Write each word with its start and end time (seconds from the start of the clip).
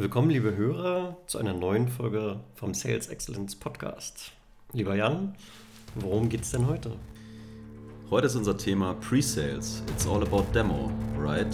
Willkommen, 0.00 0.30
liebe 0.30 0.54
Hörer, 0.54 1.16
zu 1.26 1.38
einer 1.38 1.54
neuen 1.54 1.88
Folge 1.88 2.38
vom 2.54 2.72
Sales 2.72 3.08
Excellence 3.08 3.56
Podcast. 3.56 4.30
Lieber 4.72 4.94
Jan, 4.94 5.34
worum 5.96 6.28
geht 6.28 6.42
es 6.42 6.52
denn 6.52 6.68
heute? 6.68 6.92
Heute 8.08 8.28
ist 8.28 8.36
unser 8.36 8.56
Thema 8.56 8.94
Pre-Sales. 8.94 9.82
It's 9.88 10.06
all 10.06 10.22
about 10.22 10.44
Demo, 10.54 10.92
right? 11.18 11.52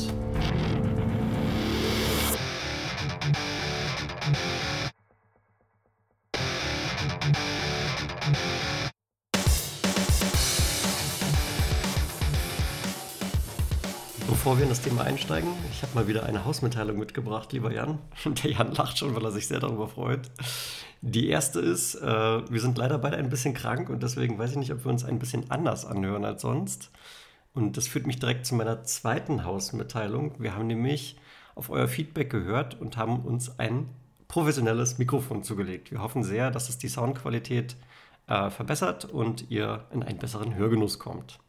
Bevor 14.54 14.60
wir 14.60 14.70
in 14.70 14.76
das 14.76 14.84
Thema 14.84 15.02
einsteigen, 15.02 15.50
ich 15.72 15.82
habe 15.82 15.96
mal 15.96 16.06
wieder 16.06 16.26
eine 16.26 16.44
Hausmitteilung 16.44 16.96
mitgebracht, 16.96 17.52
lieber 17.52 17.72
Jan. 17.72 17.98
Der 18.24 18.52
Jan 18.52 18.72
lacht 18.72 18.96
schon, 18.96 19.12
weil 19.16 19.24
er 19.24 19.32
sich 19.32 19.48
sehr 19.48 19.58
darüber 19.58 19.88
freut. 19.88 20.30
Die 21.00 21.28
erste 21.28 21.58
ist, 21.58 21.96
äh, 21.96 22.06
wir 22.06 22.60
sind 22.60 22.78
leider 22.78 22.98
beide 22.98 23.16
ein 23.16 23.30
bisschen 23.30 23.52
krank 23.52 23.90
und 23.90 24.04
deswegen 24.04 24.38
weiß 24.38 24.52
ich 24.52 24.56
nicht, 24.58 24.72
ob 24.72 24.84
wir 24.84 24.92
uns 24.92 25.04
ein 25.04 25.18
bisschen 25.18 25.50
anders 25.50 25.84
anhören 25.84 26.24
als 26.24 26.42
sonst. 26.42 26.92
Und 27.52 27.76
das 27.76 27.88
führt 27.88 28.06
mich 28.06 28.20
direkt 28.20 28.46
zu 28.46 28.54
meiner 28.54 28.84
zweiten 28.84 29.44
Hausmitteilung. 29.44 30.36
Wir 30.38 30.54
haben 30.54 30.68
nämlich 30.68 31.16
auf 31.56 31.68
euer 31.68 31.88
Feedback 31.88 32.30
gehört 32.30 32.80
und 32.80 32.96
haben 32.96 33.24
uns 33.24 33.58
ein 33.58 33.90
professionelles 34.28 34.98
Mikrofon 34.98 35.42
zugelegt. 35.42 35.90
Wir 35.90 36.00
hoffen 36.00 36.22
sehr, 36.22 36.52
dass 36.52 36.68
es 36.68 36.78
die 36.78 36.86
Soundqualität 36.86 37.74
äh, 38.28 38.50
verbessert 38.50 39.04
und 39.04 39.50
ihr 39.50 39.84
in 39.92 40.04
einen 40.04 40.18
besseren 40.18 40.54
Hörgenuss 40.54 41.00
kommt. 41.00 41.40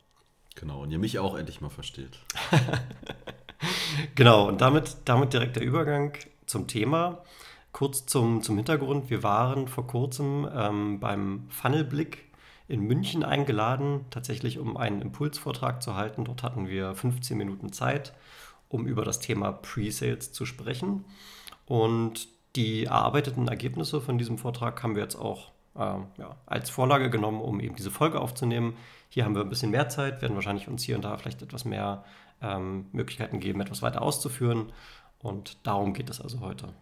Genau, 0.56 0.84
und 0.84 0.92
ihr 0.92 1.00
mich 1.00 1.20
auch 1.20 1.36
endlich 1.36 1.62
mal 1.62 1.70
versteht. 1.70 2.18
genau, 4.16 4.48
und 4.48 4.62
damit, 4.62 4.98
damit 5.06 5.34
direkt 5.34 5.58
der 5.58 5.64
Übergang 5.64 6.14
zum 6.46 6.68
Thema. 6.68 7.24
Kurz 7.74 8.06
zum, 8.06 8.42
zum 8.42 8.56
Hintergrund. 8.56 9.10
Wir 9.10 9.22
waren 9.22 9.68
vor 9.68 9.86
kurzem 9.86 10.50
ähm, 10.56 11.00
beim 11.02 11.48
Funnelblick 11.50 12.24
in 12.68 12.82
München 12.82 13.24
eingeladen, 13.24 14.06
tatsächlich 14.10 14.58
um 14.60 14.78
einen 14.78 15.02
Impulsvortrag 15.02 15.84
zu 15.84 15.96
halten. 15.96 16.24
Dort 16.24 16.42
hatten 16.42 16.68
wir 16.68 16.96
15 16.96 17.38
Minuten 17.38 17.74
Zeit, 17.74 18.14
um 18.70 18.88
über 18.88 19.04
das 19.04 19.20
Thema 19.20 19.52
Pre-Sales 19.52 20.32
zu 20.32 20.46
sprechen. 20.46 21.06
Und 21.66 22.30
die 22.56 22.86
erarbeiteten 22.86 23.48
Ergebnisse 23.48 24.00
von 24.00 24.18
diesem 24.18 24.38
Vortrag 24.38 24.82
haben 24.82 24.96
wir 24.96 25.04
jetzt 25.04 25.18
auch 25.18 25.52
äh, 25.76 25.80
ja, 26.18 26.38
als 26.46 26.70
Vorlage 26.70 27.10
genommen, 27.10 27.42
um 27.42 27.60
eben 27.60 27.76
diese 27.76 27.92
Folge 27.92 28.20
aufzunehmen. 28.20 28.76
Hier 29.16 29.24
haben 29.24 29.34
wir 29.34 29.44
ein 29.44 29.50
bisschen 29.50 29.72
mehr 29.72 29.88
Zeit, 29.88 30.22
werden 30.22 30.36
wahrscheinlich 30.36 30.68
uns 30.68 30.84
hier 30.84 30.98
und 30.98 31.06
da 31.06 31.16
vielleicht 31.16 31.42
etwas 31.42 31.64
mehr 31.64 32.04
ähm, 32.42 32.88
Möglichkeiten 32.92 33.40
geben, 33.40 33.62
etwas 33.62 33.82
weiter 33.82 34.02
auszuführen. 34.02 34.74
Und 35.20 35.56
darum 35.66 35.94
geht 35.94 36.10
es 36.10 36.20
also 36.20 36.42
heute. 36.42 36.74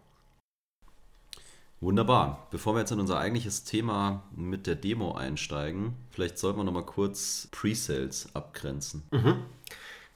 Wunderbar. 1.79 2.47
Bevor 2.49 2.73
wir 2.73 2.79
jetzt 2.79 2.91
in 2.91 2.99
unser 2.99 3.19
eigentliches 3.19 3.65
Thema 3.65 4.23
mit 4.35 4.65
der 4.65 4.73
Demo 4.73 5.13
einsteigen, 5.13 5.93
vielleicht 6.09 6.39
sollten 6.39 6.57
wir 6.57 6.63
noch 6.63 6.73
mal 6.73 6.87
kurz 6.87 7.49
Pre-Sales 7.51 8.29
abgrenzen. 8.33 9.03
Mhm. 9.11 9.35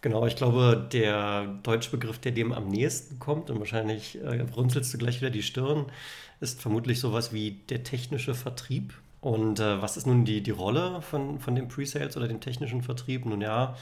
Genau, 0.01 0.25
ich 0.25 0.35
glaube, 0.35 0.89
der 0.91 1.45
deutsche 1.61 1.91
Begriff, 1.91 2.17
der 2.17 2.31
dem 2.31 2.51
am 2.51 2.67
nächsten 2.67 3.19
kommt, 3.19 3.51
und 3.51 3.59
wahrscheinlich 3.59 4.19
äh, 4.19 4.41
runzelst 4.55 4.91
du 4.91 4.97
gleich 4.97 5.21
wieder 5.21 5.29
die 5.29 5.43
Stirn, 5.43 5.85
ist 6.39 6.63
vermutlich 6.63 6.99
sowas 6.99 7.31
wie 7.31 7.51
der 7.69 7.83
technische 7.83 8.33
Vertrieb. 8.33 8.95
Und 9.21 9.59
äh, 9.59 9.81
was 9.81 9.97
ist 9.97 10.05
nun 10.05 10.25
die, 10.25 10.41
die 10.41 10.51
Rolle 10.51 11.01
von, 11.01 11.39
von 11.39 11.55
dem 11.55 11.67
Pre-Sales 11.67 12.17
oder 12.17 12.27
dem 12.27 12.39
technischen 12.39 12.83
Vertrieb? 12.83 13.25
Nun 13.25 13.41
ja, 13.41 13.75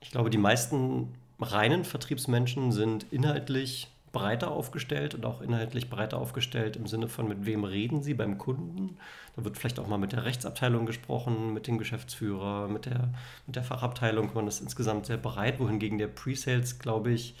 ich 0.00 0.10
glaube, 0.10 0.30
die 0.30 0.38
meisten 0.38 1.14
reinen 1.40 1.84
Vertriebsmenschen 1.84 2.72
sind 2.72 3.06
inhaltlich 3.10 3.88
breiter 4.12 4.50
aufgestellt 4.50 5.14
und 5.14 5.24
auch 5.24 5.40
inhaltlich 5.40 5.88
breiter 5.88 6.18
aufgestellt 6.18 6.76
im 6.76 6.86
Sinne 6.86 7.08
von, 7.08 7.26
mit 7.26 7.46
wem 7.46 7.64
reden 7.64 8.02
sie 8.02 8.12
beim 8.12 8.36
Kunden. 8.36 8.98
Da 9.34 9.44
wird 9.44 9.56
vielleicht 9.56 9.78
auch 9.78 9.86
mal 9.86 9.96
mit 9.96 10.12
der 10.12 10.26
Rechtsabteilung 10.26 10.84
gesprochen, 10.84 11.54
mit 11.54 11.66
dem 11.66 11.78
Geschäftsführer, 11.78 12.68
mit 12.68 12.84
der, 12.84 13.08
mit 13.46 13.56
der 13.56 13.64
Fachabteilung. 13.64 14.30
Man 14.34 14.46
ist 14.46 14.60
insgesamt 14.60 15.06
sehr 15.06 15.16
breit, 15.16 15.58
wohingegen 15.58 15.96
der 15.96 16.08
Pre-Sales, 16.08 16.78
glaube 16.78 17.12
ich, 17.12 17.36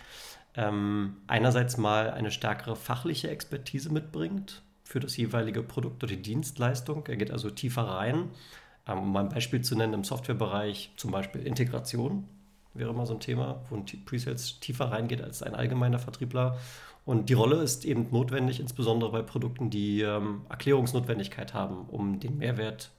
ähm, 0.56 1.16
einerseits 1.26 1.76
mal 1.76 2.10
eine 2.10 2.30
stärkere 2.30 2.76
fachliche 2.76 3.30
Expertise 3.30 3.92
mitbringt 3.92 4.62
für 4.92 5.00
das 5.00 5.16
jeweilige 5.16 5.62
Produkt 5.62 6.04
oder 6.04 6.12
die 6.14 6.20
Dienstleistung. 6.20 7.06
Er 7.06 7.16
geht 7.16 7.30
also 7.30 7.48
tiefer 7.48 7.84
rein. 7.84 8.28
Ähm, 8.86 8.98
um 8.98 9.12
mal 9.12 9.20
ein 9.20 9.30
Beispiel 9.30 9.62
zu 9.62 9.74
nennen, 9.74 9.94
im 9.94 10.04
Softwarebereich 10.04 10.92
zum 10.98 11.10
Beispiel 11.10 11.46
Integration 11.46 12.28
wäre 12.74 12.92
mal 12.92 13.06
so 13.06 13.14
ein 13.14 13.20
Thema, 13.20 13.62
wo 13.70 13.76
ein 13.76 13.86
Presales 14.04 14.60
tiefer 14.60 14.92
reingeht 14.92 15.22
als 15.22 15.42
ein 15.42 15.54
allgemeiner 15.54 15.98
Vertriebler. 15.98 16.58
Und 17.06 17.30
die 17.30 17.32
Rolle 17.32 17.62
ist 17.62 17.86
eben 17.86 18.08
notwendig, 18.10 18.60
insbesondere 18.60 19.10
bei 19.12 19.22
Produkten, 19.22 19.70
die 19.70 20.02
ähm, 20.02 20.42
Erklärungsnotwendigkeit 20.50 21.54
haben, 21.54 21.86
um 21.88 22.20
den 22.20 22.36
Mehrwert 22.36 22.90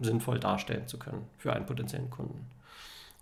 sinnvoll 0.00 0.40
darstellen 0.40 0.88
zu 0.88 0.98
können 0.98 1.26
für 1.36 1.52
einen 1.52 1.66
potenziellen 1.66 2.08
Kunden. 2.08 2.46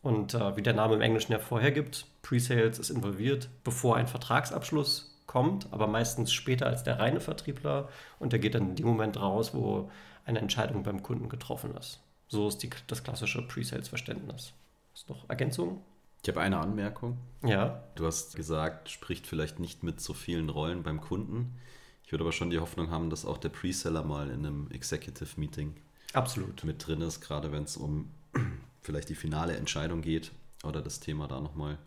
Und 0.02 0.34
äh, 0.34 0.56
wie 0.56 0.62
der 0.62 0.74
Name 0.74 0.94
im 0.94 1.00
Englischen 1.00 1.32
ja 1.32 1.40
vorhergibt, 1.40 2.06
Presales 2.22 2.78
ist 2.78 2.90
involviert, 2.90 3.48
bevor 3.64 3.96
ein 3.96 4.06
Vertragsabschluss 4.06 5.13
kommt, 5.26 5.72
aber 5.72 5.86
meistens 5.86 6.32
später 6.32 6.66
als 6.66 6.84
der 6.84 6.98
reine 6.98 7.20
Vertriebler 7.20 7.88
und 8.18 8.32
der 8.32 8.38
geht 8.40 8.54
dann 8.54 8.70
in 8.70 8.76
dem 8.76 8.86
Moment 8.86 9.18
raus, 9.20 9.54
wo 9.54 9.90
eine 10.24 10.38
Entscheidung 10.38 10.82
beim 10.82 11.02
Kunden 11.02 11.28
getroffen 11.28 11.76
ist. 11.76 12.00
So 12.28 12.48
ist 12.48 12.58
die, 12.58 12.70
das 12.86 13.02
klassische 13.02 13.46
Pre-Sales-Verständnis. 13.46 14.52
Ist 14.94 15.08
noch 15.08 15.28
Ergänzung? 15.28 15.82
Ich 16.22 16.28
habe 16.28 16.40
eine 16.40 16.58
Anmerkung. 16.58 17.18
Ja. 17.42 17.84
Du 17.96 18.06
hast 18.06 18.34
gesagt, 18.34 18.88
spricht 18.88 19.26
vielleicht 19.26 19.58
nicht 19.58 19.82
mit 19.82 20.00
so 20.00 20.14
vielen 20.14 20.48
Rollen 20.48 20.82
beim 20.82 21.00
Kunden. 21.00 21.58
Ich 22.04 22.12
würde 22.12 22.24
aber 22.24 22.32
schon 22.32 22.50
die 22.50 22.58
Hoffnung 22.58 22.90
haben, 22.90 23.10
dass 23.10 23.26
auch 23.26 23.38
der 23.38 23.50
Pre-Seller 23.50 24.02
mal 24.02 24.30
in 24.30 24.46
einem 24.46 24.70
Executive 24.70 25.38
Meeting 25.38 25.74
Absolut. 26.12 26.64
mit 26.64 26.86
drin 26.86 27.02
ist, 27.02 27.20
gerade 27.20 27.52
wenn 27.52 27.64
es 27.64 27.76
um 27.76 28.10
vielleicht 28.80 29.08
die 29.08 29.14
finale 29.14 29.56
Entscheidung 29.56 30.00
geht 30.00 30.32
oder 30.64 30.80
das 30.80 31.00
Thema 31.00 31.28
da 31.28 31.40
nochmal 31.40 31.78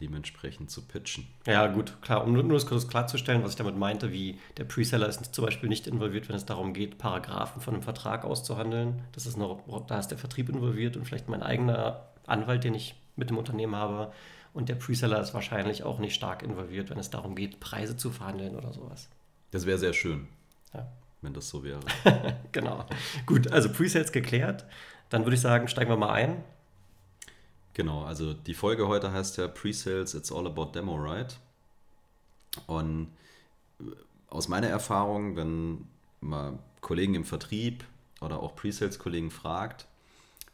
dementsprechend 0.00 0.70
zu 0.70 0.82
pitchen. 0.82 1.26
Ja, 1.46 1.66
gut, 1.68 2.00
klar. 2.02 2.24
Um 2.24 2.32
nur 2.32 2.44
das 2.48 2.66
kurz 2.66 2.86
klarzustellen, 2.86 3.42
was 3.42 3.52
ich 3.52 3.56
damit 3.56 3.76
meinte, 3.76 4.12
wie 4.12 4.38
der 4.58 4.64
Preseller 4.64 5.08
ist 5.08 5.34
zum 5.34 5.44
Beispiel 5.44 5.68
nicht 5.68 5.86
involviert, 5.86 6.28
wenn 6.28 6.36
es 6.36 6.44
darum 6.44 6.74
geht, 6.74 6.98
Paragraphen 6.98 7.62
von 7.62 7.74
einem 7.74 7.82
Vertrag 7.82 8.24
auszuhandeln. 8.24 9.02
Das 9.12 9.26
ist 9.26 9.36
noch, 9.36 9.62
da 9.86 9.98
ist 9.98 10.08
der 10.08 10.18
Vertrieb 10.18 10.48
involviert 10.48 10.96
und 10.96 11.04
vielleicht 11.04 11.28
mein 11.28 11.42
eigener 11.42 12.08
Anwalt, 12.26 12.64
den 12.64 12.74
ich 12.74 12.94
mit 13.16 13.30
dem 13.30 13.38
Unternehmen 13.38 13.74
habe. 13.74 14.12
Und 14.52 14.68
der 14.68 14.74
Preseller 14.74 15.20
ist 15.20 15.34
wahrscheinlich 15.34 15.82
auch 15.82 15.98
nicht 15.98 16.14
stark 16.14 16.42
involviert, 16.42 16.90
wenn 16.90 16.98
es 16.98 17.10
darum 17.10 17.34
geht, 17.34 17.60
Preise 17.60 17.96
zu 17.96 18.10
verhandeln 18.10 18.56
oder 18.56 18.72
sowas. 18.72 19.08
Das 19.50 19.66
wäre 19.66 19.78
sehr 19.78 19.92
schön, 19.92 20.28
ja. 20.74 20.86
wenn 21.22 21.32
das 21.32 21.48
so 21.48 21.64
wäre. 21.64 21.80
genau. 22.52 22.84
Gut, 23.26 23.50
also 23.52 23.70
Presales 23.70 24.12
geklärt. 24.12 24.64
Dann 25.08 25.24
würde 25.24 25.36
ich 25.36 25.40
sagen, 25.40 25.68
steigen 25.68 25.90
wir 25.90 25.96
mal 25.96 26.12
ein. 26.12 26.42
Genau, 27.76 28.04
also 28.04 28.32
die 28.32 28.54
Folge 28.54 28.88
heute 28.88 29.12
heißt 29.12 29.36
ja 29.36 29.48
Pre-Sales, 29.48 30.14
It's 30.14 30.32
All 30.32 30.46
About 30.46 30.70
Demo, 30.74 30.96
right? 30.96 31.38
Und 32.66 33.08
aus 34.28 34.48
meiner 34.48 34.68
Erfahrung, 34.68 35.36
wenn 35.36 35.86
man 36.22 36.58
Kollegen 36.80 37.14
im 37.14 37.26
Vertrieb 37.26 37.84
oder 38.22 38.42
auch 38.42 38.56
Pre-Sales-Kollegen 38.56 39.30
fragt, 39.30 39.84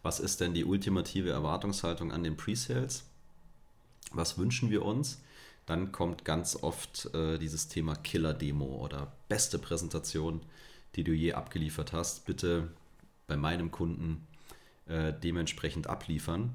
was 0.02 0.18
ist 0.18 0.40
denn 0.40 0.52
die 0.52 0.64
ultimative 0.64 1.30
Erwartungshaltung 1.30 2.10
an 2.10 2.24
den 2.24 2.36
Pre-Sales? 2.36 3.04
Was 4.10 4.36
wünschen 4.36 4.72
wir 4.72 4.84
uns? 4.84 5.22
Dann 5.64 5.92
kommt 5.92 6.24
ganz 6.24 6.60
oft 6.60 7.08
äh, 7.14 7.38
dieses 7.38 7.68
Thema 7.68 7.94
Killer-Demo 7.94 8.64
oder 8.64 9.12
beste 9.28 9.60
Präsentation, 9.60 10.40
die 10.96 11.04
du 11.04 11.12
je 11.12 11.34
abgeliefert 11.34 11.92
hast. 11.92 12.26
Bitte 12.26 12.72
bei 13.28 13.36
meinem 13.36 13.70
Kunden 13.70 14.26
äh, 14.88 15.12
dementsprechend 15.12 15.86
abliefern. 15.86 16.52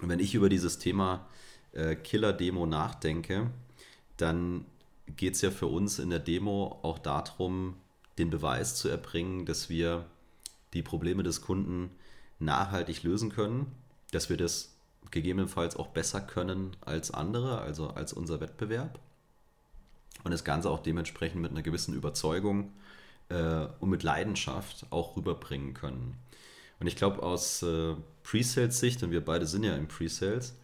Wenn 0.00 0.18
ich 0.18 0.34
über 0.34 0.48
dieses 0.48 0.78
Thema 0.78 1.26
äh, 1.72 1.94
Killer-Demo 1.94 2.66
nachdenke, 2.66 3.50
dann 4.16 4.64
geht 5.16 5.34
es 5.34 5.42
ja 5.42 5.50
für 5.50 5.66
uns 5.66 5.98
in 5.98 6.10
der 6.10 6.18
Demo 6.18 6.78
auch 6.82 6.98
darum, 6.98 7.76
den 8.18 8.30
Beweis 8.30 8.76
zu 8.76 8.88
erbringen, 8.88 9.46
dass 9.46 9.68
wir 9.68 10.06
die 10.74 10.82
Probleme 10.82 11.22
des 11.22 11.40
Kunden 11.40 11.90
nachhaltig 12.38 13.02
lösen 13.02 13.30
können, 13.30 13.72
dass 14.12 14.30
wir 14.30 14.36
das 14.36 14.74
gegebenenfalls 15.10 15.76
auch 15.76 15.88
besser 15.88 16.20
können 16.20 16.76
als 16.80 17.10
andere, 17.10 17.60
also 17.60 17.88
als 17.88 18.12
unser 18.12 18.40
Wettbewerb. 18.40 18.98
Und 20.22 20.32
das 20.32 20.44
Ganze 20.44 20.70
auch 20.70 20.80
dementsprechend 20.80 21.40
mit 21.40 21.50
einer 21.50 21.62
gewissen 21.62 21.94
Überzeugung 21.94 22.72
äh, 23.30 23.66
und 23.80 23.90
mit 23.90 24.02
Leidenschaft 24.02 24.86
auch 24.90 25.16
rüberbringen 25.16 25.74
können. 25.74 26.16
Und 26.80 26.86
ich 26.86 26.96
glaube, 26.96 27.22
aus 27.22 27.62
äh, 27.62 27.94
Pre-Sales-Sicht, 28.24 29.02
und 29.02 29.10
wir 29.10 29.24
beide 29.24 29.46
sind 29.46 29.64
ja 29.64 29.76
im 29.76 29.86
Pre-Sales, 29.86 30.54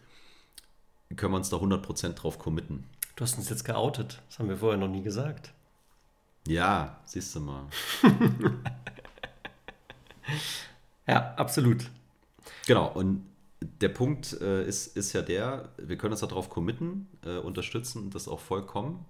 können 1.15 1.31
wir 1.31 1.37
uns 1.37 1.49
da 1.49 1.57
100% 1.57 2.13
drauf 2.13 2.39
committen. 2.39 2.83
Du 3.15 3.23
hast 3.23 3.37
uns 3.37 3.49
jetzt 3.49 3.63
geoutet. 3.63 4.21
Das 4.27 4.39
haben 4.39 4.49
wir 4.49 4.57
vorher 4.57 4.77
noch 4.77 4.89
nie 4.89 5.01
gesagt. 5.01 5.53
Ja, 6.47 6.99
siehst 7.05 7.35
du 7.35 7.39
mal. 7.39 7.65
ja, 11.07 11.33
absolut. 11.35 11.89
Genau, 12.65 12.91
und 12.91 13.23
der 13.61 13.89
Punkt 13.89 14.39
äh, 14.41 14.65
ist, 14.65 14.95
ist 14.95 15.13
ja 15.13 15.21
der, 15.21 15.69
wir 15.77 15.97
können 15.97 16.13
uns 16.13 16.21
darauf 16.21 16.49
committen, 16.49 17.07
äh, 17.25 17.37
unterstützen 17.37 18.09
das 18.11 18.27
auch 18.27 18.39
vollkommen. 18.39 19.05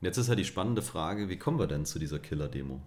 Und 0.00 0.04
jetzt 0.04 0.16
ist 0.18 0.28
ja 0.28 0.34
die 0.34 0.44
spannende 0.44 0.82
Frage, 0.82 1.28
wie 1.28 1.38
kommen 1.38 1.58
wir 1.58 1.66
denn 1.66 1.84
zu 1.84 1.98
dieser 1.98 2.18
Killer-Demo? 2.18 2.80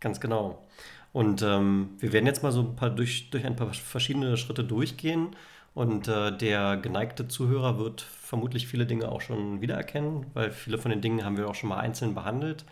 Ganz 0.00 0.20
genau. 0.20 0.66
Und 1.14 1.42
ähm, 1.42 1.90
wir 2.00 2.12
werden 2.12 2.26
jetzt 2.26 2.42
mal 2.42 2.50
so 2.50 2.60
ein 2.60 2.74
paar 2.74 2.90
durch, 2.90 3.30
durch 3.30 3.46
ein 3.46 3.54
paar 3.54 3.72
verschiedene 3.72 4.36
Schritte 4.36 4.64
durchgehen. 4.64 5.36
Und 5.72 6.08
äh, 6.08 6.36
der 6.36 6.76
geneigte 6.76 7.28
Zuhörer 7.28 7.78
wird 7.78 8.00
vermutlich 8.02 8.66
viele 8.66 8.84
Dinge 8.84 9.08
auch 9.12 9.20
schon 9.20 9.60
wiedererkennen, 9.60 10.26
weil 10.34 10.50
viele 10.50 10.76
von 10.76 10.90
den 10.90 11.00
Dingen 11.00 11.24
haben 11.24 11.36
wir 11.36 11.48
auch 11.48 11.54
schon 11.54 11.68
mal 11.68 11.78
einzeln 11.78 12.16
behandelt. 12.16 12.64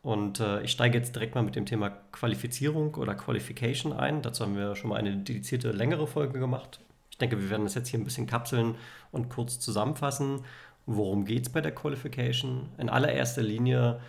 Und 0.00 0.40
äh, 0.40 0.62
ich 0.62 0.70
steige 0.70 0.96
jetzt 0.96 1.14
direkt 1.14 1.34
mal 1.34 1.42
mit 1.42 1.56
dem 1.56 1.66
Thema 1.66 1.90
Qualifizierung 1.90 2.94
oder 2.94 3.14
Qualification 3.14 3.92
ein. 3.92 4.22
Dazu 4.22 4.44
haben 4.44 4.56
wir 4.56 4.76
schon 4.76 4.88
mal 4.88 4.96
eine 4.96 5.18
dedizierte 5.18 5.70
längere 5.70 6.06
Folge 6.06 6.38
gemacht. 6.38 6.80
Ich 7.10 7.18
denke, 7.18 7.38
wir 7.38 7.50
werden 7.50 7.64
das 7.64 7.74
jetzt 7.74 7.88
hier 7.88 8.00
ein 8.00 8.04
bisschen 8.04 8.26
kapseln 8.26 8.76
und 9.12 9.28
kurz 9.28 9.60
zusammenfassen. 9.60 10.40
Worum 10.86 11.26
geht 11.26 11.48
es 11.48 11.52
bei 11.52 11.60
der 11.60 11.74
Qualification? 11.74 12.70
In 12.78 12.88
allererster 12.88 13.42
Linie 13.42 14.00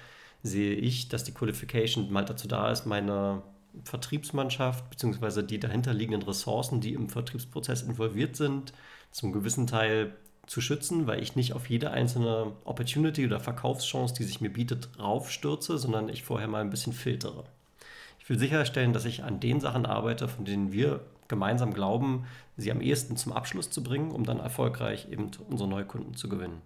sehe 0.44 0.76
ich, 0.76 1.10
dass 1.10 1.26
die 1.26 1.34
Qualification 1.34 2.10
mal 2.10 2.24
dazu 2.24 2.48
da 2.48 2.72
ist, 2.72 2.86
meine 2.86 3.42
Vertriebsmannschaft 3.83 4.89
bzw. 4.89 5.44
die 5.44 5.59
dahinterliegenden 5.59 6.23
Ressourcen, 6.23 6.81
die 6.81 6.94
im 6.94 7.09
Vertriebsprozess 7.09 7.81
involviert 7.81 8.35
sind, 8.35 8.73
zum 9.12 9.31
gewissen 9.31 9.68
Teil 9.68 10.13
zu 10.47 10.62
schützen, 10.62 11.07
weil 11.07 11.21
ich 11.21 11.35
nicht 11.35 11.53
auf 11.53 11.69
jede 11.69 11.91
einzelne 11.91 12.51
Opportunity 12.65 13.25
oder 13.25 13.39
Verkaufschance, 13.39 14.13
die 14.13 14.23
sich 14.23 14.41
mir 14.41 14.51
bietet, 14.51 14.89
raufstürze, 15.00 15.77
sondern 15.77 16.09
ich 16.09 16.23
vorher 16.23 16.47
mal 16.47 16.62
ein 16.62 16.69
bisschen 16.69 16.94
filtere. 16.94 17.45
Ich 18.19 18.29
will 18.29 18.38
sicherstellen, 18.38 18.94
dass 18.94 19.06
ich 19.06 19.23
an 19.23 19.39
den 19.39 19.59
Sachen 19.59 19.85
arbeite, 19.85 20.27
von 20.27 20.45
denen 20.45 20.71
wir 20.71 21.01
gemeinsam 21.27 21.73
glauben, 21.73 22.25
sie 22.57 22.71
am 22.71 22.81
ehesten 22.81 23.15
zum 23.15 23.31
Abschluss 23.31 23.69
zu 23.69 23.81
bringen, 23.81 24.12
um 24.12 24.25
dann 24.25 24.39
erfolgreich 24.39 25.07
eben 25.09 25.31
unsere 25.50 25.69
Neukunden 25.69 26.15
zu 26.15 26.27
gewinnen. 26.27 26.62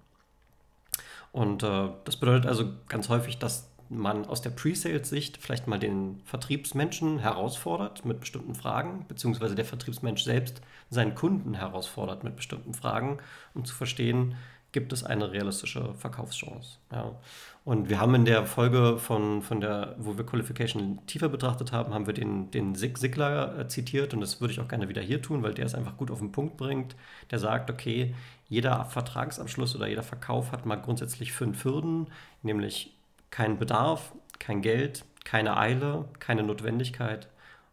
Und 1.31 1.63
äh, 1.63 1.89
das 2.05 2.17
bedeutet 2.17 2.47
also 2.47 2.71
ganz 2.87 3.09
häufig, 3.09 3.37
dass 3.37 3.69
man 3.89 4.25
aus 4.25 4.41
der 4.41 4.49
Pre-Sales-Sicht 4.49 5.37
vielleicht 5.37 5.67
mal 5.67 5.79
den 5.79 6.21
Vertriebsmenschen 6.25 7.19
herausfordert 7.19 8.05
mit 8.05 8.19
bestimmten 8.19 8.55
Fragen, 8.55 9.05
beziehungsweise 9.07 9.55
der 9.55 9.65
Vertriebsmensch 9.65 10.23
selbst 10.23 10.61
seinen 10.89 11.15
Kunden 11.15 11.53
herausfordert 11.53 12.23
mit 12.23 12.35
bestimmten 12.35 12.73
Fragen, 12.73 13.19
um 13.53 13.65
zu 13.65 13.75
verstehen, 13.75 14.35
gibt 14.75 14.91
es 14.91 15.05
eine 15.05 15.31
realistische 15.31 15.93
Verkaufschance. 15.93 16.79
Ja. 16.91 17.15
Und 17.63 17.89
wir 17.89 18.01
haben 18.01 18.13
in 18.13 18.25
der 18.25 18.45
Folge 18.45 18.99
von, 18.99 19.41
von 19.41 19.61
der, 19.61 19.95
wo 19.97 20.17
wir 20.17 20.25
Qualification 20.25 20.99
tiefer 21.07 21.29
betrachtet 21.29 21.71
haben, 21.71 21.93
haben 21.93 22.07
wir 22.07 22.13
den, 22.13 22.51
den 22.51 22.75
Sig 22.75 22.97
Sigler 22.97 23.57
äh, 23.57 23.67
zitiert 23.69 24.13
und 24.13 24.19
das 24.19 24.41
würde 24.41 24.53
ich 24.53 24.59
auch 24.59 24.67
gerne 24.67 24.89
wieder 24.89 25.01
hier 25.01 25.21
tun, 25.21 25.43
weil 25.43 25.53
der 25.53 25.65
es 25.65 25.75
einfach 25.75 25.95
gut 25.95 26.11
auf 26.11 26.19
den 26.19 26.33
Punkt 26.33 26.57
bringt. 26.57 26.97
Der 27.31 27.39
sagt, 27.39 27.71
okay, 27.71 28.13
jeder 28.49 28.83
Vertragsabschluss 28.83 29.77
oder 29.77 29.87
jeder 29.87 30.03
Verkauf 30.03 30.51
hat 30.51 30.65
mal 30.65 30.75
grundsätzlich 30.75 31.31
fünf 31.31 31.63
Hürden, 31.63 32.07
nämlich 32.43 32.94
kein 33.35 33.59
Bedarf, 33.59 34.13
kein 34.39 34.61
Geld, 34.61 35.03
keine 35.25 35.57
Eile, 35.57 36.05
keine 36.19 36.41
Notwendigkeit 36.41 37.27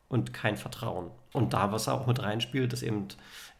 und 0.09 0.35
kein 0.35 0.57
Vertrauen. 0.57 1.13
Und 1.33 1.53
da, 1.53 1.71
was 1.71 1.87
auch 1.87 2.09
mit 2.09 2.21
reinspielt, 2.21 2.73
ist 2.73 2.83
eben 2.83 3.07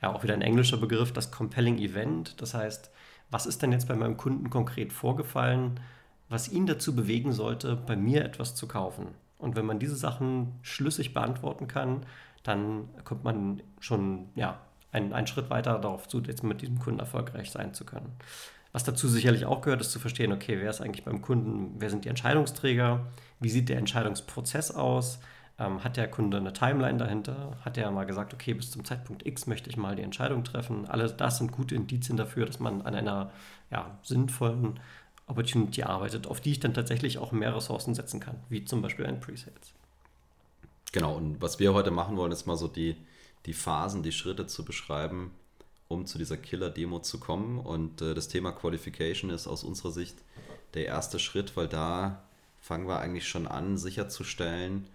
ja 0.03 0.13
auch 0.13 0.25
wieder 0.25 0.35
ein 0.35 0.43
englischer 0.43 0.79
Begriff, 0.79 1.13
das 1.13 1.31
Compelling 1.31 1.79
Event. 1.79 2.43
Das 2.43 2.55
heißt, 2.55 2.91
was 3.31 3.47
ist 3.47 3.63
denn 3.63 3.71
jetzt 3.71 3.87
bei 3.87 3.95
meinem 3.95 4.17
Kunden 4.17 4.51
konkret 4.51 4.93
vorgefallen, 4.93 5.79
was 6.29 6.49
ihn 6.51 6.67
dazu 6.67 6.97
bewegen 6.97 7.33
sollte, 7.33 7.77
bei 7.77 7.95
mir 7.95 8.25
etwas 8.25 8.57
zu 8.57 8.67
kaufen. 8.67 9.15
Und 9.39 9.55
wenn 9.55 9.67
man 9.67 9.79
diese 9.79 9.95
Sachen 9.95 10.59
schlüssig 10.63 11.15
beantworten 11.15 11.69
kann, 11.69 12.05
dann 12.43 12.89
kommt 13.05 13.23
man 13.23 13.63
schon 13.79 14.27
ja, 14.35 14.59
einen, 14.91 15.13
einen 15.13 15.29
Schritt 15.29 15.51
weiter 15.51 15.79
darauf 15.79 16.09
zu, 16.09 16.21
jetzt 16.21 16.43
mit 16.43 16.63
diesem 16.63 16.81
Kunden 16.81 16.99
erfolgreich 16.99 17.53
sein 17.53 17.75
zu 17.75 17.85
können. 17.85 18.13
Was 18.73 18.85
dazu 18.85 19.07
sicherlich 19.07 19.45
auch 19.45 19.61
gehört, 19.61 19.83
ist 19.83 19.93
zu 19.93 20.01
verstehen, 20.01 20.33
okay, 20.33 20.59
wer 20.59 20.71
ist 20.71 20.81
eigentlich 20.81 21.05
beim 21.05 21.21
Kunden, 21.21 21.75
wer 21.79 21.91
sind 21.91 22.05
die 22.05 22.09
Entscheidungsträger, 22.09 23.07
wie 23.41 23.51
sieht 23.51 23.69
der 23.69 23.77
Entscheidungsprozess 23.77 24.71
aus, 24.71 25.19
ähm, 25.59 25.85
hat 25.85 25.99
der 25.99 26.11
Kunde 26.11 26.39
eine 26.39 26.55
Timeline 26.55 26.99
dahinter? 26.99 27.59
Hat 27.65 27.77
er 27.77 27.91
mal 27.91 28.07
gesagt, 28.07 28.33
okay, 28.33 28.55
bis 28.55 28.71
zum 28.71 28.85
Zeitpunkt 28.85 29.27
X 29.27 29.47
möchte 29.47 29.69
ich 29.69 29.77
mal 29.77 29.95
die 29.95 30.03
Entscheidung 30.03 30.43
treffen? 30.43 30.87
Alles 30.87 31.17
das 31.17 31.39
sind 31.39 31.53
gute 31.53 31.75
Indizien 31.75 32.17
dafür, 32.17 32.47
dass 32.47 32.61
man 32.61 32.83
an 32.83 32.95
einer 32.95 33.31
ja, 33.71 33.99
sinnvollen 34.03 34.81
Opportunity 35.27 35.83
arbeitet, 35.83 36.27
auf 36.27 36.41
die 36.41 36.53
ich 36.53 36.61
dann 36.61 36.75
tatsächlich 36.75 37.19
auch 37.19 37.33
mehr 37.33 37.55
Ressourcen 37.55 37.95
setzen 37.95 38.21
kann, 38.21 38.37
wie 38.49 38.65
zum 38.65 38.81
Beispiel 38.81 39.07
ein 39.07 39.21
Presales. 39.21 39.75
Genau, 40.93 41.17
und 41.17 41.41
was 41.41 41.59
wir 41.59 41.75
heute 41.75 41.91
machen 41.91 42.17
wollen, 42.17 42.33
ist 42.33 42.47
mal 42.47 42.57
so 42.57 42.69
die, 42.69 42.97
die 43.47 43.55
Phasen, 43.55 44.03
die 44.03 44.13
Schritte 44.13 44.47
zu 44.47 44.65
beschreiben, 44.65 45.31
um 45.93 46.07
zu 46.07 46.19
dieser 46.19 46.37
Killer-Demo 46.37 47.01
zu 47.01 47.21
kommen. 47.21 47.59
Und 47.59 48.03
äh, 48.03 48.15
das 48.15 48.29
Thema 48.29 48.53
Qualification 48.53 49.31
ist 49.31 49.47
aus 49.47 49.65
unserer 49.65 49.93
Sicht 49.93 50.17
der 50.75 50.87
erste 50.87 51.19
Schritt, 51.19 51.57
weil 51.57 51.69
da 51.69 52.23
fangen 52.61 52.87
wir 52.87 53.01
eigentlich 53.01 53.29
schon 53.29 53.47
an, 53.47 53.77
sicherzustellen, 53.77 54.87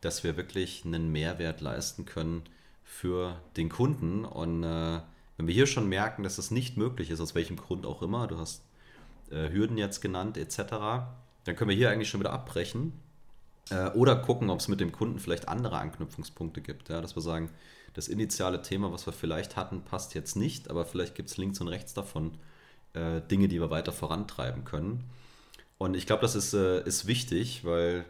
dass 0.00 0.24
wir 0.24 0.36
wirklich 0.36 0.84
einen 0.84 1.10
Mehrwert 1.10 1.60
leisten 1.60 2.06
können 2.06 2.42
für 2.84 3.40
den 3.56 3.68
Kunden. 3.68 4.24
Und 4.24 4.64
äh, 4.64 5.00
wenn 5.36 5.46
wir 5.46 5.54
hier 5.54 5.66
schon 5.66 5.88
merken, 5.88 6.22
dass 6.22 6.38
es 6.38 6.50
nicht 6.50 6.76
möglich 6.76 7.10
ist, 7.10 7.20
aus 7.20 7.34
welchem 7.34 7.56
Grund 7.56 7.86
auch 7.86 8.02
immer, 8.02 8.26
du 8.26 8.38
hast 8.38 8.62
äh, 9.30 9.50
Hürden 9.50 9.78
jetzt 9.78 10.00
genannt 10.00 10.36
etc., 10.36 10.56
dann 11.44 11.56
können 11.56 11.70
wir 11.70 11.76
hier 11.76 11.90
eigentlich 11.90 12.08
schon 12.08 12.20
wieder 12.20 12.32
abbrechen 12.32 12.92
äh, 13.70 13.90
oder 13.90 14.16
gucken, 14.16 14.50
ob 14.50 14.60
es 14.60 14.68
mit 14.68 14.80
dem 14.80 14.92
Kunden 14.92 15.18
vielleicht 15.18 15.48
andere 15.48 15.78
Anknüpfungspunkte 15.78 16.60
gibt. 16.60 16.88
Ja, 16.88 17.00
dass 17.00 17.16
wir 17.16 17.22
sagen, 17.22 17.50
das 17.98 18.06
initiale 18.06 18.62
Thema, 18.62 18.92
was 18.92 19.06
wir 19.06 19.12
vielleicht 19.12 19.56
hatten, 19.56 19.82
passt 19.82 20.14
jetzt 20.14 20.36
nicht, 20.36 20.70
aber 20.70 20.84
vielleicht 20.84 21.16
gibt 21.16 21.30
es 21.30 21.36
links 21.36 21.60
und 21.60 21.66
rechts 21.66 21.94
davon 21.94 22.30
äh, 22.92 23.20
Dinge, 23.22 23.48
die 23.48 23.60
wir 23.60 23.70
weiter 23.70 23.90
vorantreiben 23.90 24.64
können. 24.64 25.02
Und 25.78 25.96
ich 25.96 26.06
glaube, 26.06 26.22
das 26.22 26.36
ist, 26.36 26.54
äh, 26.54 26.80
ist 26.84 27.08
wichtig, 27.08 27.64
weil 27.64 28.04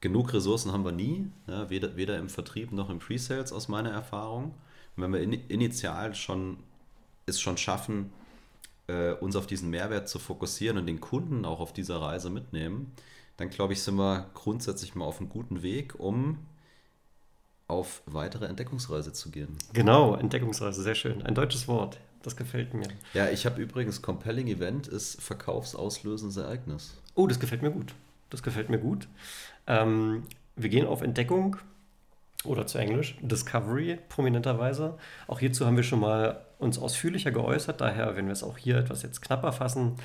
genug 0.00 0.34
Ressourcen 0.34 0.72
haben 0.72 0.84
wir 0.84 0.90
nie, 0.90 1.30
ja, 1.46 1.70
weder, 1.70 1.96
weder 1.96 2.18
im 2.18 2.28
Vertrieb 2.28 2.72
noch 2.72 2.90
im 2.90 2.98
Pre-Sales 2.98 3.52
aus 3.52 3.68
meiner 3.68 3.90
Erfahrung. 3.90 4.56
Und 4.96 5.04
wenn 5.04 5.12
wir 5.12 5.20
in, 5.20 5.34
initial 5.34 6.16
schon 6.16 6.56
es 7.26 7.40
schon 7.40 7.58
schaffen, 7.58 8.10
äh, 8.88 9.12
uns 9.12 9.36
auf 9.36 9.46
diesen 9.46 9.70
Mehrwert 9.70 10.08
zu 10.08 10.18
fokussieren 10.18 10.78
und 10.78 10.86
den 10.86 10.98
Kunden 10.98 11.44
auch 11.44 11.60
auf 11.60 11.72
dieser 11.72 12.00
Reise 12.00 12.28
mitnehmen, 12.28 12.90
dann 13.36 13.50
glaube 13.50 13.72
ich, 13.72 13.82
sind 13.82 13.98
wir 13.98 14.28
grundsätzlich 14.34 14.96
mal 14.96 15.04
auf 15.04 15.20
einem 15.20 15.28
guten 15.28 15.62
Weg, 15.62 15.94
um 16.00 16.38
auf 17.68 18.02
weitere 18.06 18.46
Entdeckungsreise 18.46 19.12
zu 19.12 19.30
gehen. 19.30 19.56
Genau, 19.72 20.14
Entdeckungsreise, 20.14 20.82
sehr 20.82 20.94
schön. 20.94 21.22
Ein 21.22 21.34
deutsches 21.34 21.66
Wort, 21.66 21.98
das 22.22 22.36
gefällt 22.36 22.74
mir. 22.74 22.88
Ja, 23.14 23.28
ich 23.28 23.46
habe 23.46 23.60
übrigens 23.60 24.02
Compelling 24.02 24.46
Event 24.46 24.86
ist 24.86 25.20
verkaufsauslösendes 25.20 26.36
Ereignis. 26.36 26.96
Oh, 27.14 27.26
das 27.26 27.40
gefällt 27.40 27.62
mir 27.62 27.70
gut. 27.70 27.94
Das 28.30 28.42
gefällt 28.42 28.70
mir 28.70 28.78
gut. 28.78 29.08
Ähm, 29.66 30.24
wir 30.54 30.68
gehen 30.68 30.86
auf 30.86 31.02
Entdeckung 31.02 31.56
oder 32.44 32.66
zu 32.66 32.78
Englisch 32.78 33.16
Discovery 33.20 33.98
prominenterweise. 34.08 34.98
Auch 35.26 35.40
hierzu 35.40 35.66
haben 35.66 35.76
wir 35.76 35.82
schon 35.82 36.00
mal 36.00 36.44
uns 36.58 36.78
ausführlicher 36.78 37.32
geäußert, 37.32 37.80
daher 37.80 38.16
werden 38.16 38.26
wir 38.26 38.32
es 38.32 38.42
auch 38.42 38.58
hier 38.58 38.76
etwas 38.76 39.02
jetzt 39.02 39.20
knapper 39.22 39.52
fassen. 39.52 39.96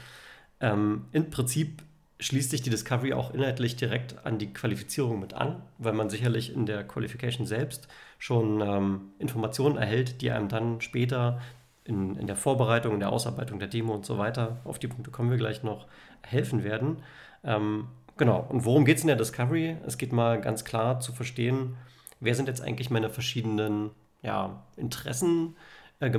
Ähm, 0.59 1.05
Im 1.11 1.29
Prinzip 1.29 1.81
schließt 2.21 2.51
sich 2.51 2.61
die 2.61 2.69
Discovery 2.69 3.13
auch 3.13 3.33
inhaltlich 3.33 3.75
direkt 3.75 4.25
an 4.25 4.37
die 4.37 4.53
Qualifizierung 4.53 5.19
mit 5.19 5.33
an, 5.33 5.61
weil 5.77 5.93
man 5.93 6.09
sicherlich 6.09 6.53
in 6.53 6.65
der 6.65 6.85
Qualification 6.85 7.45
selbst 7.45 7.89
schon 8.17 8.61
ähm, 8.61 9.01
Informationen 9.19 9.77
erhält, 9.77 10.21
die 10.21 10.31
einem 10.31 10.47
dann 10.47 10.79
später 10.79 11.41
in, 11.83 12.15
in 12.15 12.27
der 12.27 12.35
Vorbereitung, 12.37 12.93
in 12.93 12.99
der 12.99 13.11
Ausarbeitung 13.11 13.59
der 13.59 13.67
Demo 13.67 13.93
und 13.93 14.05
so 14.05 14.17
weiter, 14.17 14.61
auf 14.63 14.79
die 14.79 14.87
Punkte 14.87 15.11
kommen 15.11 15.31
wir 15.31 15.37
gleich 15.37 15.63
noch, 15.63 15.87
helfen 16.21 16.63
werden. 16.63 16.97
Ähm, 17.43 17.87
Genau. 18.21 18.45
Und 18.49 18.65
worum 18.65 18.85
geht 18.85 18.97
es 18.97 19.03
in 19.03 19.07
der 19.07 19.15
Discovery? 19.15 19.77
Es 19.87 19.97
geht 19.97 20.13
mal 20.13 20.39
ganz 20.39 20.63
klar 20.63 20.99
zu 20.99 21.11
verstehen, 21.11 21.75
wer 22.19 22.35
sind 22.35 22.47
jetzt 22.47 22.61
eigentlich 22.61 22.91
meine 22.91 23.09
verschiedenen 23.09 23.89
ja, 24.21 24.61
Interessengemeinschaften 24.77 25.55
äh, 26.01 26.09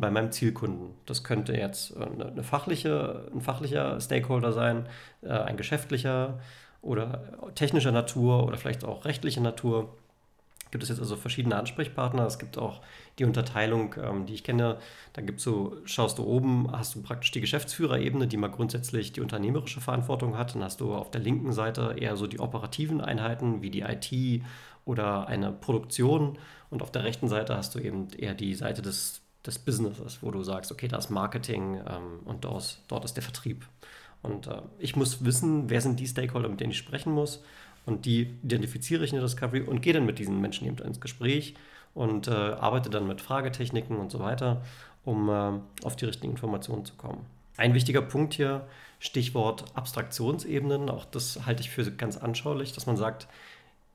bei 0.00 0.10
meinem 0.10 0.32
Zielkunden. 0.32 0.94
Das 1.04 1.24
könnte 1.24 1.54
jetzt 1.54 1.96
äh, 1.96 2.04
eine, 2.04 2.26
eine, 2.26 2.42
fachliche, 2.42 3.28
ein 3.34 3.40
fachlicher 3.40 4.00
Stakeholder 4.00 4.52
sein, 4.52 4.86
äh, 5.22 5.28
ein 5.28 5.56
geschäftlicher 5.56 6.38
oder 6.80 7.52
technischer 7.54 7.92
Natur 7.92 8.46
oder 8.46 8.56
vielleicht 8.56 8.84
auch 8.84 9.04
rechtlicher 9.04 9.40
Natur 9.40 9.96
gibt 10.70 10.82
es 10.82 10.88
jetzt 10.88 10.98
also 10.98 11.16
verschiedene 11.16 11.56
Ansprechpartner. 11.56 12.26
Es 12.26 12.38
gibt 12.38 12.58
auch 12.58 12.80
die 13.18 13.24
Unterteilung, 13.24 13.94
ähm, 14.02 14.26
die 14.26 14.34
ich 14.34 14.44
kenne. 14.44 14.78
Da 15.12 15.22
gibt 15.22 15.38
es 15.38 15.44
so, 15.44 15.76
schaust 15.84 16.18
du 16.18 16.24
oben, 16.24 16.70
hast 16.72 16.94
du 16.94 17.02
praktisch 17.02 17.30
die 17.30 17.40
Geschäftsführerebene, 17.40 18.26
die 18.26 18.36
mal 18.36 18.50
grundsätzlich 18.50 19.12
die 19.12 19.20
unternehmerische 19.20 19.80
Verantwortung 19.80 20.36
hat. 20.36 20.54
Dann 20.54 20.64
hast 20.64 20.80
du 20.80 20.94
auf 20.94 21.10
der 21.10 21.20
linken 21.20 21.52
Seite 21.52 21.96
eher 21.98 22.16
so 22.16 22.26
die 22.26 22.40
operativen 22.40 23.00
Einheiten 23.00 23.62
wie 23.62 23.70
die 23.70 23.82
IT 23.82 24.42
oder 24.84 25.28
eine 25.28 25.52
Produktion. 25.52 26.38
Und 26.70 26.82
auf 26.82 26.90
der 26.90 27.04
rechten 27.04 27.28
Seite 27.28 27.56
hast 27.56 27.74
du 27.74 27.78
eben 27.78 28.08
eher 28.16 28.34
die 28.34 28.54
Seite 28.54 28.82
des, 28.82 29.22
des 29.44 29.58
Businesses, 29.58 30.18
wo 30.22 30.30
du 30.30 30.42
sagst, 30.42 30.72
okay, 30.72 30.88
da 30.88 30.98
ist 30.98 31.10
Marketing 31.10 31.80
ähm, 31.86 32.20
und 32.24 32.44
dort, 32.44 32.80
dort 32.88 33.04
ist 33.04 33.14
der 33.14 33.22
Vertrieb. 33.22 33.66
Und 34.22 34.48
äh, 34.48 34.62
ich 34.78 34.96
muss 34.96 35.24
wissen, 35.24 35.70
wer 35.70 35.80
sind 35.80 36.00
die 36.00 36.06
Stakeholder, 36.06 36.48
mit 36.48 36.60
denen 36.60 36.72
ich 36.72 36.78
sprechen 36.78 37.12
muss 37.12 37.42
und 37.86 38.04
die 38.04 38.34
identifiziere 38.42 39.04
ich 39.04 39.12
in 39.12 39.16
der 39.16 39.24
Discovery 39.26 39.62
und 39.62 39.80
gehe 39.80 39.92
dann 39.92 40.04
mit 40.04 40.18
diesen 40.18 40.40
Menschen 40.40 40.66
eben 40.66 40.78
ins 40.78 41.00
Gespräch 41.00 41.54
und 41.94 42.28
äh, 42.28 42.32
arbeite 42.32 42.90
dann 42.90 43.06
mit 43.06 43.20
Fragetechniken 43.22 43.96
und 43.96 44.10
so 44.10 44.18
weiter, 44.18 44.62
um 45.04 45.28
äh, 45.30 45.52
auf 45.84 45.96
die 45.96 46.04
richtigen 46.04 46.32
Informationen 46.32 46.84
zu 46.84 46.94
kommen. 46.94 47.24
Ein 47.56 47.72
wichtiger 47.72 48.02
Punkt 48.02 48.34
hier, 48.34 48.66
Stichwort 48.98 49.64
Abstraktionsebenen, 49.74 50.90
auch 50.90 51.06
das 51.06 51.46
halte 51.46 51.62
ich 51.62 51.70
für 51.70 51.90
ganz 51.90 52.16
anschaulich, 52.18 52.72
dass 52.72 52.86
man 52.86 52.96
sagt, 52.96 53.28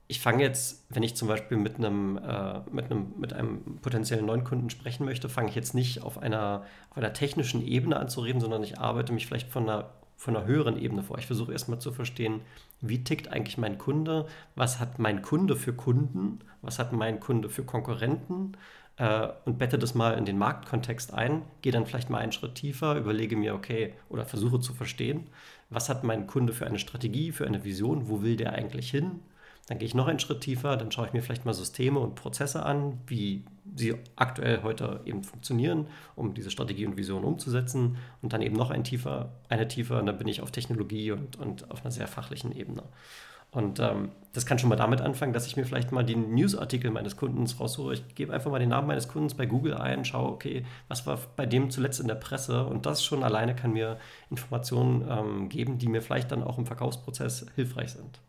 ich 0.08 0.20
fange 0.20 0.44
jetzt, 0.44 0.84
wenn 0.90 1.04
ich 1.04 1.16
zum 1.16 1.30
Beispiel 1.30 1.58
mit 1.58 1.78
einem, 1.78 2.18
äh, 2.18 2.60
mit 2.70 2.92
einem, 2.92 3.14
mit 3.18 3.34
einem 3.34 3.78
potenziellen 3.82 4.26
neuen 4.26 4.44
Kunden 4.44 4.70
sprechen 4.70 5.06
möchte, 5.06 5.30
fange 5.30 5.50
ich 5.50 5.56
jetzt 5.56 5.74
nicht 5.74 6.02
auf 6.02 6.18
einer, 6.18 6.66
auf 6.90 6.98
einer 6.98 7.14
technischen 7.14 7.66
Ebene 7.66 7.98
an 7.98 8.10
zu 8.10 8.20
reden, 8.22 8.42
sondern 8.42 8.62
ich 8.64 8.78
arbeite 8.78 9.14
mich 9.14 9.28
vielleicht 9.28 9.50
von 9.50 9.70
einer, 9.70 9.90
von 10.22 10.38
einer 10.38 10.46
höheren 10.46 10.78
Ebene 10.78 11.02
vor. 11.02 11.18
Ich 11.18 11.26
versuche 11.26 11.52
erstmal 11.52 11.80
zu 11.80 11.92
verstehen, 11.92 12.42
wie 12.80 13.04
tickt 13.04 13.30
eigentlich 13.30 13.58
mein 13.58 13.80
Kunde, 13.80 14.28
was 14.54 14.80
hat 14.80 15.00
mein 15.00 15.24
Kunde 15.24 15.56
für 15.56 15.74
Kunden, 15.74 16.42
was 16.62 16.78
hat 16.78 16.94
mein 16.94 17.20
Kunde 17.20 17.50
für 17.50 17.64
Konkurrenten? 17.64 18.52
Äh, 18.98 19.30
und 19.46 19.58
bette 19.58 19.80
das 19.80 19.96
mal 19.96 20.16
in 20.16 20.26
den 20.26 20.38
Marktkontext 20.38 21.12
ein, 21.12 21.42
gehe 21.64 21.72
dann 21.72 21.88
vielleicht 21.88 22.12
mal 22.12 22.20
einen 22.20 22.34
Schritt 22.34 22.54
tiefer, 22.54 22.98
überlege 22.98 23.36
mir, 23.36 23.56
okay, 23.56 23.96
oder 24.10 24.24
versuche 24.28 24.60
zu 24.60 24.76
verstehen, 24.76 25.26
was 25.72 25.90
hat 25.90 26.04
mein 26.04 26.28
Kunde 26.28 26.54
für 26.54 26.68
eine 26.68 26.78
Strategie, 26.78 27.32
für 27.32 27.48
eine 27.48 27.64
Vision, 27.64 28.08
wo 28.08 28.22
will 28.22 28.36
der 28.36 28.54
eigentlich 28.54 28.92
hin, 28.92 29.22
dann 29.68 29.78
gehe 29.78 29.88
ich 29.88 29.96
noch 29.96 30.08
einen 30.08 30.20
Schritt 30.20 30.42
tiefer, 30.42 30.76
dann 30.76 30.92
schaue 30.92 31.08
ich 31.08 31.14
mir 31.14 31.22
vielleicht 31.22 31.46
mal 31.46 31.54
Systeme 31.54 32.00
und 32.00 32.16
Prozesse 32.16 32.64
an, 32.66 33.00
wie 33.08 33.46
sie 33.76 33.96
aktuell 34.16 34.64
heute 34.64 35.02
eben 35.06 35.24
funktionieren, 35.24 35.88
um 36.16 36.34
diese 36.34 36.52
Strategie 36.52 36.86
und 36.86 36.98
Vision 36.98 37.24
umzusetzen. 37.24 37.98
Und 38.22 38.34
dann 38.34 38.42
eben 38.42 38.56
noch 38.56 38.70
ein 38.70 38.84
tiefer, 38.84 39.30
eine 39.50 39.68
tiefer, 39.68 40.00
und 40.00 40.08
dann 40.08 40.18
bin 40.18 40.28
ich 40.28 40.42
auf 40.42 40.52
Technologie 40.52 41.12
und, 41.12 41.38
und 41.38 41.72
auf 41.72 41.82
einer 41.82 41.92
sehr 41.92 42.08
fachlichen 42.08 42.52
Ebene. 42.52 42.84
Und 43.52 43.80
ähm, 43.82 44.12
das 44.32 44.46
kann 44.46 44.60
schon 44.60 44.70
mal 44.70 44.78
damit 44.78 45.02
anfangen, 45.02 45.34
dass 45.34 45.46
ich 45.46 45.58
mir 45.58 45.66
vielleicht 45.66 45.92
mal 45.92 46.06
die 46.06 46.16
Newsartikel 46.16 46.90
meines 46.90 47.18
Kundens 47.18 47.60
raussuche. 47.60 47.94
Ich 47.94 48.16
gebe 48.16 48.34
einfach 48.34 48.50
mal 48.50 48.60
den 48.60 48.70
Namen 48.70 48.88
meines 48.88 49.10
Kundens 49.10 49.34
bei 49.34 49.46
Google 49.46 49.74
ein, 49.76 50.06
schaue, 50.06 50.32
okay, 50.32 50.66
was 50.88 51.06
war 51.06 51.20
bei 51.36 51.46
dem 51.46 51.70
zuletzt 51.70 52.00
in 52.00 52.08
der 52.08 52.16
Presse? 52.16 52.66
Und 52.66 52.86
das 52.86 53.04
schon 53.04 53.24
alleine 53.24 53.54
kann 53.54 53.74
mir 53.74 54.00
Informationen 54.30 55.06
ähm, 55.10 55.50
geben, 55.50 55.78
die 55.78 55.90
mir 55.90 56.02
vielleicht 56.02 56.32
dann 56.32 56.44
auch 56.44 56.58
im 56.58 56.66
Verkaufsprozess 56.66 57.46
hilfreich 57.56 57.92
sind. 57.92 58.22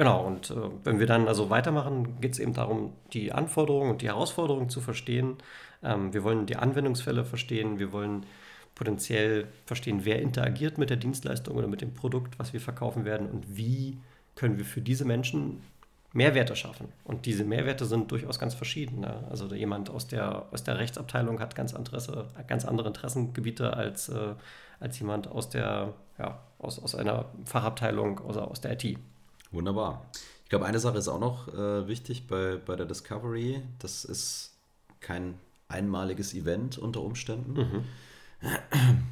Genau, 0.00 0.26
und 0.26 0.48
äh, 0.48 0.54
wenn 0.82 0.98
wir 0.98 1.06
dann 1.06 1.28
also 1.28 1.50
weitermachen, 1.50 2.22
geht 2.22 2.32
es 2.32 2.38
eben 2.38 2.54
darum, 2.54 2.94
die 3.12 3.32
Anforderungen 3.32 3.90
und 3.90 4.00
die 4.00 4.06
Herausforderungen 4.06 4.70
zu 4.70 4.80
verstehen. 4.80 5.36
Ähm, 5.82 6.14
wir 6.14 6.24
wollen 6.24 6.46
die 6.46 6.56
Anwendungsfälle 6.56 7.22
verstehen, 7.22 7.78
wir 7.78 7.92
wollen 7.92 8.24
potenziell 8.74 9.48
verstehen, 9.66 10.06
wer 10.06 10.22
interagiert 10.22 10.78
mit 10.78 10.88
der 10.88 10.96
Dienstleistung 10.96 11.54
oder 11.54 11.66
mit 11.68 11.82
dem 11.82 11.92
Produkt, 11.92 12.38
was 12.38 12.54
wir 12.54 12.62
verkaufen 12.62 13.04
werden 13.04 13.28
und 13.28 13.58
wie 13.58 13.98
können 14.36 14.56
wir 14.56 14.64
für 14.64 14.80
diese 14.80 15.04
Menschen 15.04 15.60
Mehrwerte 16.14 16.56
schaffen. 16.56 16.88
Und 17.04 17.26
diese 17.26 17.44
Mehrwerte 17.44 17.84
sind 17.84 18.10
durchaus 18.10 18.38
ganz 18.38 18.54
verschiedene. 18.54 19.26
Also 19.28 19.54
jemand 19.54 19.90
aus 19.90 20.06
der, 20.06 20.46
aus 20.50 20.64
der 20.64 20.78
Rechtsabteilung 20.78 21.40
hat 21.40 21.54
ganz, 21.54 21.72
Interesse, 21.72 22.26
ganz 22.46 22.64
andere 22.64 22.88
Interessengebiete 22.88 23.76
als, 23.76 24.08
äh, 24.08 24.34
als 24.80 24.98
jemand 24.98 25.28
aus, 25.28 25.50
der, 25.50 25.92
ja, 26.18 26.40
aus, 26.58 26.82
aus 26.82 26.94
einer 26.94 27.26
Fachabteilung, 27.44 28.26
also 28.26 28.40
aus 28.40 28.62
der 28.62 28.82
IT. 28.82 28.98
Wunderbar. 29.50 30.06
Ich 30.44 30.50
glaube, 30.50 30.66
eine 30.66 30.80
Sache 30.80 30.98
ist 30.98 31.08
auch 31.08 31.20
noch 31.20 31.48
äh, 31.48 31.86
wichtig 31.86 32.26
bei, 32.26 32.56
bei 32.56 32.76
der 32.76 32.86
Discovery. 32.86 33.62
Das 33.78 34.04
ist 34.04 34.52
kein 35.00 35.38
einmaliges 35.68 36.34
Event 36.34 36.78
unter 36.78 37.00
Umständen, 37.02 37.52
mhm. 37.52 37.84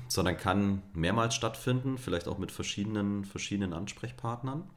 sondern 0.08 0.36
kann 0.36 0.82
mehrmals 0.92 1.34
stattfinden, 1.34 1.98
vielleicht 1.98 2.28
auch 2.28 2.38
mit 2.38 2.52
verschiedenen, 2.52 3.24
verschiedenen 3.24 3.72
Ansprechpartnern 3.72 4.68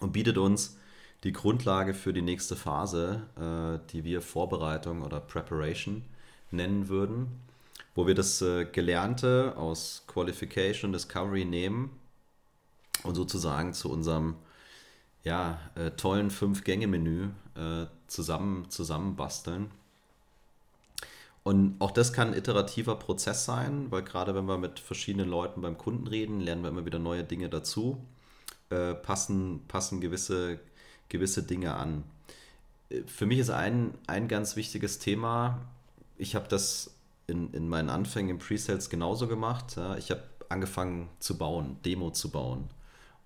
und 0.00 0.12
bietet 0.12 0.38
uns 0.38 0.78
die 1.24 1.32
Grundlage 1.32 1.92
für 1.92 2.12
die 2.12 2.22
nächste 2.22 2.56
Phase, 2.56 3.22
äh, 3.36 3.86
die 3.92 4.04
wir 4.04 4.22
Vorbereitung 4.22 5.02
oder 5.02 5.20
Preparation 5.20 6.02
nennen 6.50 6.88
würden, 6.88 7.28
wo 7.94 8.06
wir 8.06 8.14
das 8.14 8.40
äh, 8.40 8.64
Gelernte 8.64 9.54
aus 9.56 10.04
Qualification 10.06 10.92
Discovery 10.92 11.44
nehmen 11.44 11.90
und 13.02 13.14
sozusagen 13.14 13.74
zu 13.74 13.90
unserem 13.90 14.36
ja, 15.24 15.60
äh, 15.74 15.90
tollen 15.92 16.30
Fünf-Gänge-Menü 16.30 17.28
äh, 17.56 17.86
zusammen, 18.06 18.70
zusammenbasteln. 18.70 19.70
Und 21.42 21.76
auch 21.80 21.90
das 21.90 22.12
kann 22.12 22.28
ein 22.28 22.34
iterativer 22.38 22.96
Prozess 22.96 23.44
sein, 23.44 23.86
weil 23.90 24.02
gerade 24.02 24.34
wenn 24.34 24.44
wir 24.46 24.58
mit 24.58 24.78
verschiedenen 24.78 25.28
Leuten 25.28 25.62
beim 25.62 25.78
Kunden 25.78 26.06
reden, 26.06 26.40
lernen 26.40 26.62
wir 26.62 26.68
immer 26.68 26.84
wieder 26.84 26.98
neue 26.98 27.24
Dinge 27.24 27.48
dazu, 27.48 27.98
äh, 28.68 28.94
passen, 28.94 29.62
passen 29.66 30.00
gewisse, 30.00 30.60
gewisse 31.08 31.42
Dinge 31.42 31.74
an. 31.74 32.04
Für 33.06 33.26
mich 33.26 33.38
ist 33.38 33.50
ein, 33.50 33.94
ein 34.06 34.28
ganz 34.28 34.56
wichtiges 34.56 34.98
Thema, 34.98 35.60
ich 36.18 36.34
habe 36.34 36.48
das 36.48 36.94
in, 37.26 37.52
in 37.54 37.68
meinen 37.68 37.88
Anfängen 37.88 38.32
im 38.32 38.38
Pre-Sales 38.38 38.90
genauso 38.90 39.26
gemacht. 39.28 39.76
Ja. 39.76 39.96
Ich 39.96 40.10
habe 40.10 40.22
angefangen 40.48 41.08
zu 41.20 41.38
bauen, 41.38 41.76
Demo 41.84 42.10
zu 42.10 42.30
bauen 42.30 42.68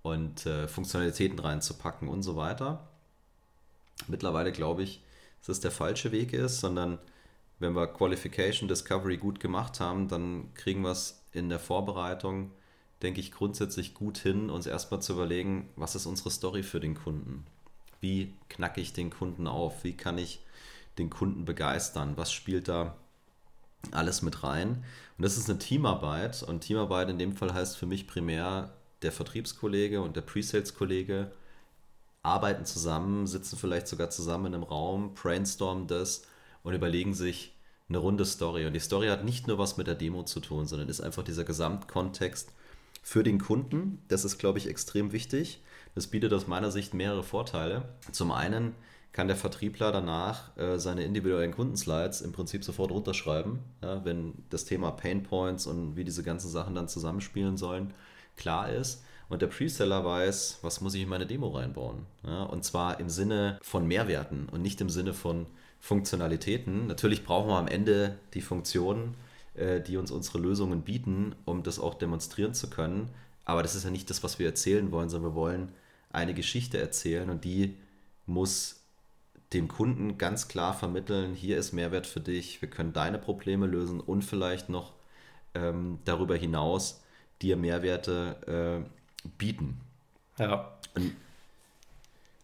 und 0.04 0.44
äh, 0.44 0.68
Funktionalitäten 0.68 1.38
reinzupacken 1.38 2.08
und 2.08 2.22
so 2.22 2.36
weiter. 2.36 2.86
Mittlerweile 4.06 4.52
glaube 4.52 4.82
ich, 4.82 5.02
dass 5.40 5.46
das 5.46 5.60
der 5.60 5.70
falsche 5.70 6.12
Weg 6.12 6.34
ist, 6.34 6.60
sondern 6.60 6.98
wenn 7.58 7.74
wir 7.74 7.86
Qualification 7.86 8.68
Discovery 8.68 9.16
gut 9.16 9.40
gemacht 9.40 9.80
haben, 9.80 10.08
dann 10.08 10.52
kriegen 10.54 10.82
wir 10.82 10.90
es 10.90 11.22
in 11.32 11.48
der 11.48 11.58
Vorbereitung, 11.58 12.50
denke 13.00 13.20
ich, 13.20 13.32
grundsätzlich 13.32 13.94
gut 13.94 14.18
hin, 14.18 14.50
uns 14.50 14.66
erstmal 14.66 15.00
zu 15.00 15.14
überlegen, 15.14 15.70
was 15.74 15.94
ist 15.94 16.04
unsere 16.04 16.30
Story 16.30 16.62
für 16.62 16.80
den 16.80 16.94
Kunden? 16.94 17.46
Wie 18.02 18.34
knacke 18.50 18.82
ich 18.82 18.92
den 18.92 19.08
Kunden 19.08 19.46
auf? 19.46 19.84
Wie 19.84 19.96
kann 19.96 20.18
ich 20.18 20.40
den 20.98 21.08
Kunden 21.08 21.46
begeistern? 21.46 22.12
Was 22.16 22.30
spielt 22.30 22.68
da 22.68 22.94
alles 23.90 24.20
mit 24.20 24.42
rein? 24.42 24.84
Und 25.16 25.22
das 25.22 25.38
ist 25.38 25.48
eine 25.48 25.58
Teamarbeit 25.58 26.42
und 26.42 26.60
Teamarbeit 26.60 27.08
in 27.08 27.18
dem 27.18 27.34
Fall 27.34 27.54
heißt 27.54 27.78
für 27.78 27.86
mich 27.86 28.06
primär 28.06 28.74
der 29.04 29.12
Vertriebskollege 29.12 30.00
und 30.00 30.16
der 30.16 30.22
Pre-Sales-Kollege 30.22 31.30
arbeiten 32.22 32.64
zusammen, 32.64 33.26
sitzen 33.26 33.56
vielleicht 33.56 33.86
sogar 33.86 34.10
zusammen 34.10 34.46
in 34.46 34.54
einem 34.54 34.62
Raum, 34.64 35.14
brainstormen 35.14 35.86
das 35.86 36.26
und 36.62 36.74
überlegen 36.74 37.14
sich 37.14 37.54
eine 37.88 37.98
runde 37.98 38.24
Story. 38.24 38.66
Und 38.66 38.72
die 38.72 38.80
Story 38.80 39.08
hat 39.08 39.24
nicht 39.24 39.46
nur 39.46 39.58
was 39.58 39.76
mit 39.76 39.86
der 39.86 39.94
Demo 39.94 40.24
zu 40.24 40.40
tun, 40.40 40.66
sondern 40.66 40.88
ist 40.88 41.02
einfach 41.02 41.22
dieser 41.22 41.44
Gesamtkontext 41.44 42.50
für 43.02 43.22
den 43.22 43.38
Kunden. 43.38 44.02
Das 44.08 44.24
ist, 44.24 44.38
glaube 44.38 44.58
ich, 44.58 44.66
extrem 44.68 45.12
wichtig. 45.12 45.62
Das 45.94 46.06
bietet 46.06 46.32
aus 46.32 46.46
meiner 46.46 46.70
Sicht 46.70 46.94
mehrere 46.94 47.22
Vorteile. 47.22 47.90
Zum 48.10 48.32
einen 48.32 48.74
kann 49.12 49.28
der 49.28 49.36
Vertriebler 49.36 49.92
danach 49.92 50.56
äh, 50.56 50.78
seine 50.78 51.04
individuellen 51.04 51.52
Kundenslides 51.52 52.20
im 52.20 52.32
Prinzip 52.32 52.64
sofort 52.64 52.90
runterschreiben, 52.90 53.60
ja, 53.80 54.04
wenn 54.04 54.32
das 54.50 54.64
Thema 54.64 54.90
Pain 54.90 55.22
Points 55.22 55.66
und 55.66 55.94
wie 55.94 56.02
diese 56.02 56.24
ganzen 56.24 56.50
Sachen 56.50 56.74
dann 56.74 56.88
zusammenspielen 56.88 57.56
sollen, 57.56 57.94
klar 58.36 58.70
ist. 58.70 59.02
Und 59.28 59.42
der 59.42 59.46
Preseller 59.46 60.04
weiß, 60.04 60.58
was 60.62 60.80
muss 60.80 60.94
ich 60.94 61.02
in 61.02 61.08
meine 61.08 61.26
Demo 61.26 61.48
reinbauen. 61.48 62.06
Ja, 62.24 62.44
und 62.44 62.64
zwar 62.64 63.00
im 63.00 63.08
Sinne 63.08 63.58
von 63.62 63.86
Mehrwerten 63.86 64.48
und 64.50 64.62
nicht 64.62 64.80
im 64.80 64.90
Sinne 64.90 65.14
von 65.14 65.46
Funktionalitäten. 65.80 66.86
Natürlich 66.86 67.24
brauchen 67.24 67.48
wir 67.48 67.56
am 67.56 67.68
Ende 67.68 68.18
die 68.34 68.42
Funktionen, 68.42 69.14
äh, 69.54 69.80
die 69.80 69.96
uns 69.96 70.10
unsere 70.10 70.38
Lösungen 70.38 70.82
bieten, 70.82 71.34
um 71.44 71.62
das 71.62 71.78
auch 71.78 71.94
demonstrieren 71.94 72.54
zu 72.54 72.70
können. 72.70 73.08
Aber 73.44 73.62
das 73.62 73.74
ist 73.74 73.84
ja 73.84 73.90
nicht 73.90 74.08
das, 74.10 74.22
was 74.22 74.38
wir 74.38 74.46
erzählen 74.46 74.90
wollen, 74.92 75.08
sondern 75.08 75.32
wir 75.32 75.36
wollen 75.36 75.72
eine 76.10 76.34
Geschichte 76.34 76.78
erzählen 76.78 77.28
und 77.28 77.44
die 77.44 77.76
muss 78.26 78.80
dem 79.52 79.68
Kunden 79.68 80.18
ganz 80.18 80.48
klar 80.48 80.74
vermitteln, 80.74 81.34
hier 81.34 81.58
ist 81.58 81.72
Mehrwert 81.72 82.06
für 82.06 82.20
dich, 82.20 82.60
wir 82.62 82.70
können 82.70 82.92
deine 82.92 83.18
Probleme 83.18 83.66
lösen 83.66 84.00
und 84.00 84.22
vielleicht 84.22 84.68
noch 84.68 84.94
ähm, 85.54 85.98
darüber 86.04 86.36
hinaus 86.36 87.02
dir 87.42 87.56
Mehrwerte 87.56 88.84
äh, 89.24 89.28
bieten. 89.38 89.80
Ja. 90.38 90.72
Und 90.94 91.12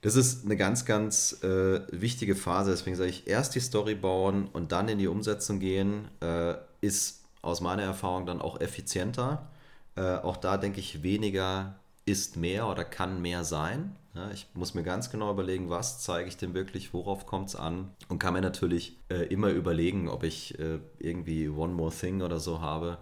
das 0.02 0.16
ist 0.16 0.44
eine 0.44 0.56
ganz, 0.56 0.84
ganz 0.84 1.42
äh, 1.42 1.80
wichtige 1.90 2.34
Phase. 2.34 2.70
Deswegen 2.70 2.96
sage 2.96 3.10
ich, 3.10 3.26
erst 3.26 3.54
die 3.54 3.60
Story 3.60 3.94
bauen 3.94 4.48
und 4.52 4.72
dann 4.72 4.88
in 4.88 4.98
die 4.98 5.08
Umsetzung 5.08 5.60
gehen, 5.60 6.08
äh, 6.20 6.54
ist 6.80 7.24
aus 7.42 7.60
meiner 7.60 7.82
Erfahrung 7.82 8.26
dann 8.26 8.40
auch 8.40 8.60
effizienter. 8.60 9.48
Äh, 9.96 10.16
auch 10.16 10.36
da 10.36 10.56
denke 10.56 10.80
ich, 10.80 11.02
weniger 11.02 11.74
ist 12.06 12.36
mehr 12.36 12.66
oder 12.66 12.84
kann 12.84 13.20
mehr 13.20 13.44
sein. 13.44 13.96
Ja, 14.14 14.30
ich 14.32 14.46
muss 14.54 14.74
mir 14.74 14.82
ganz 14.82 15.10
genau 15.10 15.30
überlegen, 15.30 15.70
was 15.70 16.00
zeige 16.00 16.28
ich 16.28 16.36
denn 16.36 16.52
wirklich, 16.52 16.92
worauf 16.92 17.26
kommt 17.26 17.48
es 17.50 17.56
an 17.56 17.90
und 18.08 18.18
kann 18.18 18.34
mir 18.34 18.40
natürlich 18.40 18.98
äh, 19.08 19.26
immer 19.26 19.50
überlegen, 19.50 20.08
ob 20.08 20.24
ich 20.24 20.58
äh, 20.58 20.80
irgendwie 20.98 21.48
One 21.48 21.74
More 21.74 21.92
Thing 21.92 22.20
oder 22.22 22.40
so 22.40 22.60
habe, 22.60 22.98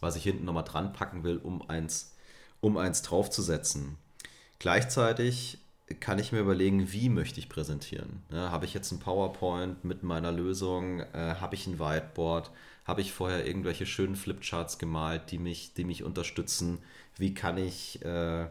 was 0.00 0.16
ich 0.16 0.22
hinten 0.22 0.44
nochmal 0.44 0.64
dran 0.64 0.92
packen 0.92 1.24
will, 1.24 1.38
um 1.38 1.68
eins, 1.68 2.14
um 2.60 2.76
eins 2.76 3.02
draufzusetzen. 3.02 3.96
Gleichzeitig 4.58 5.58
kann 6.00 6.18
ich 6.18 6.32
mir 6.32 6.40
überlegen, 6.40 6.92
wie 6.92 7.08
möchte 7.08 7.38
ich 7.38 7.48
präsentieren. 7.48 8.22
Ja, 8.32 8.50
habe 8.50 8.64
ich 8.64 8.74
jetzt 8.74 8.90
ein 8.90 8.98
PowerPoint 8.98 9.84
mit 9.84 10.02
meiner 10.02 10.32
Lösung? 10.32 11.00
Äh, 11.00 11.36
habe 11.40 11.54
ich 11.54 11.66
ein 11.66 11.78
Whiteboard? 11.78 12.50
Habe 12.84 13.00
ich 13.00 13.12
vorher 13.12 13.46
irgendwelche 13.46 13.86
schönen 13.86 14.16
Flipcharts 14.16 14.78
gemalt, 14.78 15.30
die 15.30 15.38
mich, 15.38 15.74
die 15.74 15.84
mich 15.84 16.02
unterstützen? 16.02 16.78
Wie 17.16 17.34
kann 17.34 17.56
ich 17.56 18.04
äh, 18.04 18.48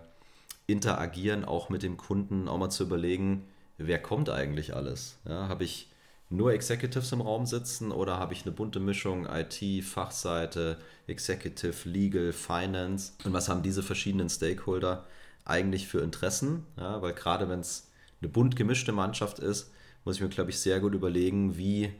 interagieren, 0.67 1.43
auch 1.45 1.69
mit 1.69 1.83
dem 1.83 1.97
Kunden, 1.97 2.47
auch 2.47 2.57
mal 2.57 2.69
zu 2.69 2.83
überlegen, 2.83 3.47
wer 3.77 4.01
kommt 4.01 4.29
eigentlich 4.29 4.75
alles? 4.75 5.17
Ja, 5.27 5.49
habe 5.49 5.65
ich 5.65 5.89
nur 6.29 6.53
Executives 6.53 7.11
im 7.11 7.21
Raum 7.21 7.45
sitzen 7.45 7.91
oder 7.91 8.17
habe 8.17 8.33
ich 8.33 8.43
eine 8.43 8.51
bunte 8.51 8.79
Mischung 8.79 9.27
IT, 9.27 9.83
Fachseite, 9.83 10.77
Executive, 11.07 11.87
Legal, 11.87 12.33
Finance 12.33 13.13
und 13.23 13.33
was 13.33 13.47
haben 13.47 13.61
diese 13.61 13.83
verschiedenen 13.83 14.29
Stakeholder 14.29 15.05
eigentlich 15.45 15.87
für 15.87 15.99
Interessen? 15.99 16.65
Ja, 16.77 17.01
weil 17.01 17.13
gerade 17.13 17.47
wenn 17.49 17.59
es 17.59 17.89
eine 18.21 18.29
bunt 18.29 18.55
gemischte 18.55 18.91
Mannschaft 18.91 19.39
ist, 19.39 19.71
muss 20.03 20.15
ich 20.15 20.21
mir, 20.21 20.29
glaube 20.29 20.49
ich, 20.49 20.59
sehr 20.59 20.79
gut 20.79 20.93
überlegen, 20.93 21.57
wie 21.57 21.91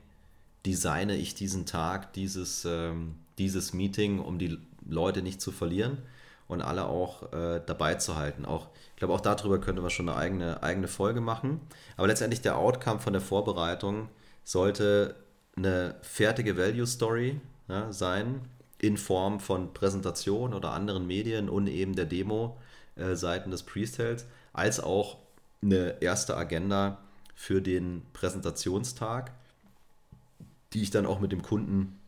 designe 0.65 1.15
ich 1.15 1.36
diesen 1.36 1.65
Tag, 1.65 2.13
dieses, 2.13 2.65
ähm, 2.65 3.15
dieses 3.38 3.74
Meeting, 3.74 4.20
um 4.20 4.39
die 4.39 4.58
Leute 4.88 5.22
nicht 5.22 5.41
zu 5.41 5.51
verlieren 5.51 6.00
und 6.47 6.61
alle 6.61 6.85
auch 6.85 7.33
äh, 7.33 7.61
dabei 7.65 7.95
zu 7.95 8.15
halten. 8.15 8.45
Auch, 8.45 8.67
ich 8.93 8.97
glaube, 8.97 9.13
auch 9.13 9.21
darüber 9.21 9.59
könnte 9.59 9.81
man 9.81 9.91
schon 9.91 10.09
eine 10.09 10.17
eigene, 10.17 10.63
eigene 10.63 10.87
Folge 10.87 11.21
machen. 11.21 11.61
Aber 11.97 12.07
letztendlich 12.07 12.41
der 12.41 12.57
Outcome 12.57 12.99
von 12.99 13.13
der 13.13 13.21
Vorbereitung 13.21 14.09
sollte 14.43 15.15
eine 15.57 15.95
fertige 16.01 16.57
Value 16.57 16.85
Story 16.85 17.39
ja, 17.67 17.91
sein, 17.91 18.41
in 18.79 18.97
Form 18.97 19.39
von 19.39 19.73
Präsentation 19.73 20.53
oder 20.53 20.71
anderen 20.71 21.07
Medien 21.07 21.49
und 21.49 21.67
eben 21.67 21.95
der 21.95 22.05
Demo 22.05 22.57
äh, 22.95 23.15
Seiten 23.15 23.51
des 23.51 23.63
Pre-Sales, 23.63 24.25
als 24.53 24.79
auch 24.79 25.17
eine 25.61 26.01
erste 26.01 26.37
Agenda 26.37 26.99
für 27.33 27.61
den 27.61 28.03
Präsentationstag, 28.13 29.31
die 30.73 30.83
ich 30.83 30.91
dann 30.91 31.05
auch 31.05 31.19
mit 31.19 31.31
dem 31.31 31.41
Kunden 31.41 31.99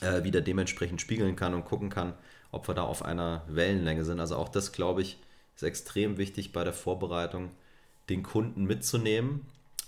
äh, 0.00 0.24
wieder 0.24 0.40
dementsprechend 0.40 1.00
spiegeln 1.00 1.36
kann 1.36 1.54
und 1.54 1.64
gucken 1.64 1.90
kann, 1.90 2.14
ob 2.52 2.68
wir 2.68 2.74
da 2.74 2.84
auf 2.84 3.04
einer 3.04 3.42
Wellenlänge 3.48 4.04
sind. 4.04 4.20
Also 4.20 4.36
auch 4.36 4.48
das, 4.48 4.70
glaube 4.70 5.02
ich, 5.02 5.18
ist 5.56 5.62
extrem 5.62 6.18
wichtig 6.18 6.52
bei 6.52 6.62
der 6.62 6.72
Vorbereitung, 6.72 7.50
den 8.08 8.22
Kunden 8.22 8.64
mitzunehmen 8.64 9.40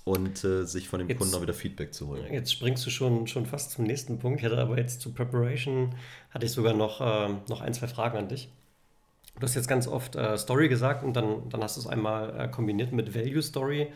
und 0.04 0.44
äh, 0.44 0.64
sich 0.64 0.88
von 0.88 0.98
dem 0.98 1.08
jetzt, 1.08 1.18
Kunden 1.18 1.34
auch 1.34 1.42
wieder 1.42 1.54
Feedback 1.54 1.94
zu 1.94 2.08
holen. 2.08 2.32
Jetzt 2.32 2.52
springst 2.52 2.84
du 2.86 2.90
schon, 2.90 3.26
schon 3.26 3.46
fast 3.46 3.70
zum 3.70 3.84
nächsten 3.84 4.18
Punkt. 4.18 4.40
Ich 4.40 4.46
hatte 4.46 4.58
aber 4.58 4.78
jetzt 4.78 5.00
zu 5.00 5.12
Preparation, 5.12 5.94
hatte 6.30 6.46
ich 6.46 6.52
sogar 6.52 6.74
noch, 6.74 7.00
äh, 7.00 7.34
noch 7.48 7.60
ein, 7.60 7.72
zwei 7.74 7.86
Fragen 7.86 8.18
an 8.18 8.28
dich. 8.28 8.48
Du 9.36 9.42
hast 9.42 9.54
jetzt 9.54 9.68
ganz 9.68 9.88
oft 9.88 10.14
äh, 10.16 10.38
Story 10.38 10.68
gesagt 10.68 11.02
und 11.02 11.14
dann, 11.14 11.48
dann 11.48 11.62
hast 11.62 11.76
du 11.76 11.80
es 11.80 11.86
einmal 11.86 12.38
äh, 12.38 12.48
kombiniert 12.48 12.92
mit 12.92 13.14
Value 13.14 13.42
Story. 13.42 13.88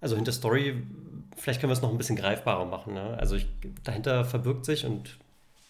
Also 0.00 0.16
hinter 0.16 0.32
Story, 0.32 0.82
vielleicht 1.36 1.60
können 1.60 1.70
wir 1.70 1.74
es 1.74 1.82
noch 1.82 1.90
ein 1.90 1.98
bisschen 1.98 2.16
greifbarer 2.16 2.64
machen. 2.64 2.94
Ne? 2.94 3.16
Also 3.18 3.36
ich, 3.36 3.46
dahinter 3.84 4.24
verbirgt 4.24 4.64
sich 4.64 4.84
und 4.84 5.18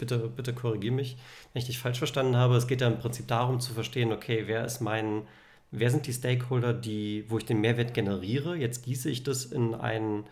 bitte, 0.03 0.17
bitte 0.27 0.53
korrigiere 0.53 0.93
mich, 0.93 1.15
wenn 1.53 1.61
ich 1.61 1.67
dich 1.67 1.79
falsch 1.79 1.97
verstanden 1.97 2.35
habe. 2.35 2.57
Es 2.57 2.67
geht 2.67 2.81
ja 2.81 2.87
im 2.87 2.99
Prinzip 2.99 3.27
darum 3.27 3.61
zu 3.61 3.73
verstehen, 3.73 4.11
okay, 4.11 4.43
wer 4.47 4.65
ist 4.65 4.81
mein, 4.81 5.23
wer 5.71 5.89
sind 5.89 6.07
die 6.07 6.13
Stakeholder, 6.13 6.73
die, 6.73 7.23
wo 7.29 7.37
ich 7.37 7.45
den 7.45 7.61
Mehrwert 7.61 7.93
generiere? 7.93 8.57
Jetzt 8.57 8.83
gieße 8.83 9.09
ich 9.09 9.23
das 9.23 9.45
in 9.45 9.73
ein, 9.73 10.25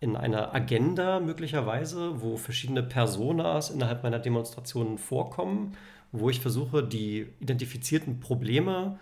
in 0.00 0.16
einer 0.16 0.52
Agenda 0.52 1.20
möglicherweise, 1.20 2.20
wo 2.20 2.36
verschiedene 2.36 2.82
Personas 2.82 3.70
innerhalb 3.70 4.02
meiner 4.02 4.18
Demonstrationen 4.18 4.98
vorkommen, 4.98 5.76
wo 6.10 6.28
ich 6.28 6.40
versuche, 6.40 6.82
die 6.82 7.28
identifizierten 7.38 8.18
Probleme 8.18 8.98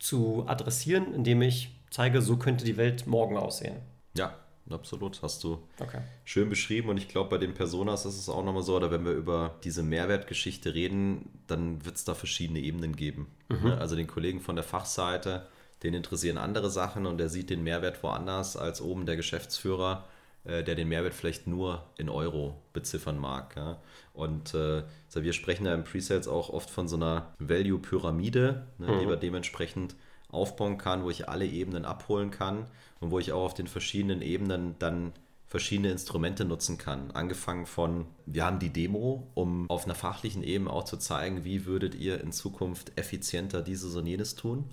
zu 0.00 0.44
adressieren, 0.48 1.14
indem 1.14 1.42
ich 1.42 1.80
zeige, 1.90 2.20
so 2.20 2.36
könnte 2.38 2.64
die 2.64 2.76
Welt 2.76 3.06
morgen 3.06 3.36
aussehen. 3.36 3.76
Ja, 4.16 4.34
absolut. 4.70 5.22
Hast 5.22 5.44
du 5.44 5.62
okay. 5.78 6.00
schön 6.24 6.48
beschrieben. 6.48 6.88
Und 6.88 6.96
ich 6.96 7.08
glaube, 7.08 7.30
bei 7.30 7.38
den 7.38 7.54
Personas 7.54 8.06
ist 8.06 8.18
es 8.18 8.28
auch 8.28 8.44
nochmal 8.44 8.62
so, 8.62 8.76
oder 8.76 8.90
wenn 8.90 9.04
wir 9.04 9.12
über 9.12 9.56
diese 9.64 9.82
Mehrwertgeschichte 9.82 10.74
reden, 10.74 11.28
dann 11.46 11.84
wird 11.84 11.96
es 11.96 12.04
da 12.04 12.14
verschiedene 12.14 12.60
Ebenen 12.60 12.96
geben. 12.96 13.28
Mhm. 13.48 13.68
Ne? 13.68 13.78
Also 13.78 13.96
den 13.96 14.06
Kollegen 14.06 14.40
von 14.40 14.56
der 14.56 14.64
Fachseite, 14.64 15.46
den 15.82 15.94
interessieren 15.94 16.38
andere 16.38 16.70
Sachen 16.70 17.06
und 17.06 17.18
der 17.18 17.28
sieht 17.28 17.50
den 17.50 17.62
Mehrwert 17.62 18.02
woanders 18.02 18.56
als 18.56 18.80
oben 18.80 19.04
der 19.06 19.16
Geschäftsführer, 19.16 20.04
äh, 20.44 20.64
der 20.64 20.74
den 20.74 20.88
Mehrwert 20.88 21.14
vielleicht 21.14 21.46
nur 21.46 21.84
in 21.98 22.08
Euro 22.08 22.56
beziffern 22.72 23.18
mag. 23.18 23.78
Und 24.14 24.54
äh, 24.54 24.84
also 25.06 25.22
wir 25.22 25.32
sprechen 25.32 25.66
ja 25.66 25.74
im 25.74 25.84
Presales 25.84 26.26
auch 26.26 26.48
oft 26.48 26.70
von 26.70 26.88
so 26.88 26.96
einer 26.96 27.34
Value-Pyramide, 27.38 28.66
ne, 28.78 28.86
mhm. 28.86 29.00
die 29.00 29.08
wir 29.08 29.16
dementsprechend 29.16 29.94
aufbauen 30.30 30.78
kann, 30.78 31.04
wo 31.04 31.10
ich 31.10 31.28
alle 31.28 31.46
Ebenen 31.46 31.84
abholen 31.84 32.30
kann 32.30 32.66
und 33.04 33.10
wo 33.10 33.18
ich 33.18 33.32
auch 33.32 33.44
auf 33.44 33.54
den 33.54 33.66
verschiedenen 33.66 34.22
Ebenen 34.22 34.76
dann 34.78 35.12
verschiedene 35.46 35.90
Instrumente 35.90 36.44
nutzen 36.44 36.78
kann. 36.78 37.10
Angefangen 37.10 37.66
von, 37.66 38.06
wir 38.24 38.44
haben 38.44 38.58
die 38.58 38.70
Demo, 38.70 39.28
um 39.34 39.70
auf 39.70 39.84
einer 39.84 39.94
fachlichen 39.94 40.42
Ebene 40.42 40.70
auch 40.70 40.84
zu 40.84 40.96
zeigen, 40.96 41.44
wie 41.44 41.66
würdet 41.66 41.94
ihr 41.94 42.20
in 42.22 42.32
Zukunft 42.32 42.92
effizienter 42.96 43.62
dieses 43.62 43.94
und 43.94 44.06
jenes 44.06 44.34
tun. 44.34 44.64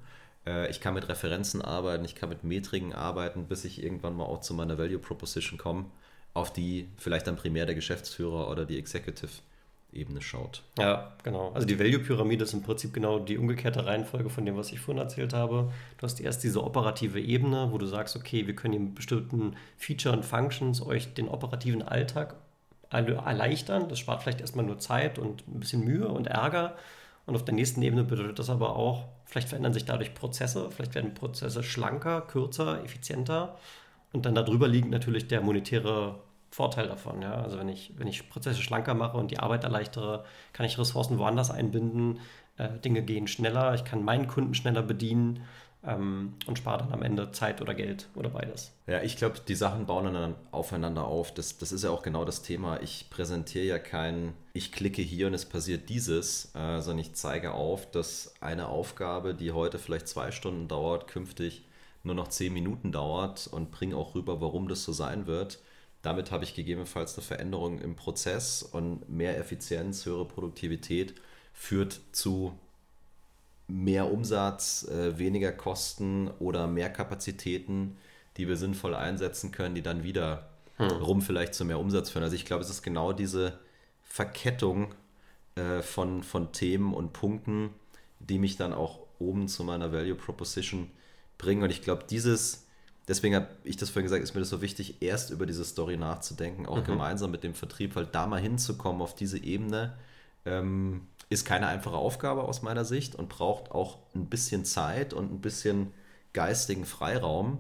Äh, 0.48 0.72
ich 0.72 0.80
kann 0.80 0.94
mit 0.94 1.10
Referenzen 1.10 1.62
arbeiten, 1.62 2.06
ich 2.06 2.16
kann 2.16 2.30
mit 2.30 2.44
Metriken 2.46 2.94
arbeiten, 2.94 3.46
bis 3.46 3.66
ich 3.66 3.84
irgendwann 3.84 4.16
mal 4.16 4.24
auch 4.24 4.40
zu 4.40 4.54
meiner 4.54 4.78
Value 4.78 4.98
Proposition 4.98 5.60
komme, 5.60 5.86
auf 6.34 6.54
die 6.54 6.88
vielleicht 6.98 7.28
dann 7.28 7.36
primär 7.36 7.66
der 7.66 7.76
Geschäftsführer 7.76 8.50
oder 8.50 8.66
die 8.66 8.80
Executive 8.80 9.32
Ebene 9.94 10.22
schaut. 10.22 10.64
Ja, 10.80 11.12
genau. 11.24 11.52
Also 11.54 11.68
die 11.68 11.78
Value-Pyramide 11.78 12.44
ist 12.44 12.54
im 12.54 12.64
Prinzip 12.64 12.94
genau 12.94 13.20
die 13.20 13.38
umgekehrte 13.38 13.86
Reihenfolge 13.86 14.30
von 14.30 14.46
dem, 14.46 14.56
was 14.56 14.72
ich 14.72 14.80
vorhin 14.80 15.02
erzählt 15.02 15.34
habe. 15.34 15.72
Du 15.98 16.04
hast 16.04 16.22
erst 16.22 16.44
diese 16.44 16.64
operative 16.64 17.20
Ebene, 17.20 17.68
wo 17.72 17.78
du 17.78 17.86
sagst, 17.86 18.16
okay, 18.16 18.48
wir 18.48 18.56
können 18.56 18.74
in 18.74 18.94
bestimmten 18.94 19.56
Feature 19.78 20.16
und 20.16 20.24
Functions 20.24 20.82
euch 20.86 21.14
den 21.14 21.28
operativen 21.28 21.82
Alltag 21.82 22.36
erleichtern. 22.90 23.90
Das 23.90 24.00
spart 24.00 24.24
vielleicht 24.24 24.42
erstmal 24.42 24.66
nur 24.66 24.80
Zeit 24.80 25.20
und 25.20 25.48
ein 25.48 25.60
bisschen 25.60 25.84
Mühe 25.84 26.08
und 26.08 26.28
Ärger. 26.28 26.76
Und 27.26 27.36
auf 27.36 27.46
der 27.46 27.54
nächsten 27.54 27.82
Ebene 27.82 28.04
bedeutet 28.04 28.40
das 28.40 28.50
aber 28.50 28.76
auch, 28.76 29.06
vielleicht 29.26 29.50
verändern 29.50 29.74
sich 29.74 29.86
dadurch 29.86 30.14
Prozesse, 30.14 30.72
vielleicht 30.72 30.96
werden 30.96 31.14
Prozesse 31.14 31.64
schlanker, 31.64 32.22
kürzer, 32.22 32.84
effizienter. 32.84 33.58
Und 34.14 34.26
dann 34.26 34.36
darüber 34.36 34.68
liegt 34.68 34.90
natürlich 34.90 35.28
der 35.28 35.42
monetäre 35.42 36.16
Vorteil 36.52 36.88
davon. 36.88 37.22
Ja? 37.22 37.42
Also 37.42 37.58
wenn 37.58 37.70
ich, 37.70 37.94
wenn 37.98 38.08
ich 38.08 38.30
Prozesse 38.30 38.62
schlanker 38.62 38.94
mache 38.94 39.18
und 39.18 39.32
die 39.32 39.40
Arbeit 39.40 39.64
erleichtere, 39.64 40.26
kann 40.52 40.66
ich 40.66 40.78
Ressourcen 40.78 41.18
woanders 41.18 41.50
einbinden, 41.50 42.20
äh, 42.58 42.70
Dinge 42.84 43.02
gehen 43.02 43.28
schneller, 43.28 43.74
ich 43.74 43.86
kann 43.86 44.04
meinen 44.04 44.28
Kunden 44.28 44.54
schneller 44.54 44.82
bedienen 44.82 45.44
ähm, 45.86 46.34
und 46.48 46.58
spare 46.58 46.80
dann 46.80 46.92
am 46.92 47.04
Ende 47.04 47.32
Zeit 47.32 47.62
oder 47.62 47.74
Geld 47.74 48.10
oder 48.16 48.30
beides. 48.30 48.74
Ja, 48.86 49.02
ich 49.02 49.16
glaube, 49.16 49.40
die 49.48 49.56
Sachen 49.56 49.86
bauen 49.86 50.14
dann 50.14 50.36
aufeinander 50.52 51.06
auf. 51.06 51.34
Das, 51.34 51.58
das 51.58 51.72
ist 51.72 51.86
ja 51.86 51.90
auch 51.90 52.04
genau 52.04 52.26
das 52.26 52.42
Thema. 52.42 52.82
Ich 52.82 53.10
präsentiere 53.10 53.66
ja 53.66 53.80
kein, 53.80 54.34
ich 54.52 54.74
klicke 54.74 55.02
hier 55.02 55.28
und 55.28 55.34
es 55.34 55.46
passiert 55.46 55.88
dieses, 55.88 56.54
äh, 56.54 56.82
sondern 56.82 57.00
ich 57.00 57.14
zeige 57.14 57.54
auf, 57.54 57.90
dass 57.90 58.34
eine 58.42 58.68
Aufgabe, 58.68 59.34
die 59.34 59.54
heute 59.54 59.80
vielleicht 59.80 60.10
zwei 60.10 60.32
Stunden 60.32 60.68
dauert, 60.68 61.08
künftig 61.08 61.64
nur 62.04 62.16
noch 62.16 62.28
zehn 62.28 62.52
Minuten 62.52 62.92
dauert 62.92 63.48
und 63.48 63.72
bringe 63.72 63.96
auch 63.96 64.16
rüber, 64.16 64.42
warum 64.42 64.68
das 64.68 64.84
so 64.84 64.92
sein 64.92 65.28
wird 65.28 65.60
damit 66.02 66.32
habe 66.32 66.44
ich 66.44 66.56
gegebenenfalls 66.56 67.16
eine 67.16 67.26
Veränderung 67.26 67.80
im 67.80 67.96
Prozess 67.96 68.64
und 68.64 69.08
mehr 69.10 69.38
Effizienz, 69.38 70.06
höhere 70.06 70.26
Produktivität 70.26 71.14
führt 71.54 72.02
zu 72.12 72.58
mehr 73.68 74.12
Umsatz, 74.12 74.88
äh, 74.88 75.18
weniger 75.18 75.52
Kosten 75.52 76.30
oder 76.40 76.68
mehr 76.68 76.90
Kapazitäten, 76.90 77.98
die 78.38 78.48
wir 78.48 78.58
sinnvoll 78.58 78.96
einsetzen 78.96 79.52
können, 79.52 79.76
die 79.76 79.82
dann 79.82 80.04
wieder 80.04 80.50
hm. 80.78 80.90
rum 80.90 81.22
vielleicht 81.22 81.54
zu 81.54 81.66
mehr 81.66 81.80
Umsatz 81.80 82.10
führen. 82.10 82.24
Also 82.24 82.36
ich 82.36 82.46
glaube, 82.46 82.64
es 82.64 82.70
ist 82.70 82.82
genau 82.82 83.14
diese 83.14 83.60
Verkettung 84.04 84.94
äh, 85.56 85.82
von, 85.82 86.24
von 86.24 86.52
Themen 86.52 86.94
und 86.94 87.14
Punkten, 87.14 87.70
die 88.20 88.40
mich 88.40 88.58
dann 88.58 88.74
auch 88.74 89.00
oben 89.20 89.48
zu 89.48 89.64
meiner 89.64 89.94
Value 89.94 90.16
Proposition 90.16 90.90
bringen. 91.38 91.64
Und 91.64 91.70
ich 91.70 91.82
glaube, 91.82 92.06
dieses 92.10 92.66
deswegen 93.08 93.36
habe 93.36 93.48
ich 93.64 93.78
das 93.78 93.90
vorhin 93.90 94.06
gesagt, 94.06 94.24
ist 94.24 94.34
mir 94.34 94.42
das 94.42 94.50
so 94.50 94.62
wichtig, 94.62 95.02
erst 95.02 95.32
über 95.32 95.46
diese 95.46 95.66
Story 95.66 95.98
nachzudenken, 95.98 96.66
auch 96.66 96.78
mhm. 96.78 96.86
gemeinsam 96.86 97.32
mit 97.32 97.44
dem 97.44 97.54
Vertrieb, 97.54 97.96
weil 97.96 98.06
da 98.06 98.28
mal 98.28 98.40
hinzukommen 98.40 99.02
auf 99.02 99.16
diese 99.16 99.44
Ebene 99.44 99.94
ähm, 100.46 101.08
ist 101.30 101.46
keine 101.46 101.68
einfache 101.68 101.96
Aufgabe 101.96 102.44
aus 102.44 102.62
meiner 102.62 102.86
Sicht 102.86 103.16
und 103.16 103.30
braucht 103.30 103.72
auch 103.72 104.00
ein 104.16 104.26
bisschen 104.26 104.66
Zeit 104.66 105.14
und 105.14 105.32
ein 105.32 105.42
bisschen 105.42 105.94
geistigen 106.34 106.86
Freiraum. 106.86 107.60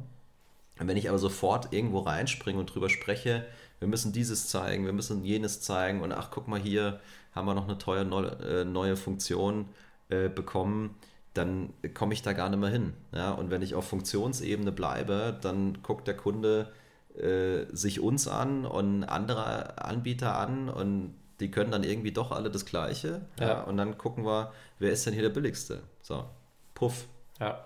Und 0.80 0.88
wenn 0.88 0.97
ich 0.97 1.10
aber 1.10 1.19
sofort 1.19 1.71
irgendwo 1.71 1.99
reinspringe 1.99 2.60
und 2.60 2.73
drüber 2.73 2.89
spreche, 2.89 3.45
wir 3.80 3.88
müssen 3.88 4.12
dieses 4.12 4.47
zeigen, 4.47 4.86
wir 4.86 4.93
müssen 4.93 5.23
jenes 5.23 5.62
zeigen 5.62 6.01
und 6.01 6.12
ach, 6.12 6.32
guck 6.32 6.47
mal 6.47 6.60
hier, 6.60 6.99
haben 7.34 7.47
wir 7.47 7.54
noch 7.54 7.67
eine 7.67 7.77
teure 7.77 8.06
neue, 8.06 8.32
äh, 8.62 8.65
neue 8.65 8.97
Funktion 8.97 9.69
äh, 10.10 10.27
bekommen, 10.27 10.95
dann 11.34 11.74
komme 11.94 12.13
ich 12.13 12.22
da 12.22 12.34
gar 12.34 12.50
nicht 12.50 12.60
mehr 12.60 12.70
hin. 12.70 12.94
Ja? 13.13 13.32
Und 13.32 13.52
wenn 13.52 13.62
ich 13.62 13.76
auf 13.76 13.88
Funktionsebene 13.88 14.72
bleibe, 14.72 15.38
dann 15.41 15.82
guckt 15.82 16.08
der 16.08 16.17
Kunde 16.17 16.72
äh, 17.15 17.65
sich 17.72 18.00
uns 18.00 18.28
an 18.28 18.65
und 18.65 19.04
andere 19.04 19.84
Anbieter 19.84 20.38
an 20.38 20.70
und 20.70 21.15
die 21.39 21.50
können 21.50 21.72
dann 21.72 21.84
irgendwie 21.84 22.12
doch 22.12 22.32
alle 22.32 22.52
das 22.52 22.65
Gleiche. 22.65 23.22
Ja. 23.39 23.48
ja. 23.48 23.62
Und 23.63 23.78
dann 23.78 23.98
gucken 23.98 24.26
wir, 24.26 24.52
wer 24.80 24.91
ist 24.91 25.06
denn 25.06 25.13
hier 25.13 25.24
der 25.24 25.30
billigste? 25.30 25.82
So, 26.02 26.26
puff. 26.74 27.08
Ja. 27.39 27.65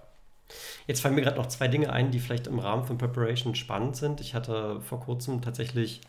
Jetzt 0.88 1.01
fallen 1.01 1.15
mir 1.15 1.21
gerade 1.21 1.38
noch 1.38 1.47
zwei 1.47 1.67
Dinge 1.67 1.91
ein, 1.91 2.12
die 2.12 2.19
vielleicht 2.19 2.47
im 2.47 2.60
Rahmen 2.60 2.86
von 2.86 2.97
Preparation 2.97 3.56
spannend 3.56 3.95
sind. 3.95 4.21
Ich 4.21 4.36
hatte 4.36 4.80
vor 4.82 4.99
kurzem 4.99 5.41
tatsächlich 5.41 6.01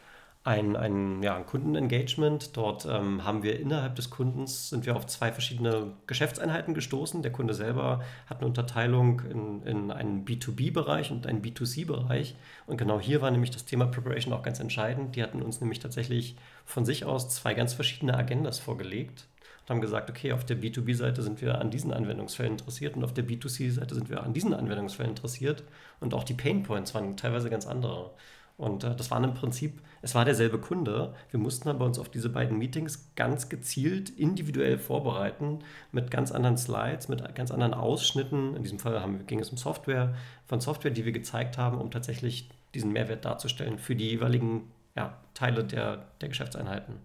ein, 0.47 0.77
ein, 0.77 1.25
ja, 1.25 1.35
ein 1.35 1.45
Kundenengagement. 1.45 2.57
Dort 2.57 2.87
ähm, 2.87 3.25
haben 3.25 3.43
wir 3.43 3.59
innerhalb 3.59 3.97
des 3.97 4.11
Kundens, 4.11 4.71
sind 4.71 4.87
wir 4.87 4.95
auf 4.95 5.07
zwei 5.07 5.33
verschiedene 5.33 5.93
Geschäftseinheiten 6.07 6.73
gestoßen. 6.73 7.21
Der 7.23 7.33
Kunde 7.33 7.53
selber 7.53 8.05
hat 8.27 8.39
eine 8.39 8.47
Unterteilung 8.47 9.23
in, 9.29 9.63
in 9.63 9.91
einen 9.91 10.25
B2B-Bereich 10.25 11.11
und 11.11 11.27
einen 11.27 11.43
B2C-Bereich. 11.43 12.37
Und 12.67 12.77
genau 12.77 13.01
hier 13.01 13.21
war 13.21 13.33
nämlich 13.33 13.51
das 13.51 13.65
Thema 13.65 13.87
Preparation 13.87 14.33
auch 14.33 14.43
ganz 14.43 14.61
entscheidend. 14.61 15.17
Die 15.17 15.23
hatten 15.25 15.43
uns 15.43 15.61
nämlich 15.61 15.81
tatsächlich 15.81 16.37
von 16.65 16.85
sich 16.85 17.05
aus 17.05 17.29
zwei 17.29 17.55
ganz 17.55 17.75
verschiedene 17.75 18.17
Agendas 18.17 18.61
vorgelegt 18.61 19.27
und 19.63 19.71
haben 19.71 19.81
gesagt, 19.81 20.11
okay, 20.11 20.31
auf 20.31 20.45
der 20.45 20.59
B2B-Seite 20.59 21.25
sind 21.25 21.41
wir 21.41 21.61
an 21.61 21.73
diesen 21.73 21.93
Anwendungsfällen 21.93 22.53
interessiert 22.53 22.95
und 22.95 23.03
auf 23.03 23.13
der 23.13 23.27
B2C-Seite 23.27 23.97
sind 23.97 24.11
wir 24.11 24.23
an 24.23 24.33
diesen 24.33 24.55
Anwendungsfällen 24.55 25.11
interessiert. 25.11 25.65
Und 25.99 26.15
auch 26.15 26.23
die 26.23 26.35
Painpoints 26.35 26.95
waren 26.95 27.17
teilweise 27.17 27.51
ganz 27.51 27.67
andere. 27.67 28.13
Und 28.57 28.85
äh, 28.85 28.95
das 28.95 29.11
waren 29.11 29.25
im 29.25 29.35
Prinzip, 29.35 29.83
es 30.03 30.15
war 30.15 30.25
derselbe 30.25 30.59
Kunde. 30.59 31.15
Wir 31.31 31.39
mussten 31.41 31.69
aber 31.69 31.85
uns 31.85 31.99
auf 31.99 32.09
diese 32.09 32.29
beiden 32.29 32.59
Meetings 32.59 33.11
ganz 33.15 33.49
gezielt 33.49 34.11
individuell 34.11 34.79
vorbereiten 34.79 35.61
mit 35.93 36.11
ganz 36.11 36.33
anderen 36.33 36.57
Slides, 36.57 37.09
mit 37.09 37.35
ganz 37.35 37.51
anderen 37.51 37.75
Ausschnitten. 37.75 38.57
In 38.57 38.63
diesem 38.63 38.79
Fall 38.79 39.01
haben, 39.01 39.27
ging 39.27 39.41
es 39.41 39.51
um 39.51 39.59
Software, 39.59 40.15
von 40.47 40.61
Software, 40.61 40.91
die 40.91 41.05
wir 41.05 41.13
gezeigt 41.13 41.59
haben, 41.59 41.79
um 41.79 41.91
tatsächlich 41.91 42.49
diesen 42.75 42.93
Mehrwert 42.93 43.25
darzustellen 43.25 43.79
für 43.79 43.95
die 43.95 44.09
jeweiligen 44.09 44.71
ja, 44.95 45.19
Teile 45.35 45.65
der, 45.65 46.07
der 46.21 46.29
Geschäftseinheiten. 46.29 46.97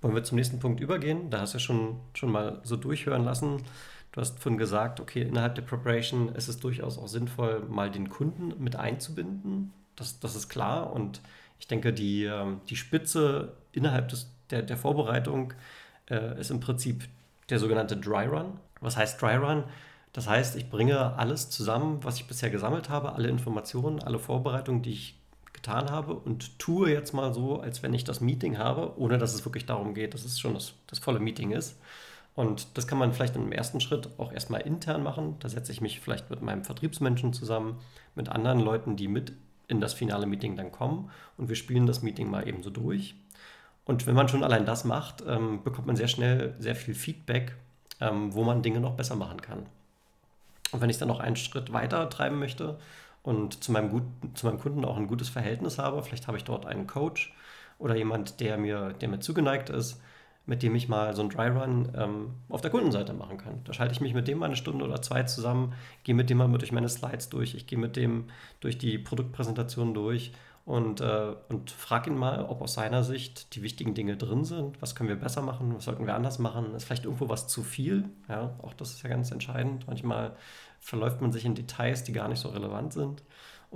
Wollen 0.00 0.14
wir 0.14 0.24
zum 0.24 0.36
nächsten 0.36 0.58
Punkt 0.58 0.80
übergehen? 0.80 1.30
Da 1.30 1.40
hast 1.40 1.54
du 1.54 1.58
schon, 1.58 2.00
schon 2.14 2.32
mal 2.32 2.60
so 2.64 2.76
durchhören 2.76 3.24
lassen. 3.24 3.62
Du 4.12 4.20
hast 4.20 4.40
vorhin 4.40 4.58
gesagt, 4.58 5.00
okay, 5.00 5.22
innerhalb 5.22 5.54
der 5.54 5.62
Preparation 5.62 6.34
ist 6.34 6.48
es 6.48 6.58
durchaus 6.58 6.98
auch 6.98 7.08
sinnvoll, 7.08 7.60
mal 7.68 7.90
den 7.90 8.08
Kunden 8.08 8.52
mit 8.62 8.76
einzubinden 8.76 9.72
das, 9.96 10.20
das 10.20 10.36
ist 10.36 10.48
klar. 10.48 10.92
Und 10.92 11.20
ich 11.58 11.66
denke, 11.66 11.92
die, 11.92 12.24
ähm, 12.24 12.60
die 12.68 12.76
Spitze 12.76 13.52
innerhalb 13.72 14.08
des, 14.08 14.30
der, 14.50 14.62
der 14.62 14.76
Vorbereitung 14.76 15.54
äh, 16.10 16.38
ist 16.40 16.50
im 16.50 16.60
Prinzip 16.60 17.08
der 17.50 17.58
sogenannte 17.58 17.96
Dry 17.96 18.26
Run. 18.26 18.58
Was 18.80 18.96
heißt 18.96 19.20
Dry 19.20 19.36
Run? 19.36 19.64
Das 20.12 20.28
heißt, 20.28 20.56
ich 20.56 20.70
bringe 20.70 21.18
alles 21.18 21.50
zusammen, 21.50 22.02
was 22.02 22.16
ich 22.16 22.26
bisher 22.26 22.50
gesammelt 22.50 22.88
habe, 22.88 23.12
alle 23.12 23.28
Informationen, 23.28 24.02
alle 24.02 24.18
Vorbereitungen, 24.18 24.82
die 24.82 24.92
ich 24.92 25.18
getan 25.52 25.90
habe 25.90 26.14
und 26.14 26.58
tue 26.58 26.90
jetzt 26.90 27.12
mal 27.12 27.34
so, 27.34 27.60
als 27.60 27.82
wenn 27.82 27.92
ich 27.92 28.04
das 28.04 28.20
Meeting 28.20 28.56
habe, 28.58 28.98
ohne 28.98 29.18
dass 29.18 29.34
es 29.34 29.44
wirklich 29.44 29.66
darum 29.66 29.94
geht, 29.94 30.14
dass 30.14 30.24
es 30.24 30.38
schon 30.38 30.54
das, 30.54 30.74
das 30.86 30.98
volle 30.98 31.20
Meeting 31.20 31.50
ist. 31.50 31.78
Und 32.34 32.76
das 32.76 32.86
kann 32.86 32.98
man 32.98 33.12
vielleicht 33.12 33.34
im 33.36 33.50
ersten 33.50 33.80
Schritt 33.80 34.10
auch 34.18 34.30
erstmal 34.30 34.60
intern 34.60 35.02
machen. 35.02 35.36
Da 35.40 35.48
setze 35.48 35.72
ich 35.72 35.80
mich 35.80 36.00
vielleicht 36.00 36.30
mit 36.30 36.42
meinem 36.42 36.64
Vertriebsmenschen 36.64 37.32
zusammen, 37.32 37.78
mit 38.14 38.28
anderen 38.28 38.60
Leuten, 38.60 38.96
die 38.96 39.08
mit 39.08 39.32
in 39.68 39.80
das 39.80 39.94
finale 39.94 40.26
Meeting 40.26 40.56
dann 40.56 40.72
kommen 40.72 41.10
und 41.36 41.48
wir 41.48 41.56
spielen 41.56 41.86
das 41.86 42.02
Meeting 42.02 42.30
mal 42.30 42.46
eben 42.46 42.62
so 42.62 42.70
durch. 42.70 43.14
Und 43.84 44.06
wenn 44.06 44.14
man 44.14 44.28
schon 44.28 44.42
allein 44.42 44.66
das 44.66 44.84
macht, 44.84 45.22
ähm, 45.26 45.62
bekommt 45.62 45.86
man 45.86 45.96
sehr 45.96 46.08
schnell 46.08 46.54
sehr 46.58 46.74
viel 46.74 46.94
Feedback, 46.94 47.56
ähm, 48.00 48.34
wo 48.34 48.42
man 48.42 48.62
Dinge 48.62 48.80
noch 48.80 48.94
besser 48.94 49.16
machen 49.16 49.40
kann. 49.40 49.66
Und 50.72 50.80
wenn 50.80 50.90
ich 50.90 50.98
dann 50.98 51.08
noch 51.08 51.20
einen 51.20 51.36
Schritt 51.36 51.72
weiter 51.72 52.10
treiben 52.10 52.38
möchte 52.38 52.78
und 53.22 53.62
zu 53.62 53.72
meinem, 53.72 53.90
gut, 53.90 54.02
zu 54.34 54.46
meinem 54.46 54.58
Kunden 54.58 54.84
auch 54.84 54.96
ein 54.96 55.06
gutes 55.06 55.28
Verhältnis 55.28 55.78
habe, 55.78 56.02
vielleicht 56.02 56.26
habe 56.26 56.36
ich 56.36 56.44
dort 56.44 56.66
einen 56.66 56.86
Coach 56.86 57.32
oder 57.78 57.94
jemand, 57.96 58.40
der 58.40 58.56
mir, 58.58 58.92
der 58.94 59.08
mir 59.08 59.20
zugeneigt 59.20 59.70
ist, 59.70 60.00
mit 60.46 60.62
dem 60.62 60.74
ich 60.74 60.88
mal 60.88 61.14
so 61.14 61.22
einen 61.22 61.30
Dry 61.30 61.48
Run 61.48 61.92
ähm, 61.96 62.34
auf 62.48 62.60
der 62.60 62.70
Kundenseite 62.70 63.12
machen 63.12 63.36
kann. 63.36 63.60
Da 63.64 63.72
schalte 63.72 63.92
ich 63.92 64.00
mich 64.00 64.14
mit 64.14 64.28
dem 64.28 64.38
mal 64.38 64.46
eine 64.46 64.56
Stunde 64.56 64.84
oder 64.84 65.02
zwei 65.02 65.24
zusammen, 65.24 65.74
gehe 66.04 66.14
mit 66.14 66.30
dem 66.30 66.38
mal 66.38 66.48
durch 66.48 66.72
meine 66.72 66.88
Slides 66.88 67.28
durch, 67.28 67.54
ich 67.54 67.66
gehe 67.66 67.78
mit 67.78 67.96
dem 67.96 68.26
durch 68.60 68.78
die 68.78 68.98
Produktpräsentation 68.98 69.92
durch 69.92 70.32
und, 70.64 71.00
äh, 71.00 71.34
und 71.48 71.70
frage 71.70 72.10
ihn 72.10 72.16
mal, 72.16 72.44
ob 72.44 72.60
aus 72.60 72.74
seiner 72.74 73.04
Sicht 73.04 73.54
die 73.54 73.62
wichtigen 73.62 73.94
Dinge 73.94 74.16
drin 74.16 74.44
sind. 74.44 74.82
Was 74.82 74.96
können 74.96 75.08
wir 75.08 75.16
besser 75.16 75.42
machen? 75.42 75.74
Was 75.76 75.84
sollten 75.84 76.06
wir 76.06 76.14
anders 76.14 76.40
machen? 76.40 76.74
Ist 76.74 76.84
vielleicht 76.84 77.04
irgendwo 77.04 77.28
was 77.28 77.46
zu 77.46 77.62
viel? 77.62 78.08
Ja, 78.28 78.54
auch 78.62 78.74
das 78.74 78.90
ist 78.90 79.02
ja 79.02 79.08
ganz 79.08 79.30
entscheidend. 79.30 79.86
Manchmal 79.86 80.34
verläuft 80.80 81.20
man 81.20 81.30
sich 81.30 81.44
in 81.44 81.54
Details, 81.54 82.02
die 82.02 82.12
gar 82.12 82.28
nicht 82.28 82.40
so 82.40 82.48
relevant 82.48 82.92
sind. 82.92 83.22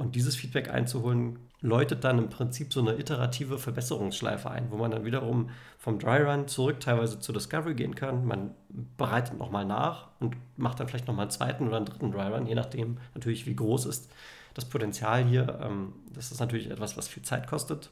Und 0.01 0.15
dieses 0.15 0.35
Feedback 0.35 0.71
einzuholen, 0.71 1.39
läutet 1.61 2.05
dann 2.05 2.17
im 2.17 2.31
Prinzip 2.31 2.73
so 2.73 2.81
eine 2.81 2.99
iterative 2.99 3.59
Verbesserungsschleife 3.59 4.51
ein, 4.51 4.71
wo 4.71 4.79
man 4.79 4.91
dann 4.91 5.05
wiederum 5.05 5.51
vom 5.79 5.99
Dry 5.99 6.23
Run 6.23 6.49
zurück 6.49 6.81
teilweise 6.81 7.21
zur 7.21 7.35
Discovery 7.35 7.75
gehen 7.75 7.95
kann. 7.95 8.25
Man 8.25 8.55
bereitet 8.97 9.39
nochmal 9.39 9.67
nach 9.67 10.09
und 10.19 10.37
macht 10.57 10.81
dann 10.81 10.89
vielleicht 10.89 11.07
nochmal 11.07 11.25
einen 11.25 11.33
zweiten 11.33 11.69
oder 11.69 11.77
einen 11.77 11.85
dritten 11.85 12.13
Dry 12.13 12.29
Run, 12.29 12.47
je 12.47 12.55
nachdem 12.55 12.97
natürlich, 13.15 13.45
wie 13.45 13.55
groß 13.55 13.85
ist 13.85 14.11
das 14.55 14.65
Potenzial 14.65 15.23
hier. 15.23 15.61
Ähm, 15.63 15.93
das 16.15 16.33
ist 16.33 16.41
natürlich 16.41 16.71
etwas, 16.71 16.97
was 16.97 17.07
viel 17.07 17.23
Zeit 17.23 17.47
kostet, 17.47 17.91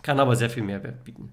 kann 0.00 0.20
aber 0.20 0.34
sehr 0.34 0.48
viel 0.48 0.62
Mehrwert 0.62 1.04
bieten. 1.04 1.30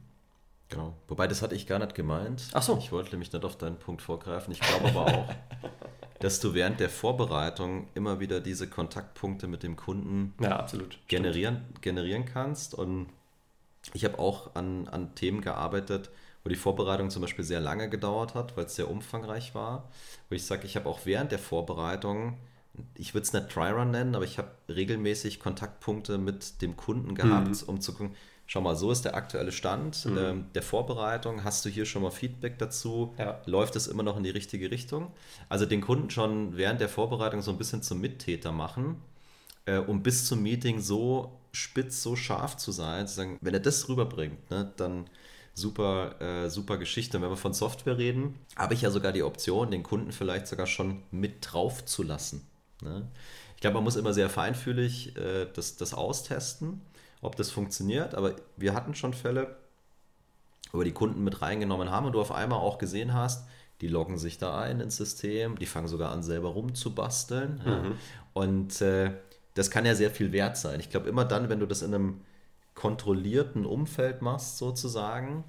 Genau. 0.67 0.93
Wobei, 1.07 1.27
das 1.27 1.41
hatte 1.41 1.55
ich 1.55 1.67
gar 1.67 1.79
nicht 1.79 1.95
gemeint. 1.95 2.49
Ach 2.51 2.61
so. 2.61 2.77
Ich 2.79 2.91
wollte 2.91 3.11
nämlich 3.11 3.31
nicht 3.31 3.45
auf 3.45 3.57
deinen 3.57 3.77
Punkt 3.77 4.01
vorgreifen. 4.01 4.51
Ich 4.51 4.59
glaube 4.59 4.89
aber 4.89 5.05
auch, 5.05 5.29
dass 6.19 6.39
du 6.39 6.53
während 6.53 6.79
der 6.79 6.89
Vorbereitung 6.89 7.87
immer 7.93 8.19
wieder 8.19 8.39
diese 8.39 8.69
Kontaktpunkte 8.69 9.47
mit 9.47 9.63
dem 9.63 9.75
Kunden 9.75 10.33
ja, 10.39 10.57
absolut. 10.57 10.97
Generieren, 11.07 11.65
generieren 11.81 12.25
kannst. 12.25 12.73
Und 12.73 13.07
ich 13.93 14.05
habe 14.05 14.19
auch 14.19 14.55
an, 14.55 14.87
an 14.87 15.13
Themen 15.15 15.41
gearbeitet, 15.41 16.09
wo 16.43 16.49
die 16.49 16.55
Vorbereitung 16.55 17.09
zum 17.09 17.21
Beispiel 17.21 17.43
sehr 17.43 17.59
lange 17.59 17.89
gedauert 17.89 18.35
hat, 18.35 18.55
weil 18.55 18.65
es 18.65 18.75
sehr 18.75 18.89
umfangreich 18.89 19.55
war. 19.55 19.89
Wo 20.29 20.35
ich 20.35 20.45
sage, 20.45 20.65
ich 20.65 20.75
habe 20.75 20.87
auch 20.87 20.99
während 21.05 21.31
der 21.31 21.39
Vorbereitung, 21.39 22.37
ich 22.95 23.13
würde 23.13 23.25
es 23.25 23.33
nicht 23.33 23.49
Try-Run 23.49 23.91
nennen, 23.91 24.15
aber 24.15 24.25
ich 24.25 24.37
habe 24.37 24.51
regelmäßig 24.69 25.39
Kontaktpunkte 25.39 26.17
mit 26.17 26.61
dem 26.61 26.77
Kunden 26.77 27.15
gehabt, 27.15 27.47
mhm. 27.47 27.67
um 27.67 27.81
zu 27.81 27.93
gucken, 27.93 28.15
schau 28.47 28.61
mal, 28.61 28.75
so 28.75 28.91
ist 28.91 29.05
der 29.05 29.15
aktuelle 29.15 29.51
Stand 29.51 30.05
mhm. 30.05 30.17
ähm, 30.17 30.45
der 30.53 30.63
Vorbereitung. 30.63 31.43
Hast 31.43 31.65
du 31.65 31.69
hier 31.69 31.85
schon 31.85 32.03
mal 32.03 32.11
Feedback 32.11 32.57
dazu? 32.59 33.13
Ja. 33.17 33.41
Läuft 33.45 33.75
es 33.75 33.87
immer 33.87 34.03
noch 34.03 34.17
in 34.17 34.23
die 34.23 34.29
richtige 34.29 34.71
Richtung? 34.71 35.11
Also 35.49 35.65
den 35.65 35.81
Kunden 35.81 36.09
schon 36.09 36.55
während 36.57 36.81
der 36.81 36.89
Vorbereitung 36.89 37.41
so 37.41 37.51
ein 37.51 37.57
bisschen 37.57 37.81
zum 37.81 38.01
Mittäter 38.01 38.51
machen, 38.51 39.01
äh, 39.65 39.77
um 39.77 40.03
bis 40.03 40.25
zum 40.25 40.43
Meeting 40.43 40.79
so 40.79 41.39
spitz, 41.51 42.03
so 42.03 42.15
scharf 42.15 42.57
zu 42.57 42.71
sein, 42.71 43.07
zu 43.07 43.15
sagen, 43.15 43.37
wenn 43.41 43.53
er 43.53 43.61
das 43.61 43.87
rüberbringt, 43.87 44.51
ne, 44.51 44.71
dann 44.75 45.09
super, 45.53 46.21
äh, 46.21 46.49
super 46.49 46.77
Geschichte. 46.77 47.17
Und 47.17 47.23
wenn 47.23 47.29
wir 47.29 47.37
von 47.37 47.53
Software 47.53 47.97
reden, 47.97 48.35
habe 48.55 48.73
ich 48.73 48.81
ja 48.81 48.91
sogar 48.91 49.13
die 49.13 49.23
Option, 49.23 49.71
den 49.71 49.83
Kunden 49.83 50.11
vielleicht 50.11 50.47
sogar 50.47 50.67
schon 50.67 51.01
mit 51.11 51.37
drauf 51.41 51.85
zu 51.85 52.03
lassen. 52.03 52.45
Ne? 52.81 53.07
Ich 53.55 53.61
glaube, 53.61 53.75
man 53.75 53.85
muss 53.85 53.95
immer 53.95 54.13
sehr 54.13 54.29
feinfühlig 54.29 55.15
äh, 55.15 55.47
das, 55.53 55.77
das 55.77 55.93
austesten 55.93 56.81
ob 57.25 57.35
das 57.35 57.51
funktioniert. 57.51 58.15
Aber 58.15 58.35
wir 58.57 58.73
hatten 58.73 58.95
schon 58.95 59.13
Fälle, 59.13 59.55
wo 60.71 60.79
wir 60.79 60.85
die 60.85 60.93
Kunden 60.93 61.23
mit 61.23 61.41
reingenommen 61.41 61.91
haben 61.91 62.05
und 62.05 62.13
du 62.13 62.21
auf 62.21 62.31
einmal 62.31 62.59
auch 62.59 62.77
gesehen 62.77 63.13
hast, 63.13 63.47
die 63.81 63.87
loggen 63.87 64.17
sich 64.17 64.37
da 64.37 64.59
ein 64.59 64.79
ins 64.79 64.97
System, 64.97 65.57
die 65.59 65.65
fangen 65.65 65.87
sogar 65.87 66.11
an, 66.11 66.23
selber 66.23 66.49
rumzubasteln. 66.49 67.61
Mhm. 67.63 67.69
Ja. 67.69 67.81
Und 68.33 68.81
äh, 68.81 69.11
das 69.53 69.69
kann 69.69 69.85
ja 69.85 69.95
sehr 69.95 70.11
viel 70.11 70.31
wert 70.31 70.57
sein. 70.57 70.79
Ich 70.79 70.89
glaube, 70.89 71.09
immer 71.09 71.25
dann, 71.25 71.49
wenn 71.49 71.59
du 71.59 71.65
das 71.65 71.81
in 71.81 71.93
einem 71.93 72.21
kontrollierten 72.73 73.65
Umfeld 73.65 74.21
machst, 74.21 74.57
sozusagen, 74.57 75.43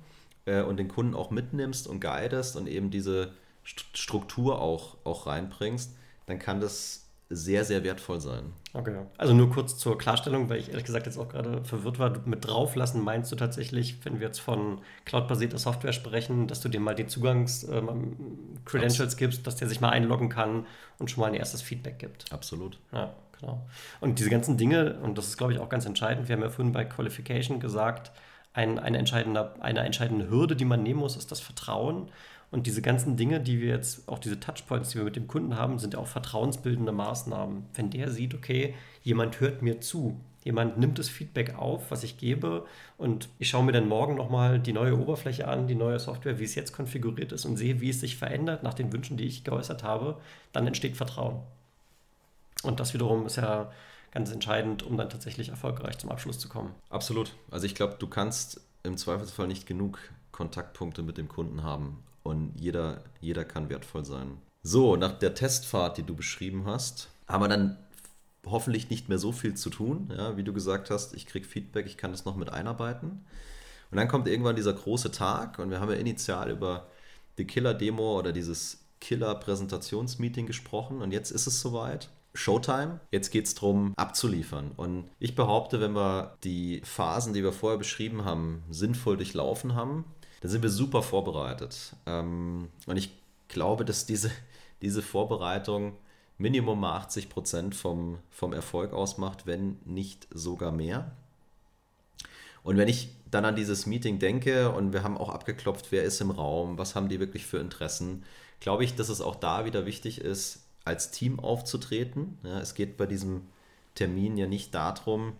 äh, 0.46 0.62
und 0.62 0.78
den 0.78 0.88
Kunden 0.88 1.14
auch 1.14 1.30
mitnimmst 1.30 1.86
und 1.86 2.00
guidest 2.00 2.56
und 2.56 2.66
eben 2.66 2.90
diese 2.90 3.32
Struktur 3.64 4.60
auch, 4.60 4.96
auch 5.04 5.26
reinbringst, 5.26 5.94
dann 6.26 6.38
kann 6.38 6.60
das 6.60 7.05
sehr, 7.28 7.64
sehr 7.64 7.82
wertvoll 7.82 8.20
sein. 8.20 8.52
Okay. 8.72 8.94
Also 9.16 9.34
nur 9.34 9.50
kurz 9.50 9.76
zur 9.76 9.98
Klarstellung, 9.98 10.48
weil 10.48 10.58
ich 10.58 10.68
ehrlich 10.68 10.84
gesagt 10.84 11.06
jetzt 11.06 11.18
auch 11.18 11.28
gerade 11.28 11.64
verwirrt 11.64 11.98
war. 11.98 12.12
Mit 12.24 12.46
drauflassen 12.46 13.02
meinst 13.02 13.32
du 13.32 13.36
tatsächlich, 13.36 14.04
wenn 14.04 14.20
wir 14.20 14.28
jetzt 14.28 14.38
von 14.38 14.80
cloudbasierter 15.06 15.58
Software 15.58 15.92
sprechen, 15.92 16.46
dass 16.46 16.60
du 16.60 16.68
dem 16.68 16.82
mal 16.82 16.94
die 16.94 17.06
Zugangs-Credentials 17.06 19.14
ähm, 19.14 19.18
gibst, 19.18 19.46
dass 19.46 19.56
der 19.56 19.68
sich 19.68 19.80
mal 19.80 19.88
einloggen 19.88 20.28
kann 20.28 20.66
und 20.98 21.10
schon 21.10 21.22
mal 21.22 21.28
ein 21.28 21.34
erstes 21.34 21.62
Feedback 21.62 21.98
gibt. 21.98 22.32
Absolut. 22.32 22.78
Ja, 22.92 23.12
genau. 23.40 23.66
Und 24.00 24.20
diese 24.20 24.30
ganzen 24.30 24.56
Dinge, 24.56 24.98
und 25.02 25.18
das 25.18 25.26
ist, 25.26 25.36
glaube 25.36 25.52
ich, 25.52 25.58
auch 25.58 25.68
ganz 25.68 25.84
entscheidend, 25.84 26.28
wir 26.28 26.36
haben 26.36 26.42
ja 26.42 26.50
vorhin 26.50 26.72
bei 26.72 26.84
Qualification 26.84 27.58
gesagt, 27.58 28.12
ein, 28.52 28.78
eine, 28.78 28.98
entscheidende, 28.98 29.52
eine 29.60 29.80
entscheidende 29.80 30.30
Hürde, 30.30 30.54
die 30.54 30.64
man 30.64 30.82
nehmen 30.82 31.00
muss, 31.00 31.16
ist 31.16 31.32
das 31.32 31.40
Vertrauen. 31.40 32.08
Und 32.56 32.66
diese 32.66 32.80
ganzen 32.80 33.18
Dinge, 33.18 33.38
die 33.38 33.60
wir 33.60 33.68
jetzt, 33.68 34.08
auch 34.08 34.18
diese 34.18 34.40
Touchpoints, 34.40 34.88
die 34.88 34.96
wir 34.96 35.04
mit 35.04 35.14
dem 35.14 35.28
Kunden 35.28 35.58
haben, 35.58 35.78
sind 35.78 35.92
ja 35.92 36.00
auch 36.00 36.06
vertrauensbildende 36.06 36.90
Maßnahmen. 36.90 37.66
Wenn 37.74 37.90
der 37.90 38.10
sieht, 38.10 38.32
okay, 38.32 38.74
jemand 39.02 39.40
hört 39.40 39.60
mir 39.60 39.82
zu, 39.82 40.18
jemand 40.42 40.78
nimmt 40.78 40.98
das 40.98 41.10
Feedback 41.10 41.56
auf, 41.58 41.90
was 41.90 42.02
ich 42.02 42.16
gebe 42.16 42.64
und 42.96 43.28
ich 43.38 43.50
schaue 43.50 43.62
mir 43.62 43.72
dann 43.72 43.86
morgen 43.86 44.14
nochmal 44.14 44.58
die 44.58 44.72
neue 44.72 44.98
Oberfläche 44.98 45.46
an, 45.48 45.66
die 45.66 45.74
neue 45.74 45.98
Software, 45.98 46.38
wie 46.38 46.44
es 46.44 46.54
jetzt 46.54 46.72
konfiguriert 46.72 47.30
ist 47.30 47.44
und 47.44 47.58
sehe, 47.58 47.82
wie 47.82 47.90
es 47.90 48.00
sich 48.00 48.16
verändert 48.16 48.62
nach 48.62 48.72
den 48.72 48.90
Wünschen, 48.90 49.18
die 49.18 49.26
ich 49.26 49.44
geäußert 49.44 49.82
habe, 49.82 50.16
dann 50.54 50.66
entsteht 50.66 50.96
Vertrauen. 50.96 51.42
Und 52.62 52.80
das 52.80 52.94
wiederum 52.94 53.26
ist 53.26 53.36
ja 53.36 53.70
ganz 54.12 54.32
entscheidend, 54.32 54.82
um 54.82 54.96
dann 54.96 55.10
tatsächlich 55.10 55.50
erfolgreich 55.50 55.98
zum 55.98 56.08
Abschluss 56.08 56.38
zu 56.38 56.48
kommen. 56.48 56.74
Absolut. 56.88 57.36
Also 57.50 57.66
ich 57.66 57.74
glaube, 57.74 57.96
du 57.98 58.06
kannst 58.06 58.62
im 58.82 58.96
Zweifelsfall 58.96 59.46
nicht 59.46 59.66
genug 59.66 59.98
Kontaktpunkte 60.32 61.02
mit 61.02 61.18
dem 61.18 61.28
Kunden 61.28 61.62
haben 61.62 62.02
und 62.26 62.52
jeder, 62.56 63.02
jeder 63.20 63.44
kann 63.44 63.68
wertvoll 63.68 64.04
sein. 64.04 64.38
So, 64.62 64.96
nach 64.96 65.18
der 65.18 65.34
Testfahrt, 65.34 65.98
die 65.98 66.02
du 66.02 66.14
beschrieben 66.14 66.64
hast, 66.66 67.08
haben 67.28 67.42
wir 67.42 67.48
dann 67.48 67.76
hoffentlich 68.44 68.90
nicht 68.90 69.08
mehr 69.08 69.18
so 69.18 69.32
viel 69.32 69.54
zu 69.54 69.70
tun. 69.70 70.12
Ja, 70.16 70.36
wie 70.36 70.44
du 70.44 70.52
gesagt 70.52 70.90
hast, 70.90 71.14
ich 71.14 71.26
kriege 71.26 71.46
Feedback, 71.46 71.86
ich 71.86 71.96
kann 71.96 72.12
das 72.12 72.24
noch 72.24 72.36
mit 72.36 72.52
einarbeiten. 72.52 73.24
Und 73.90 73.98
dann 73.98 74.08
kommt 74.08 74.28
irgendwann 74.28 74.56
dieser 74.56 74.72
große 74.72 75.10
Tag 75.12 75.58
und 75.58 75.70
wir 75.70 75.80
haben 75.80 75.90
ja 75.90 75.96
initial 75.96 76.50
über 76.50 76.88
die 77.38 77.46
Killer-Demo 77.46 78.18
oder 78.18 78.32
dieses 78.32 78.80
Killer-Präsentationsmeeting 79.00 80.46
gesprochen 80.46 81.02
und 81.02 81.12
jetzt 81.12 81.30
ist 81.30 81.46
es 81.46 81.60
soweit. 81.60 82.08
Showtime. 82.36 83.00
Jetzt 83.10 83.30
geht 83.30 83.46
es 83.46 83.54
darum, 83.54 83.94
abzuliefern. 83.96 84.72
Und 84.76 85.08
ich 85.18 85.34
behaupte, 85.34 85.80
wenn 85.80 85.94
wir 85.94 86.36
die 86.44 86.82
Phasen, 86.84 87.32
die 87.32 87.42
wir 87.42 87.52
vorher 87.52 87.78
beschrieben 87.78 88.24
haben, 88.24 88.62
sinnvoll 88.70 89.16
durchlaufen 89.16 89.74
haben, 89.74 90.04
dann 90.40 90.50
sind 90.50 90.62
wir 90.62 90.70
super 90.70 91.02
vorbereitet. 91.02 91.94
Ähm, 92.06 92.68
und 92.86 92.96
ich 92.96 93.10
glaube, 93.48 93.84
dass 93.84 94.06
diese, 94.06 94.30
diese 94.82 95.02
Vorbereitung 95.02 95.96
Minimum 96.38 96.84
80 96.84 97.30
Prozent 97.30 97.74
vom, 97.74 98.18
vom 98.30 98.52
Erfolg 98.52 98.92
ausmacht, 98.92 99.46
wenn 99.46 99.78
nicht 99.84 100.26
sogar 100.30 100.70
mehr. 100.70 101.12
Und 102.62 102.76
wenn 102.76 102.88
ich 102.88 103.08
dann 103.30 103.44
an 103.44 103.56
dieses 103.56 103.86
Meeting 103.86 104.18
denke 104.18 104.70
und 104.70 104.92
wir 104.92 105.02
haben 105.02 105.16
auch 105.16 105.30
abgeklopft, 105.30 105.92
wer 105.92 106.02
ist 106.02 106.20
im 106.20 106.30
Raum, 106.30 106.78
was 106.78 106.94
haben 106.94 107.08
die 107.08 107.20
wirklich 107.20 107.46
für 107.46 107.58
Interessen, 107.58 108.24
glaube 108.60 108.84
ich, 108.84 108.94
dass 108.96 109.08
es 109.08 109.20
auch 109.20 109.36
da 109.36 109.64
wieder 109.64 109.86
wichtig 109.86 110.20
ist, 110.20 110.64
als 110.84 111.10
Team 111.10 111.40
aufzutreten. 111.40 112.38
Ja, 112.42 112.60
es 112.60 112.74
geht 112.74 112.96
bei 112.96 113.06
diesem 113.06 113.42
Termin 113.94 114.36
ja 114.36 114.46
nicht 114.46 114.74
darum, 114.74 115.34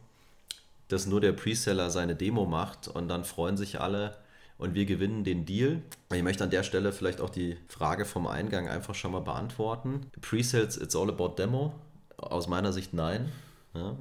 dass 0.89 1.07
nur 1.07 1.21
der 1.21 1.33
Preseller 1.33 1.91
seine 1.91 2.17
Demo 2.17 2.47
macht 2.47 2.89
und 2.89 3.09
dann 3.09 3.25
freuen 3.25 3.57
sich 3.57 3.81
alle 3.81 4.17
und 4.59 4.75
wir 4.75 4.87
gewinnen 4.87 5.25
den 5.25 5.45
Deal. 5.45 5.83
Ich 6.13 6.23
möchte 6.23 6.45
an 6.45 6.51
der 6.51 6.63
Stelle 6.63 6.93
vielleicht 6.93 7.21
auch 7.21 7.31
die 7.31 7.57
Frage 7.69 8.05
vom 8.05 8.27
Eingang 8.27 8.69
einfach 8.69 8.95
schon 8.95 9.13
mal 9.13 9.21
beantworten. 9.21 10.07
Presales, 10.21 10.77
it's 10.77 10.97
all 10.97 11.09
about 11.09 11.35
Demo? 11.37 11.75
Aus 12.17 12.49
meiner 12.49 12.73
Sicht 12.73 12.95
nein. 12.95 13.31
Ja. 13.75 13.97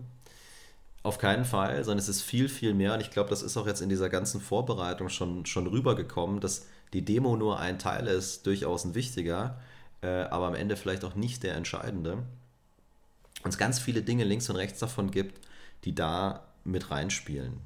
Auf 1.03 1.17
keinen 1.17 1.45
Fall, 1.45 1.83
sondern 1.83 1.99
es 1.99 2.09
ist 2.09 2.21
viel, 2.21 2.49
viel 2.49 2.73
mehr. 2.73 2.93
Und 2.93 3.01
ich 3.01 3.11
glaube, 3.11 3.29
das 3.29 3.41
ist 3.41 3.57
auch 3.57 3.67
jetzt 3.67 3.81
in 3.81 3.89
dieser 3.89 4.09
ganzen 4.09 4.41
Vorbereitung 4.41 5.09
schon, 5.09 5.45
schon 5.45 5.67
rübergekommen, 5.67 6.39
dass 6.39 6.65
die 6.93 7.03
Demo 7.03 7.35
nur 7.35 7.59
ein 7.59 7.77
Teil 7.77 8.07
ist, 8.07 8.47
durchaus 8.47 8.85
ein 8.85 8.95
wichtiger, 8.95 9.59
äh, 10.01 10.07
aber 10.07 10.47
am 10.47 10.55
Ende 10.55 10.77
vielleicht 10.77 11.03
auch 11.03 11.15
nicht 11.15 11.43
der 11.43 11.55
entscheidende. 11.55 12.23
Und 13.43 13.49
es 13.49 13.57
ganz 13.57 13.79
viele 13.79 14.01
Dinge 14.01 14.23
links 14.23 14.49
und 14.49 14.55
rechts 14.55 14.79
davon 14.79 15.11
gibt, 15.11 15.45
die 15.83 15.93
da 15.93 16.47
mit 16.63 16.89
reinspielen. 16.89 17.59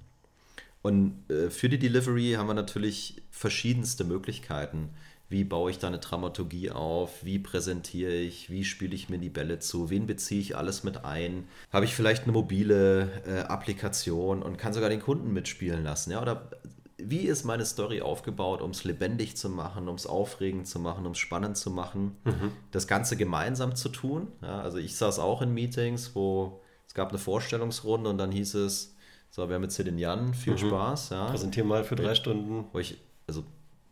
Und 0.81 1.29
äh, 1.29 1.49
für 1.49 1.69
die 1.69 1.79
Delivery 1.79 2.33
haben 2.37 2.47
wir 2.47 2.53
natürlich 2.53 3.21
verschiedenste 3.31 4.03
Möglichkeiten. 4.03 4.89
Wie 5.29 5.43
baue 5.43 5.69
ich 5.69 5.77
da 5.77 5.87
eine 5.87 5.99
Dramaturgie 5.99 6.71
auf? 6.71 7.23
Wie 7.23 7.37
präsentiere 7.37 8.13
ich? 8.13 8.49
Wie 8.49 8.63
spiele 8.63 8.95
ich 8.95 9.09
mir 9.09 9.19
die 9.19 9.29
Bälle 9.29 9.59
zu? 9.59 9.91
Wen 9.91 10.07
beziehe 10.07 10.41
ich 10.41 10.57
alles 10.57 10.83
mit 10.83 11.05
ein? 11.05 11.47
Habe 11.71 11.85
ich 11.85 11.93
vielleicht 11.93 12.23
eine 12.23 12.31
mobile 12.31 13.11
äh, 13.27 13.41
Applikation 13.41 14.41
und 14.41 14.57
kann 14.57 14.73
sogar 14.73 14.89
den 14.89 15.01
Kunden 15.01 15.31
mitspielen 15.31 15.83
lassen? 15.83 16.11
Ja? 16.11 16.21
Oder 16.21 16.49
wie 16.97 17.27
ist 17.27 17.45
meine 17.45 17.65
Story 17.65 18.01
aufgebaut, 18.01 18.61
um 18.61 18.71
es 18.71 18.83
lebendig 18.85 19.37
zu 19.37 19.49
machen, 19.49 19.87
um 19.87 19.95
es 19.95 20.07
aufregend 20.07 20.67
zu 20.67 20.79
machen, 20.79 21.05
um 21.05 21.11
es 21.11 21.19
spannend 21.19 21.57
zu 21.57 21.69
machen? 21.69 22.15
Mhm. 22.23 22.51
Das 22.71 22.87
Ganze 22.87 23.15
gemeinsam 23.15 23.75
zu 23.75 23.89
tun. 23.89 24.29
Ja? 24.41 24.61
Also 24.61 24.79
ich 24.79 24.95
saß 24.95 25.19
auch 25.19 25.43
in 25.43 25.53
Meetings, 25.53 26.15
wo 26.15 26.59
es 26.87 26.95
gab 26.95 27.09
eine 27.09 27.19
Vorstellungsrunde 27.19 28.09
und 28.09 28.17
dann 28.17 28.31
hieß 28.31 28.55
es, 28.55 28.95
so, 29.29 29.47
wir 29.47 29.55
haben 29.55 29.63
jetzt 29.63 29.75
hier 29.75 29.85
den 29.85 29.97
Jan, 29.97 30.33
viel 30.33 30.53
mhm. 30.53 30.57
Spaß. 30.57 31.09
Ja. 31.09 31.25
Präsentier 31.27 31.63
mal 31.63 31.83
für 31.83 31.95
drei 31.95 32.15
Stunden. 32.15 32.65
Wo 32.71 32.79
ich, 32.79 32.97
also 33.27 33.43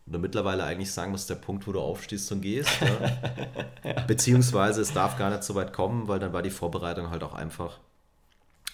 oder 0.08 0.18
mittlerweile 0.18 0.64
eigentlich 0.64 0.90
sagen 0.90 1.10
muss, 1.10 1.26
der 1.26 1.34
Punkt, 1.34 1.66
wo 1.66 1.72
du 1.72 1.80
aufstehst 1.80 2.32
und 2.32 2.40
gehst. 2.40 2.70
Ja. 2.80 3.90
ja. 3.90 4.00
Beziehungsweise 4.06 4.80
es 4.80 4.92
darf 4.92 5.18
gar 5.18 5.30
nicht 5.30 5.44
so 5.44 5.54
weit 5.54 5.72
kommen, 5.72 6.08
weil 6.08 6.18
dann 6.18 6.32
war 6.32 6.42
die 6.42 6.50
Vorbereitung 6.50 7.10
halt 7.10 7.22
auch 7.22 7.34
einfach 7.34 7.78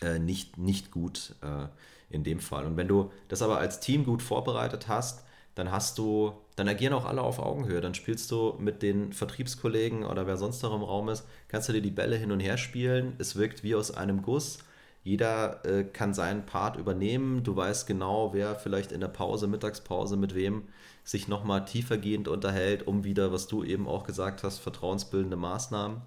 äh, 0.01 0.19
nicht, 0.19 0.59
nicht 0.59 0.91
gut 0.91 1.35
äh, 1.43 1.67
in 2.15 2.25
dem 2.25 2.41
Fall. 2.41 2.67
Und 2.67 2.77
wenn 2.77 2.89
du 2.89 3.11
das 3.29 3.43
aber 3.43 3.59
als 3.59 3.81
Team 3.81 4.05
gut 4.05 4.23
vorbereitet 4.23 4.89
hast, 4.89 5.25
dann 5.55 5.71
hast 5.71 5.99
du, 5.99 6.33
dann 6.57 6.69
agieren 6.69 6.95
auch 6.95 7.05
alle 7.05 7.23
auf 7.23 7.39
Augenhöhe. 7.39 7.81
Dann 7.81 7.95
spielst 7.95 8.31
du 8.31 8.55
mit 8.59 8.83
den 8.83 9.13
Vertriebskollegen 9.13 10.05
oder 10.05 10.27
wer 10.27 10.37
sonst 10.37 10.63
noch 10.63 10.75
im 10.75 10.83
Raum 10.83 11.09
ist, 11.09 11.25
kannst 11.49 11.69
du 11.69 11.73
dir 11.73 11.83
die 11.83 11.91
Bälle 11.91 12.17
hin 12.17 12.33
und 12.33 12.41
her 12.41 12.57
spielen. 12.57 13.15
Es 13.19 13.37
wirkt 13.37 13.63
wie 13.63 13.75
aus 13.75 13.91
einem 13.91 14.23
Guss. 14.23 14.59
Jeder 15.05 15.65
äh, 15.67 15.85
kann 15.85 16.15
seinen 16.15 16.47
Part 16.47 16.77
übernehmen. 16.77 17.45
Du 17.45 17.55
weißt 17.55 17.87
genau, 17.87 18.33
wer 18.33 18.55
vielleicht 18.55 18.91
in 18.91 19.01
der 19.01 19.09
Pause, 19.09 19.47
Mittagspause 19.47 20.17
mit 20.17 20.35
wem 20.35 20.65
sich 21.05 21.29
nochmal 21.29 21.67
tiefergehend 21.67 22.27
unterhält, 22.27 22.87
um 22.87 23.05
wieder, 23.05 23.31
was 23.31 23.47
du 23.47 23.63
eben 23.63 23.87
auch 23.87 24.05
gesagt 24.05 24.43
hast, 24.43 24.59
vertrauensbildende 24.61 25.37
Maßnahmen 25.37 26.01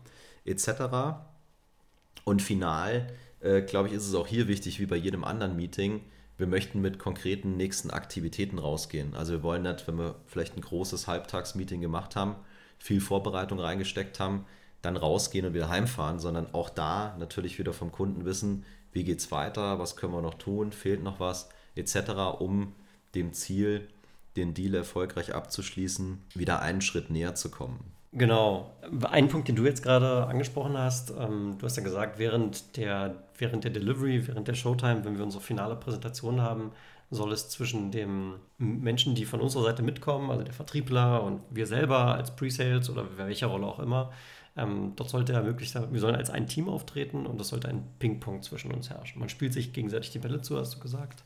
etc. 0.45 1.19
Und 2.25 2.41
final, 2.41 3.07
äh, 3.39 3.61
glaube 3.61 3.87
ich, 3.87 3.93
ist 3.93 4.07
es 4.07 4.15
auch 4.15 4.25
hier 4.25 4.47
wichtig, 4.47 4.79
wie 4.79 4.87
bei 4.87 4.95
jedem 4.95 5.23
anderen 5.23 5.55
Meeting, 5.55 6.01
wir 6.39 6.47
möchten 6.47 6.81
mit 6.81 6.97
konkreten 6.97 7.55
nächsten 7.55 7.91
Aktivitäten 7.91 8.57
rausgehen. 8.57 9.15
Also 9.15 9.33
wir 9.33 9.43
wollen 9.43 9.63
nicht, 9.63 9.87
wenn 9.87 9.99
wir 9.99 10.15
vielleicht 10.25 10.57
ein 10.57 10.61
großes 10.61 11.07
Halbtagsmeeting 11.07 11.81
gemacht 11.81 12.15
haben, 12.15 12.35
viel 12.79 13.01
Vorbereitung 13.01 13.59
reingesteckt 13.59 14.19
haben, 14.19 14.45
dann 14.81 14.97
rausgehen 14.97 15.45
und 15.45 15.53
wieder 15.53 15.69
heimfahren, 15.69 16.19
sondern 16.19 16.53
auch 16.53 16.69
da 16.69 17.15
natürlich 17.19 17.57
wieder 17.59 17.73
vom 17.73 17.91
Kunden 17.91 18.25
wissen, 18.25 18.65
wie 18.97 19.03
geht 19.03 19.19
es 19.19 19.31
weiter, 19.31 19.77
was 19.77 19.95
können 19.95 20.13
wir 20.13 20.23
noch 20.23 20.33
tun, 20.33 20.71
fehlt 20.71 21.03
noch 21.03 21.19
was, 21.19 21.49
etc., 21.75 22.39
um 22.39 22.73
dem 23.13 23.31
Ziel, 23.31 23.87
den 24.35 24.55
Deal 24.55 24.73
erfolgreich 24.73 25.35
abzuschließen, 25.35 26.19
wieder 26.33 26.61
einen 26.61 26.81
Schritt 26.81 27.11
näher 27.11 27.35
zu 27.35 27.49
kommen. 27.51 27.79
Genau. 28.11 28.71
Ein 29.11 29.27
Punkt, 29.27 29.47
den 29.47 29.55
du 29.55 29.65
jetzt 29.65 29.83
gerade 29.83 30.25
angesprochen 30.25 30.77
hast, 30.77 31.11
ähm, 31.11 31.57
du 31.59 31.65
hast 31.65 31.77
ja 31.77 31.83
gesagt, 31.83 32.17
während 32.17 32.75
der, 32.75 33.23
während 33.37 33.63
der 33.63 33.71
Delivery, 33.71 34.27
während 34.27 34.47
der 34.47 34.55
Showtime, 34.55 35.05
wenn 35.05 35.17
wir 35.17 35.23
unsere 35.23 35.43
finale 35.43 35.75
Präsentation 35.75 36.41
haben, 36.41 36.71
soll 37.11 37.31
es 37.31 37.49
zwischen 37.49 37.91
dem 37.91 38.35
Menschen, 38.57 39.13
die 39.13 39.25
von 39.25 39.41
unserer 39.41 39.63
Seite 39.63 39.83
mitkommen, 39.83 40.31
also 40.31 40.43
der 40.43 40.53
Vertriebler 40.53 41.23
und 41.23 41.41
wir 41.51 41.67
selber 41.67 42.15
als 42.15 42.35
Pre-Sales 42.35 42.89
oder 42.89 43.17
welcher 43.17 43.47
Rolle 43.47 43.67
auch 43.67 43.79
immer, 43.79 44.11
ähm, 44.57 44.93
dort 44.95 45.09
sollte 45.09 45.33
er 45.33 45.43
möglichst, 45.43 45.75
wir 45.75 45.99
sollen 45.99 46.15
als 46.15 46.29
ein 46.29 46.47
Team 46.47 46.67
auftreten 46.67 47.25
und 47.25 47.39
es 47.39 47.49
sollte 47.49 47.69
ein 47.69 47.83
Ping-Pong 47.99 48.41
zwischen 48.41 48.71
uns 48.71 48.89
herrschen. 48.89 49.19
Man 49.19 49.29
spielt 49.29 49.53
sich 49.53 49.73
gegenseitig 49.73 50.11
die 50.11 50.19
Bälle 50.19 50.41
zu, 50.41 50.57
hast 50.57 50.75
du 50.75 50.79
gesagt. 50.79 51.23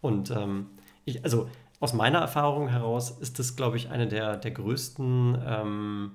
Und 0.00 0.30
ähm, 0.30 0.66
ich, 1.04 1.24
also 1.24 1.48
aus 1.80 1.92
meiner 1.92 2.18
Erfahrung 2.18 2.68
heraus 2.68 3.10
ist 3.10 3.38
das, 3.38 3.56
glaube 3.56 3.76
ich, 3.76 3.90
eine 3.90 4.06
der, 4.06 4.36
der 4.36 4.50
größten 4.50 5.38
ähm, 5.46 6.12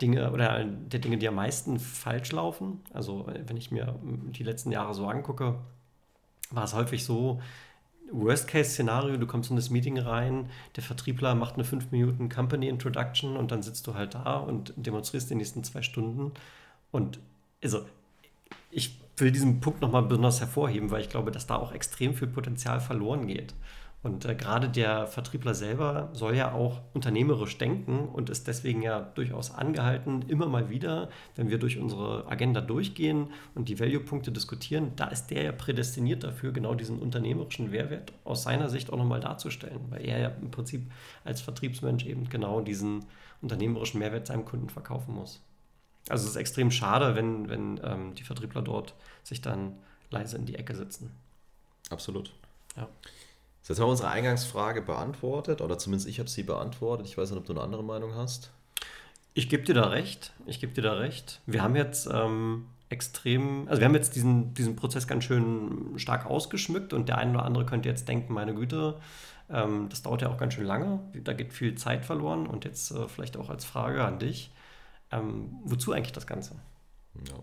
Dinge 0.00 0.30
oder 0.32 0.64
der 0.64 1.00
Dinge, 1.00 1.18
die 1.18 1.28
am 1.28 1.34
meisten 1.34 1.78
falsch 1.78 2.32
laufen. 2.32 2.80
Also 2.92 3.26
wenn 3.46 3.56
ich 3.56 3.70
mir 3.70 3.98
die 4.02 4.44
letzten 4.44 4.70
Jahre 4.70 4.94
so 4.94 5.06
angucke, 5.06 5.56
war 6.50 6.64
es 6.64 6.74
häufig 6.74 7.04
so, 7.04 7.40
Worst-Case-Szenario, 8.12 9.16
du 9.16 9.26
kommst 9.26 9.50
in 9.50 9.56
das 9.56 9.70
Meeting 9.70 9.98
rein, 9.98 10.50
der 10.76 10.82
Vertriebler 10.82 11.34
macht 11.34 11.54
eine 11.54 11.64
5 11.64 11.90
Minuten 11.90 12.28
Company 12.28 12.68
Introduction 12.68 13.36
und 13.36 13.50
dann 13.50 13.62
sitzt 13.62 13.86
du 13.86 13.94
halt 13.94 14.14
da 14.14 14.36
und 14.36 14.72
demonstrierst 14.76 15.30
die 15.30 15.34
nächsten 15.34 15.64
zwei 15.64 15.82
Stunden. 15.82 16.32
Und 16.90 17.18
also, 17.62 17.84
ich 18.70 19.00
will 19.16 19.32
diesen 19.32 19.60
Punkt 19.60 19.80
nochmal 19.80 20.02
besonders 20.02 20.40
hervorheben, 20.40 20.90
weil 20.90 21.00
ich 21.00 21.08
glaube, 21.08 21.30
dass 21.30 21.46
da 21.46 21.56
auch 21.56 21.72
extrem 21.72 22.14
viel 22.14 22.28
Potenzial 22.28 22.80
verloren 22.80 23.26
geht. 23.26 23.54
Und 24.02 24.24
äh, 24.24 24.34
gerade 24.36 24.68
der 24.68 25.08
Vertriebler 25.08 25.54
selber 25.54 26.10
soll 26.12 26.36
ja 26.36 26.52
auch 26.52 26.80
unternehmerisch 26.94 27.58
denken 27.58 28.08
und 28.08 28.30
ist 28.30 28.46
deswegen 28.46 28.80
ja 28.80 29.00
durchaus 29.00 29.50
angehalten, 29.52 30.22
immer 30.28 30.46
mal 30.46 30.70
wieder, 30.70 31.08
wenn 31.34 31.50
wir 31.50 31.58
durch 31.58 31.78
unsere 31.78 32.30
Agenda 32.30 32.60
durchgehen 32.60 33.32
und 33.56 33.68
die 33.68 33.80
Value-Punkte 33.80 34.30
diskutieren, 34.30 34.92
da 34.94 35.08
ist 35.08 35.28
der 35.28 35.42
ja 35.42 35.52
prädestiniert 35.52 36.22
dafür, 36.22 36.52
genau 36.52 36.74
diesen 36.74 37.00
unternehmerischen 37.00 37.70
Mehrwert 37.70 38.12
aus 38.24 38.44
seiner 38.44 38.68
Sicht 38.68 38.92
auch 38.92 38.98
nochmal 38.98 39.20
darzustellen, 39.20 39.80
weil 39.90 40.06
er 40.06 40.18
ja 40.18 40.28
im 40.28 40.52
Prinzip 40.52 40.90
als 41.24 41.40
Vertriebsmensch 41.40 42.06
eben 42.06 42.28
genau 42.28 42.60
diesen 42.60 43.04
unternehmerischen 43.42 43.98
Mehrwert 43.98 44.28
seinem 44.28 44.44
Kunden 44.44 44.68
verkaufen 44.68 45.14
muss. 45.14 45.40
Also 46.08 46.24
es 46.24 46.30
ist 46.30 46.36
extrem 46.36 46.70
schade, 46.70 47.16
wenn, 47.16 47.48
wenn 47.48 47.80
ähm, 47.82 48.14
die 48.14 48.22
Vertriebler 48.22 48.62
dort 48.62 48.94
sich 49.24 49.42
dann 49.42 49.74
leise 50.10 50.36
in 50.36 50.46
die 50.46 50.54
Ecke 50.54 50.74
sitzen. 50.74 51.10
Absolut. 51.90 52.32
Ja. 52.76 52.88
Jetzt 53.68 53.80
haben 53.80 53.86
wir 53.86 53.90
unsere 53.90 54.10
Eingangsfrage 54.10 54.82
beantwortet, 54.82 55.60
oder 55.60 55.78
zumindest 55.78 56.08
ich 56.08 56.18
habe 56.18 56.28
sie 56.28 56.42
beantwortet. 56.42 57.06
Ich 57.06 57.18
weiß 57.18 57.30
nicht, 57.30 57.38
ob 57.38 57.46
du 57.46 57.52
eine 57.52 57.62
andere 57.62 57.84
Meinung 57.84 58.14
hast. 58.14 58.50
Ich 59.34 59.48
gebe 59.48 59.62
dir 59.62 59.74
da 59.74 59.88
recht. 59.88 60.32
Ich 60.46 60.58
gebe 60.58 60.72
dir 60.72 60.82
da 60.82 60.94
recht. 60.94 61.40
Wir 61.46 61.62
haben 61.62 61.76
jetzt 61.76 62.08
ähm, 62.12 62.66
extrem, 62.88 63.68
also 63.68 63.80
wir 63.80 63.86
haben 63.86 63.94
jetzt 63.94 64.16
diesen, 64.16 64.54
diesen 64.54 64.74
Prozess 64.74 65.06
ganz 65.06 65.24
schön 65.24 65.92
stark 65.96 66.26
ausgeschmückt 66.26 66.92
und 66.92 67.08
der 67.08 67.18
eine 67.18 67.32
oder 67.32 67.44
andere 67.44 67.66
könnte 67.66 67.88
jetzt 67.88 68.08
denken, 68.08 68.32
meine 68.32 68.54
Güte, 68.54 68.98
ähm, 69.50 69.88
das 69.90 70.02
dauert 70.02 70.22
ja 70.22 70.28
auch 70.30 70.38
ganz 70.38 70.54
schön 70.54 70.64
lange. 70.64 71.00
Da 71.24 71.34
geht 71.34 71.52
viel 71.52 71.74
Zeit 71.74 72.04
verloren 72.04 72.46
und 72.46 72.64
jetzt 72.64 72.90
äh, 72.90 73.06
vielleicht 73.06 73.36
auch 73.36 73.50
als 73.50 73.64
Frage 73.64 74.02
an 74.02 74.18
dich, 74.18 74.50
ähm, 75.12 75.50
wozu 75.64 75.92
eigentlich 75.92 76.12
das 76.12 76.26
Ganze? 76.26 76.56
Ja. 77.28 77.34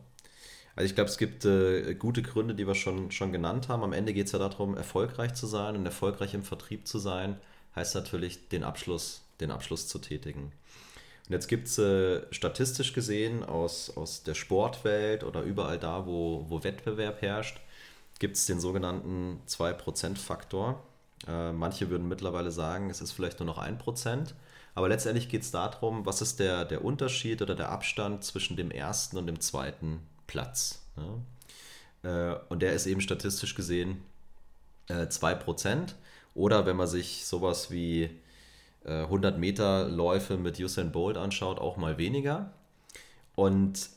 Also 0.76 0.88
ich 0.88 0.96
glaube, 0.96 1.10
es 1.10 1.18
gibt 1.18 1.46
äh, 1.46 1.96
gute 1.96 2.22
Gründe, 2.22 2.54
die 2.54 2.68
wir 2.68 2.76
schon, 2.76 3.12
schon 3.12 3.32
genannt 3.32 3.70
haben. 3.70 3.84
Am 3.84 3.94
Ende 3.94 4.14
geht 4.14 4.26
es 4.26 4.34
ja 4.34 4.40
darum, 4.40 4.76
erfolgreich 4.76 5.34
zu 5.34 5.48
sein 5.48 5.76
und 5.76 5.86
erfolgreich 5.86 6.34
im 6.34 6.44
Vertrieb 6.44 6.88
zu 6.88 7.00
sein, 7.00 7.38
heißt 7.76 7.96
natürlich, 7.96 8.50
den 8.50 8.64
Abschluss, 8.64 9.22
den 9.40 9.52
Abschluss 9.52 9.88
zu 9.88 10.00
tätigen. 10.00 10.52
Und 11.28 11.34
jetzt 11.34 11.48
gibt 11.48 11.68
es 11.68 11.78
äh, 11.78 12.22
statistisch 12.32 12.94
gesehen 12.94 13.44
aus, 13.44 13.96
aus 13.96 14.24
der 14.24 14.34
Sportwelt 14.34 15.24
oder 15.24 15.42
überall 15.44 15.80
da, 15.80 16.06
wo, 16.06 16.46
wo 16.50 16.64
Wettbewerb 16.64 17.22
herrscht, 17.22 17.60
gibt 18.20 18.36
es 18.36 18.46
den 18.46 18.60
sogenannten 18.60 19.40
2%-Faktor. 19.48 20.84
Äh, 21.28 21.54
manche 21.54 21.90
würden 21.90 22.08
mittlerweile 22.08 22.52
sagen, 22.52 22.90
es 22.90 23.02
ist 23.02 23.14
vielleicht 23.14 23.40
nur 23.40 23.48
noch 23.48 23.58
ein 23.58 23.78
Prozent. 23.78 24.36
Aber 24.76 24.90
letztendlich 24.90 25.30
geht 25.30 25.42
es 25.42 25.52
darum, 25.52 26.06
was 26.06 26.22
ist 26.22 26.40
der, 26.40 26.66
der 26.66 26.84
Unterschied 26.84 27.42
oder 27.42 27.56
der 27.56 27.70
Abstand 27.70 28.26
zwischen 28.26 28.58
dem 28.58 28.72
ersten 28.72 29.18
und 29.18 29.26
dem 29.26 29.40
zweiten 29.40 30.02
Platz. 30.28 30.82
Ja? 30.98 31.20
Äh, 32.34 32.40
und 32.50 32.62
der 32.62 32.74
ist 32.74 32.86
eben 32.86 33.02
statistisch 33.02 33.56
gesehen 33.56 34.04
äh, 34.88 35.06
2%. 35.06 35.94
Oder 36.34 36.66
wenn 36.66 36.76
man 36.76 36.88
sich 36.88 37.26
sowas 37.26 37.72
wie 37.72 38.10
äh, 38.84 39.04
100 39.04 39.38
Meter 39.38 39.88
Läufe 39.88 40.38
mit 40.38 40.60
Usain 40.60 40.92
Bolt 40.92 41.18
anschaut, 41.18 41.60
auch 41.60 41.78
mal 41.78 41.98
weniger. 41.98 42.52
Und 43.36 43.90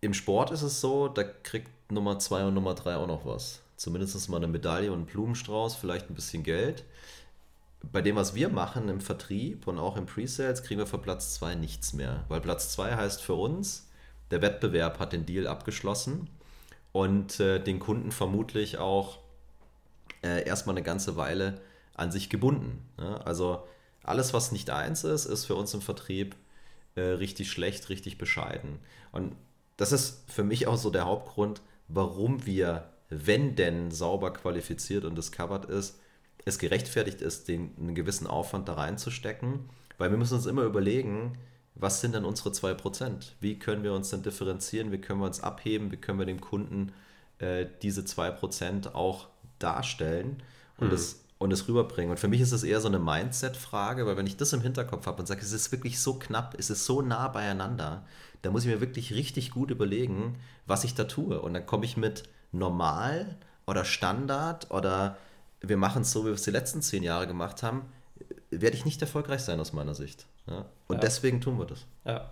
im 0.00 0.14
Sport 0.14 0.50
ist 0.50 0.62
es 0.62 0.80
so, 0.80 1.08
da 1.08 1.24
kriegt 1.24 1.70
Nummer 1.90 2.18
2 2.18 2.46
und 2.46 2.54
Nummer 2.54 2.74
3 2.74 2.96
auch 2.96 3.06
noch 3.06 3.24
was. 3.24 3.60
Zumindest 3.76 4.28
mal 4.28 4.38
eine 4.38 4.46
Medaille 4.46 4.90
und 4.90 4.98
einen 4.98 5.06
Blumenstrauß, 5.06 5.76
vielleicht 5.76 6.10
ein 6.10 6.14
bisschen 6.14 6.42
Geld. 6.42 6.84
Bei 7.92 8.02
dem, 8.02 8.16
was 8.16 8.34
wir 8.34 8.48
machen 8.48 8.88
im 8.88 9.00
Vertrieb 9.00 9.66
und 9.66 9.78
auch 9.78 9.96
im 9.96 10.06
Pre-Sales, 10.06 10.62
kriegen 10.62 10.80
wir 10.80 10.86
für 10.86 10.98
Platz 10.98 11.34
2 11.34 11.54
nichts 11.54 11.92
mehr. 11.92 12.24
Weil 12.28 12.40
Platz 12.40 12.72
2 12.72 12.96
heißt 12.96 13.22
für 13.22 13.34
uns, 13.34 13.85
der 14.30 14.42
Wettbewerb 14.42 14.98
hat 14.98 15.12
den 15.12 15.26
Deal 15.26 15.46
abgeschlossen 15.46 16.28
und 16.92 17.40
äh, 17.40 17.62
den 17.62 17.78
Kunden 17.78 18.12
vermutlich 18.12 18.78
auch 18.78 19.18
äh, 20.22 20.46
erstmal 20.46 20.74
eine 20.74 20.82
ganze 20.82 21.16
Weile 21.16 21.60
an 21.94 22.10
sich 22.10 22.28
gebunden. 22.30 22.88
Ne? 22.98 23.24
Also 23.24 23.62
alles, 24.02 24.32
was 24.32 24.52
nicht 24.52 24.70
eins 24.70 25.04
ist, 25.04 25.24
ist 25.26 25.46
für 25.46 25.54
uns 25.54 25.74
im 25.74 25.80
Vertrieb 25.80 26.36
äh, 26.94 27.00
richtig 27.02 27.50
schlecht, 27.50 27.88
richtig 27.88 28.18
bescheiden. 28.18 28.78
Und 29.12 29.34
das 29.76 29.92
ist 29.92 30.24
für 30.30 30.44
mich 30.44 30.66
auch 30.66 30.76
so 30.76 30.90
der 30.90 31.06
Hauptgrund, 31.06 31.60
warum 31.88 32.46
wir, 32.46 32.90
wenn 33.08 33.56
denn 33.56 33.90
sauber 33.90 34.32
qualifiziert 34.32 35.04
und 35.04 35.16
discovered 35.16 35.66
ist, 35.66 36.00
es 36.44 36.58
gerechtfertigt 36.58 37.20
ist, 37.20 37.48
den, 37.48 37.74
einen 37.78 37.94
gewissen 37.94 38.26
Aufwand 38.26 38.68
da 38.68 38.74
reinzustecken, 38.74 39.68
weil 39.98 40.10
wir 40.10 40.18
müssen 40.18 40.34
uns 40.34 40.46
immer 40.46 40.62
überlegen, 40.62 41.36
was 41.78 42.00
sind 42.00 42.14
denn 42.14 42.24
unsere 42.24 42.50
2%? 42.50 43.32
Wie 43.40 43.58
können 43.58 43.82
wir 43.82 43.92
uns 43.92 44.10
denn 44.10 44.22
differenzieren? 44.22 44.92
Wie 44.92 44.98
können 44.98 45.20
wir 45.20 45.26
uns 45.26 45.40
abheben? 45.40 45.92
Wie 45.92 45.96
können 45.96 46.18
wir 46.18 46.26
dem 46.26 46.40
Kunden 46.40 46.92
äh, 47.38 47.66
diese 47.82 48.00
2% 48.02 48.94
auch 48.94 49.28
darstellen 49.58 50.42
und, 50.78 50.88
mhm. 50.88 50.90
das, 50.90 51.20
und 51.38 51.50
das 51.50 51.68
rüberbringen? 51.68 52.10
Und 52.10 52.18
für 52.18 52.28
mich 52.28 52.40
ist 52.40 52.52
es 52.52 52.62
eher 52.62 52.80
so 52.80 52.88
eine 52.88 52.98
Mindset-Frage, 52.98 54.06
weil 54.06 54.16
wenn 54.16 54.26
ich 54.26 54.38
das 54.38 54.54
im 54.54 54.62
Hinterkopf 54.62 55.06
habe 55.06 55.20
und 55.20 55.26
sage, 55.26 55.42
es 55.42 55.52
ist 55.52 55.70
wirklich 55.70 56.00
so 56.00 56.18
knapp, 56.18 56.56
es 56.58 56.70
ist 56.70 56.86
so 56.86 57.02
nah 57.02 57.28
beieinander, 57.28 58.06
da 58.42 58.50
muss 58.50 58.64
ich 58.64 58.70
mir 58.70 58.80
wirklich 58.80 59.12
richtig 59.12 59.50
gut 59.50 59.70
überlegen, 59.70 60.36
was 60.66 60.84
ich 60.84 60.94
da 60.94 61.04
tue. 61.04 61.40
Und 61.40 61.54
dann 61.54 61.66
komme 61.66 61.84
ich 61.84 61.96
mit 61.96 62.22
normal 62.52 63.36
oder 63.66 63.84
Standard 63.84 64.70
oder 64.70 65.18
wir 65.60 65.76
machen 65.76 66.02
es 66.02 66.12
so, 66.12 66.22
wie 66.22 66.28
wir 66.28 66.34
es 66.34 66.42
die 66.42 66.50
letzten 66.50 66.80
zehn 66.80 67.02
Jahre 67.02 67.26
gemacht 67.26 67.62
haben, 67.62 67.82
werde 68.50 68.76
ich 68.76 68.84
nicht 68.84 69.02
erfolgreich 69.02 69.42
sein 69.42 69.60
aus 69.60 69.72
meiner 69.72 69.94
Sicht. 69.94 70.26
Ja? 70.46 70.66
Und 70.88 70.96
ja. 70.96 71.00
deswegen 71.00 71.40
tun 71.40 71.58
wir 71.58 71.66
das. 71.66 71.86
Ja. 72.04 72.30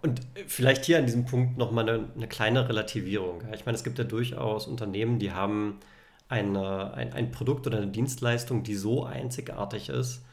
Und 0.00 0.20
vielleicht 0.46 0.84
hier 0.84 0.98
an 0.98 1.06
diesem 1.06 1.26
Punkt 1.26 1.58
nochmal 1.58 1.88
eine, 1.88 2.08
eine 2.14 2.28
kleine 2.28 2.68
Relativierung. 2.68 3.42
Ich 3.54 3.66
meine, 3.66 3.76
es 3.76 3.84
gibt 3.84 3.98
ja 3.98 4.04
durchaus 4.04 4.66
Unternehmen, 4.66 5.18
die 5.18 5.32
haben 5.32 5.80
eine, 6.28 6.94
ein, 6.94 7.12
ein 7.12 7.30
Produkt 7.30 7.66
oder 7.66 7.78
eine 7.78 7.88
Dienstleistung, 7.88 8.62
die 8.62 8.74
so 8.74 9.04
einzigartig 9.04 9.90
ist, 9.90 10.24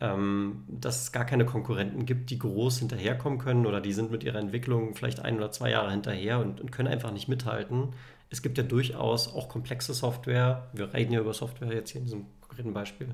ähm, 0.00 0.64
dass 0.68 1.02
es 1.02 1.12
gar 1.12 1.24
keine 1.24 1.44
Konkurrenten 1.44 2.06
gibt, 2.06 2.30
die 2.30 2.38
groß 2.38 2.78
hinterherkommen 2.78 3.40
können 3.40 3.66
oder 3.66 3.80
die 3.80 3.92
sind 3.92 4.12
mit 4.12 4.22
ihrer 4.22 4.38
Entwicklung 4.38 4.94
vielleicht 4.94 5.18
ein 5.20 5.36
oder 5.36 5.50
zwei 5.50 5.70
Jahre 5.70 5.90
hinterher 5.90 6.38
und, 6.38 6.60
und 6.60 6.70
können 6.70 6.88
einfach 6.88 7.10
nicht 7.10 7.26
mithalten. 7.26 7.88
Es 8.30 8.42
gibt 8.42 8.58
ja 8.58 8.64
durchaus 8.64 9.34
auch 9.34 9.48
komplexe 9.48 9.94
Software, 9.94 10.68
wir 10.72 10.94
reden 10.94 11.12
ja 11.12 11.20
über 11.20 11.34
Software 11.34 11.72
jetzt 11.72 11.90
hier 11.90 12.00
in 12.00 12.04
diesem 12.04 12.26
konkreten 12.40 12.72
Beispiel, 12.72 13.08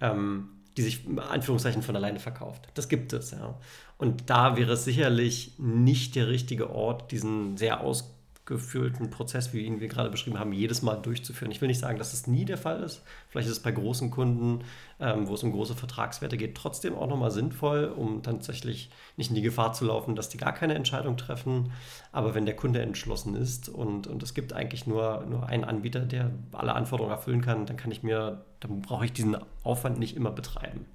ähm, 0.00 0.48
die 0.76 0.82
sich 0.82 1.06
in 1.06 1.18
Anführungszeichen 1.18 1.82
von 1.82 1.96
alleine 1.96 2.20
verkauft. 2.20 2.68
Das 2.74 2.88
gibt 2.88 3.12
es, 3.12 3.30
ja. 3.30 3.58
Und 3.98 4.28
da 4.28 4.56
wäre 4.56 4.72
es 4.72 4.84
sicherlich 4.84 5.54
nicht 5.58 6.16
der 6.16 6.28
richtige 6.28 6.70
Ort, 6.70 7.12
diesen 7.12 7.56
sehr 7.56 7.80
aus 7.80 8.15
gefühlten 8.46 9.10
Prozess, 9.10 9.52
wie 9.52 9.62
ihn 9.62 9.80
wir 9.80 9.88
gerade 9.88 10.08
beschrieben 10.08 10.38
haben, 10.38 10.52
jedes 10.52 10.80
Mal 10.80 10.94
durchzuführen. 10.96 11.50
Ich 11.50 11.60
will 11.60 11.66
nicht 11.66 11.80
sagen, 11.80 11.98
dass 11.98 12.12
es 12.12 12.28
nie 12.28 12.44
der 12.44 12.56
Fall 12.56 12.82
ist. 12.82 13.02
Vielleicht 13.28 13.48
ist 13.48 13.56
es 13.56 13.62
bei 13.62 13.72
großen 13.72 14.12
Kunden, 14.12 14.64
ähm, 15.00 15.26
wo 15.26 15.34
es 15.34 15.42
um 15.42 15.50
große 15.50 15.74
Vertragswerte 15.74 16.36
geht, 16.36 16.54
trotzdem 16.54 16.94
auch 16.94 17.08
nochmal 17.08 17.32
sinnvoll, 17.32 17.92
um 17.94 18.22
tatsächlich 18.22 18.88
nicht 19.16 19.30
in 19.30 19.34
die 19.34 19.42
Gefahr 19.42 19.72
zu 19.72 19.84
laufen, 19.84 20.14
dass 20.14 20.28
die 20.28 20.38
gar 20.38 20.52
keine 20.52 20.74
Entscheidung 20.74 21.16
treffen. 21.16 21.72
Aber 22.12 22.34
wenn 22.36 22.46
der 22.46 22.54
Kunde 22.54 22.80
entschlossen 22.80 23.34
ist 23.34 23.68
und, 23.68 24.06
und 24.06 24.22
es 24.22 24.32
gibt 24.32 24.52
eigentlich 24.52 24.86
nur, 24.86 25.26
nur 25.28 25.48
einen 25.48 25.64
Anbieter, 25.64 26.00
der 26.00 26.30
alle 26.52 26.74
Anforderungen 26.74 27.14
erfüllen 27.14 27.40
kann, 27.40 27.66
dann 27.66 27.76
kann 27.76 27.90
ich 27.90 28.04
mir, 28.04 28.44
dann 28.60 28.80
brauche 28.80 29.04
ich 29.04 29.12
diesen 29.12 29.36
Aufwand 29.64 29.98
nicht 29.98 30.16
immer 30.16 30.30
betreiben. 30.30 30.86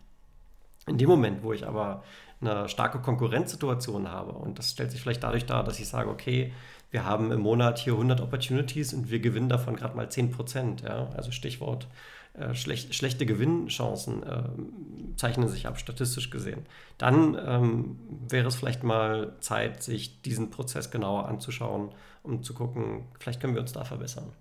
In 0.87 0.97
dem 0.97 1.09
Moment, 1.09 1.43
wo 1.43 1.51
ich 1.51 1.67
aber 1.67 2.03
eine 2.39 2.67
starke 2.69 2.99
Konkurrenzsituation 2.99 4.09
habe 4.09 4.31
und 4.31 4.57
das 4.57 4.71
stellt 4.71 4.91
sich 4.91 5.01
vielleicht 5.01 5.23
dadurch 5.23 5.45
dar, 5.45 5.63
dass 5.63 5.79
ich 5.79 5.87
sage, 5.87 6.09
okay, 6.09 6.53
wir 6.91 7.05
haben 7.05 7.31
im 7.31 7.39
Monat 7.39 7.79
hier 7.79 7.93
100 7.93 8.21
Opportunities 8.21 8.93
und 8.93 9.09
wir 9.09 9.19
gewinnen 9.19 9.49
davon 9.49 9.75
gerade 9.75 9.95
mal 9.95 10.09
10 10.09 10.31
Prozent. 10.31 10.81
Ja? 10.81 11.09
Also 11.15 11.31
Stichwort 11.31 11.87
äh, 12.33 12.53
schlecht, 12.53 12.93
schlechte 12.95 13.25
Gewinnchancen 13.25 14.23
äh, 14.23 15.17
zeichnen 15.17 15.49
sich 15.49 15.67
ab, 15.67 15.79
statistisch 15.79 16.29
gesehen. 16.29 16.65
Dann 16.97 17.37
ähm, 17.45 17.99
wäre 18.27 18.47
es 18.47 18.55
vielleicht 18.55 18.83
mal 18.83 19.35
Zeit, 19.39 19.83
sich 19.83 20.21
diesen 20.21 20.49
Prozess 20.49 20.91
genauer 20.91 21.27
anzuschauen, 21.27 21.91
um 22.23 22.43
zu 22.43 22.53
gucken, 22.53 23.05
vielleicht 23.19 23.41
können 23.41 23.53
wir 23.53 23.61
uns 23.61 23.73
da 23.73 23.83
verbessern. 23.83 24.31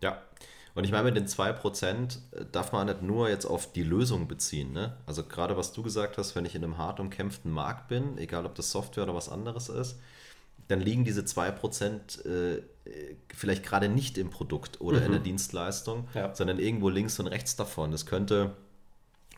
Ja, 0.00 0.18
und 0.74 0.84
ich 0.84 0.92
meine, 0.92 1.04
mit 1.04 1.16
den 1.16 1.26
2% 1.26 2.18
äh, 2.32 2.44
darf 2.52 2.72
man 2.72 2.86
nicht 2.86 3.02
nur 3.02 3.28
jetzt 3.28 3.46
auf 3.46 3.72
die 3.72 3.82
Lösung 3.82 4.28
beziehen. 4.28 4.72
Ne? 4.72 4.96
Also 5.06 5.24
gerade 5.24 5.56
was 5.56 5.72
du 5.72 5.82
gesagt 5.82 6.18
hast, 6.18 6.36
wenn 6.36 6.44
ich 6.44 6.54
in 6.54 6.62
einem 6.62 6.78
hart 6.78 7.00
umkämpften 7.00 7.50
Markt 7.50 7.88
bin, 7.88 8.16
egal 8.18 8.46
ob 8.46 8.54
das 8.54 8.70
Software 8.70 9.04
oder 9.04 9.14
was 9.14 9.28
anderes 9.28 9.68
ist, 9.68 9.98
dann 10.68 10.80
liegen 10.80 11.04
diese 11.04 11.22
2% 11.22 12.26
äh, 12.26 12.62
vielleicht 13.34 13.64
gerade 13.64 13.88
nicht 13.88 14.18
im 14.18 14.30
Produkt 14.30 14.80
oder 14.80 15.00
mhm. 15.00 15.06
in 15.06 15.12
der 15.12 15.20
Dienstleistung, 15.20 16.08
ja. 16.14 16.34
sondern 16.34 16.58
irgendwo 16.58 16.88
links 16.88 17.18
und 17.18 17.26
rechts 17.26 17.56
davon. 17.56 17.90
Das 17.90 18.06
könnte 18.06 18.54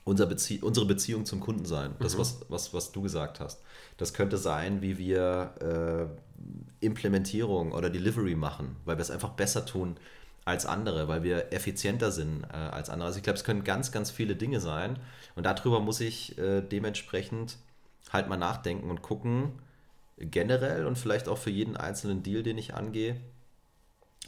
unser 0.04 0.26
Bezie 0.26 0.60
unsere 0.60 0.86
Beziehung 0.86 1.24
zum 1.24 1.40
Kunden 1.40 1.64
sein, 1.64 1.94
das, 2.00 2.14
mhm. 2.14 2.20
was, 2.20 2.40
was, 2.48 2.74
was 2.74 2.92
du 2.92 3.02
gesagt 3.02 3.40
hast. 3.40 3.62
Das 3.96 4.14
könnte 4.14 4.38
sein, 4.38 4.82
wie 4.82 4.98
wir 4.98 6.10
äh, 6.80 6.84
Implementierung 6.84 7.72
oder 7.72 7.90
Delivery 7.90 8.34
machen, 8.34 8.76
weil 8.84 8.96
wir 8.96 9.02
es 9.02 9.10
einfach 9.10 9.30
besser 9.30 9.66
tun 9.66 9.96
als 10.44 10.66
andere, 10.66 11.06
weil 11.06 11.22
wir 11.22 11.52
effizienter 11.52 12.10
sind 12.10 12.44
äh, 12.44 12.56
als 12.56 12.88
andere. 12.88 13.06
Also 13.06 13.18
ich 13.18 13.22
glaube, 13.22 13.36
es 13.36 13.44
können 13.44 13.62
ganz, 13.62 13.92
ganz 13.92 14.10
viele 14.10 14.36
Dinge 14.36 14.60
sein 14.60 14.98
und 15.36 15.44
darüber 15.44 15.80
muss 15.80 16.00
ich 16.00 16.38
äh, 16.38 16.62
dementsprechend 16.62 17.58
halt 18.10 18.28
mal 18.28 18.38
nachdenken 18.38 18.90
und 18.90 19.02
gucken, 19.02 19.52
generell 20.20 20.86
und 20.86 20.98
vielleicht 20.98 21.28
auch 21.28 21.38
für 21.38 21.50
jeden 21.50 21.76
einzelnen 21.76 22.22
Deal, 22.22 22.42
den 22.42 22.58
ich 22.58 22.74
angehe, 22.74 23.20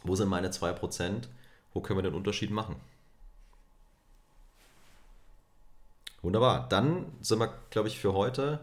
wo 0.05 0.17
sind 0.17 0.29
meine 0.29 0.49
2%, 0.49 1.29
wo 1.75 1.81
können 1.81 1.99
wir 1.99 2.03
den 2.03 2.15
Unterschied 2.15 2.51
machen? 2.51 2.77
Wunderbar, 6.23 6.69
dann 6.69 7.07
sind 7.21 7.41
wir, 7.41 7.53
glaube 7.71 7.89
ich, 7.89 7.99
für 7.99 8.15
heute 8.15 8.61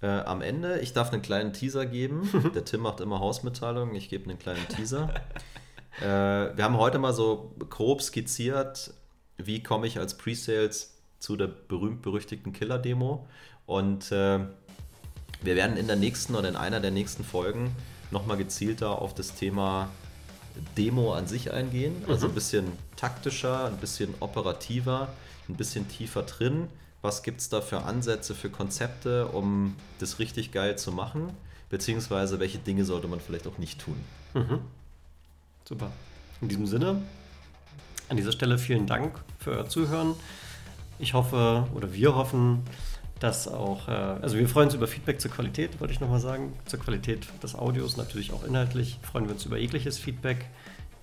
äh, 0.00 0.06
am 0.06 0.40
Ende. 0.42 0.80
Ich 0.80 0.92
darf 0.92 1.12
einen 1.12 1.22
kleinen 1.22 1.52
Teaser 1.52 1.86
geben. 1.86 2.28
Der 2.54 2.64
Tim 2.64 2.80
macht 2.80 3.00
immer 3.00 3.20
Hausmitteilungen, 3.20 3.94
ich 3.94 4.08
gebe 4.08 4.28
einen 4.28 4.38
kleinen 4.38 4.66
Teaser. 4.68 5.10
äh, 6.00 6.04
wir 6.56 6.64
haben 6.64 6.78
heute 6.78 6.98
mal 6.98 7.12
so 7.12 7.54
grob 7.68 8.02
skizziert, 8.02 8.94
wie 9.36 9.62
komme 9.62 9.86
ich 9.86 9.98
als 9.98 10.16
Pre-Sales 10.16 10.98
zu 11.18 11.36
der 11.36 11.46
berühmt-berüchtigten 11.46 12.52
Killer-Demo. 12.52 13.26
Und 13.66 14.10
äh, 14.10 14.40
wir 15.42 15.56
werden 15.56 15.76
in 15.76 15.86
der 15.86 15.96
nächsten 15.96 16.34
oder 16.34 16.48
in 16.48 16.56
einer 16.56 16.80
der 16.80 16.90
nächsten 16.90 17.24
Folgen 17.24 17.74
nochmal 18.10 18.36
gezielter 18.36 19.00
auf 19.00 19.14
das 19.14 19.34
Thema 19.34 19.88
Demo 20.76 21.14
an 21.14 21.26
sich 21.26 21.52
eingehen. 21.52 22.04
Also 22.08 22.28
ein 22.28 22.34
bisschen 22.34 22.66
taktischer, 22.96 23.66
ein 23.66 23.76
bisschen 23.78 24.14
operativer, 24.20 25.08
ein 25.48 25.56
bisschen 25.56 25.88
tiefer 25.88 26.22
drin. 26.22 26.68
Was 27.00 27.22
gibt 27.22 27.40
es 27.40 27.48
da 27.48 27.60
für 27.60 27.82
Ansätze, 27.82 28.34
für 28.34 28.50
Konzepte, 28.50 29.26
um 29.28 29.76
das 29.98 30.18
richtig 30.18 30.52
geil 30.52 30.76
zu 30.76 30.92
machen? 30.92 31.30
Beziehungsweise 31.68 32.38
welche 32.38 32.58
Dinge 32.58 32.84
sollte 32.84 33.08
man 33.08 33.20
vielleicht 33.20 33.46
auch 33.46 33.58
nicht 33.58 33.80
tun? 33.80 33.96
Mhm. 34.34 34.60
Super. 35.64 35.90
In 36.40 36.48
diesem 36.48 36.66
Sinne, 36.66 37.00
an 38.08 38.16
dieser 38.16 38.32
Stelle 38.32 38.58
vielen 38.58 38.86
Dank 38.86 39.18
für 39.38 39.52
euer 39.52 39.68
Zuhören. 39.68 40.14
Ich 40.98 41.14
hoffe 41.14 41.66
oder 41.74 41.92
wir 41.92 42.14
hoffen, 42.14 42.62
dass 43.22 43.46
auch, 43.46 43.86
äh, 43.86 43.92
also 43.92 44.36
wir 44.36 44.48
freuen 44.48 44.66
uns 44.66 44.74
über 44.74 44.88
Feedback 44.88 45.20
zur 45.20 45.30
Qualität, 45.30 45.80
wollte 45.80 45.94
ich 45.94 46.00
nochmal 46.00 46.18
sagen, 46.18 46.54
zur 46.66 46.80
Qualität 46.80 47.28
des 47.42 47.54
Audios, 47.54 47.96
natürlich 47.96 48.32
auch 48.32 48.42
inhaltlich, 48.42 48.98
freuen 49.02 49.26
wir 49.26 49.32
uns 49.32 49.46
über 49.46 49.58
jegliches 49.58 49.98
Feedback. 49.98 50.46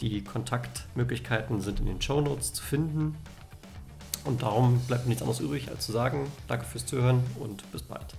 Die 0.02 0.24
Kontaktmöglichkeiten 0.24 1.62
sind 1.62 1.80
in 1.80 1.86
den 1.86 2.02
Show 2.02 2.20
Notes 2.20 2.52
zu 2.54 2.64
finden. 2.64 3.16
Und 4.26 4.42
darum 4.42 4.80
bleibt 4.82 5.08
nichts 5.08 5.22
anderes 5.22 5.40
übrig, 5.40 5.70
als 5.70 5.86
zu 5.86 5.94
sagen, 5.94 6.30
danke 6.48 6.66
fürs 6.66 6.86
Zuhören 6.86 7.24
und 7.40 7.70
bis 7.72 7.84
bald. 7.84 8.14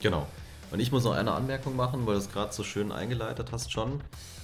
Genau. 0.00 0.26
Und 0.70 0.80
ich 0.80 0.92
muss 0.92 1.04
noch 1.04 1.14
eine 1.14 1.32
Anmerkung 1.32 1.76
machen, 1.76 2.06
weil 2.06 2.14
du 2.14 2.20
es 2.20 2.30
gerade 2.30 2.52
so 2.52 2.62
schön 2.62 2.92
eingeleitet 2.92 3.48
hast 3.52 3.72
schon. 3.72 4.02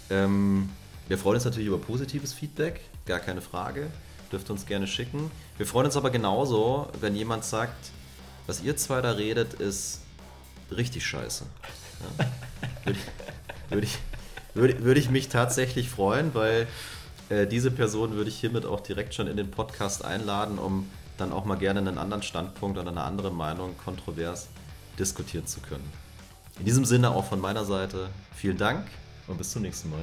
Ähm, 0.09 0.71
wir 1.09 1.19
freuen 1.19 1.35
uns 1.35 1.45
natürlich 1.45 1.69
über 1.69 1.79
positives 1.79 2.33
Feedback, 2.33 2.81
gar 3.05 3.19
keine 3.19 3.43
Frage. 3.43 3.91
dürft 4.31 4.49
uns 4.49 4.65
gerne 4.65 4.87
schicken. 4.87 5.31
Wir 5.59 5.67
freuen 5.67 5.85
uns 5.87 5.99
aber 5.99 6.09
genauso, 6.09 6.89
wenn 7.01 7.15
jemand 7.15 7.45
sagt, 7.45 7.91
was 8.47 8.63
ihr 8.63 8.77
zwei 8.77 9.01
da 9.01 9.13
redet, 9.13 9.55
ist 9.55 10.01
richtig 10.71 11.07
scheiße. 11.07 11.45
Ja. 12.19 12.27
Würde, 12.85 12.99
ich, 12.99 13.71
würde, 13.71 13.87
ich, 13.87 13.99
würde, 14.55 14.85
würde 14.85 15.01
ich 15.01 15.11
mich 15.11 15.29
tatsächlich 15.29 15.89
freuen, 15.89 16.35
weil 16.35 16.67
äh, 17.29 17.47
diese 17.47 17.71
Person 17.71 18.13
würde 18.13 18.29
ich 18.29 18.39
hiermit 18.39 18.67
auch 18.67 18.81
direkt 18.81 19.15
schon 19.15 19.27
in 19.27 19.37
den 19.37 19.51
Podcast 19.51 20.05
einladen, 20.05 20.59
um 20.59 20.89
dann 21.17 21.33
auch 21.33 21.45
mal 21.45 21.57
gerne 21.57 21.81
einen 21.81 21.99
anderen 21.99 22.23
Standpunkt 22.23 22.79
oder 22.79 22.91
eine 22.91 23.03
andere 23.03 23.31
Meinung 23.31 23.77
kontrovers 23.79 24.49
diskutieren 24.99 25.47
zu 25.47 25.61
können. 25.61 25.89
In 26.59 26.65
diesem 26.65 26.85
Sinne 26.85 27.11
auch 27.11 27.25
von 27.25 27.41
meiner 27.41 27.65
Seite 27.65 28.09
vielen 28.35 28.59
Dank 28.59 28.87
und 29.27 29.39
bis 29.39 29.51
zum 29.51 29.63
nächsten 29.63 29.91
Mal. 29.91 30.03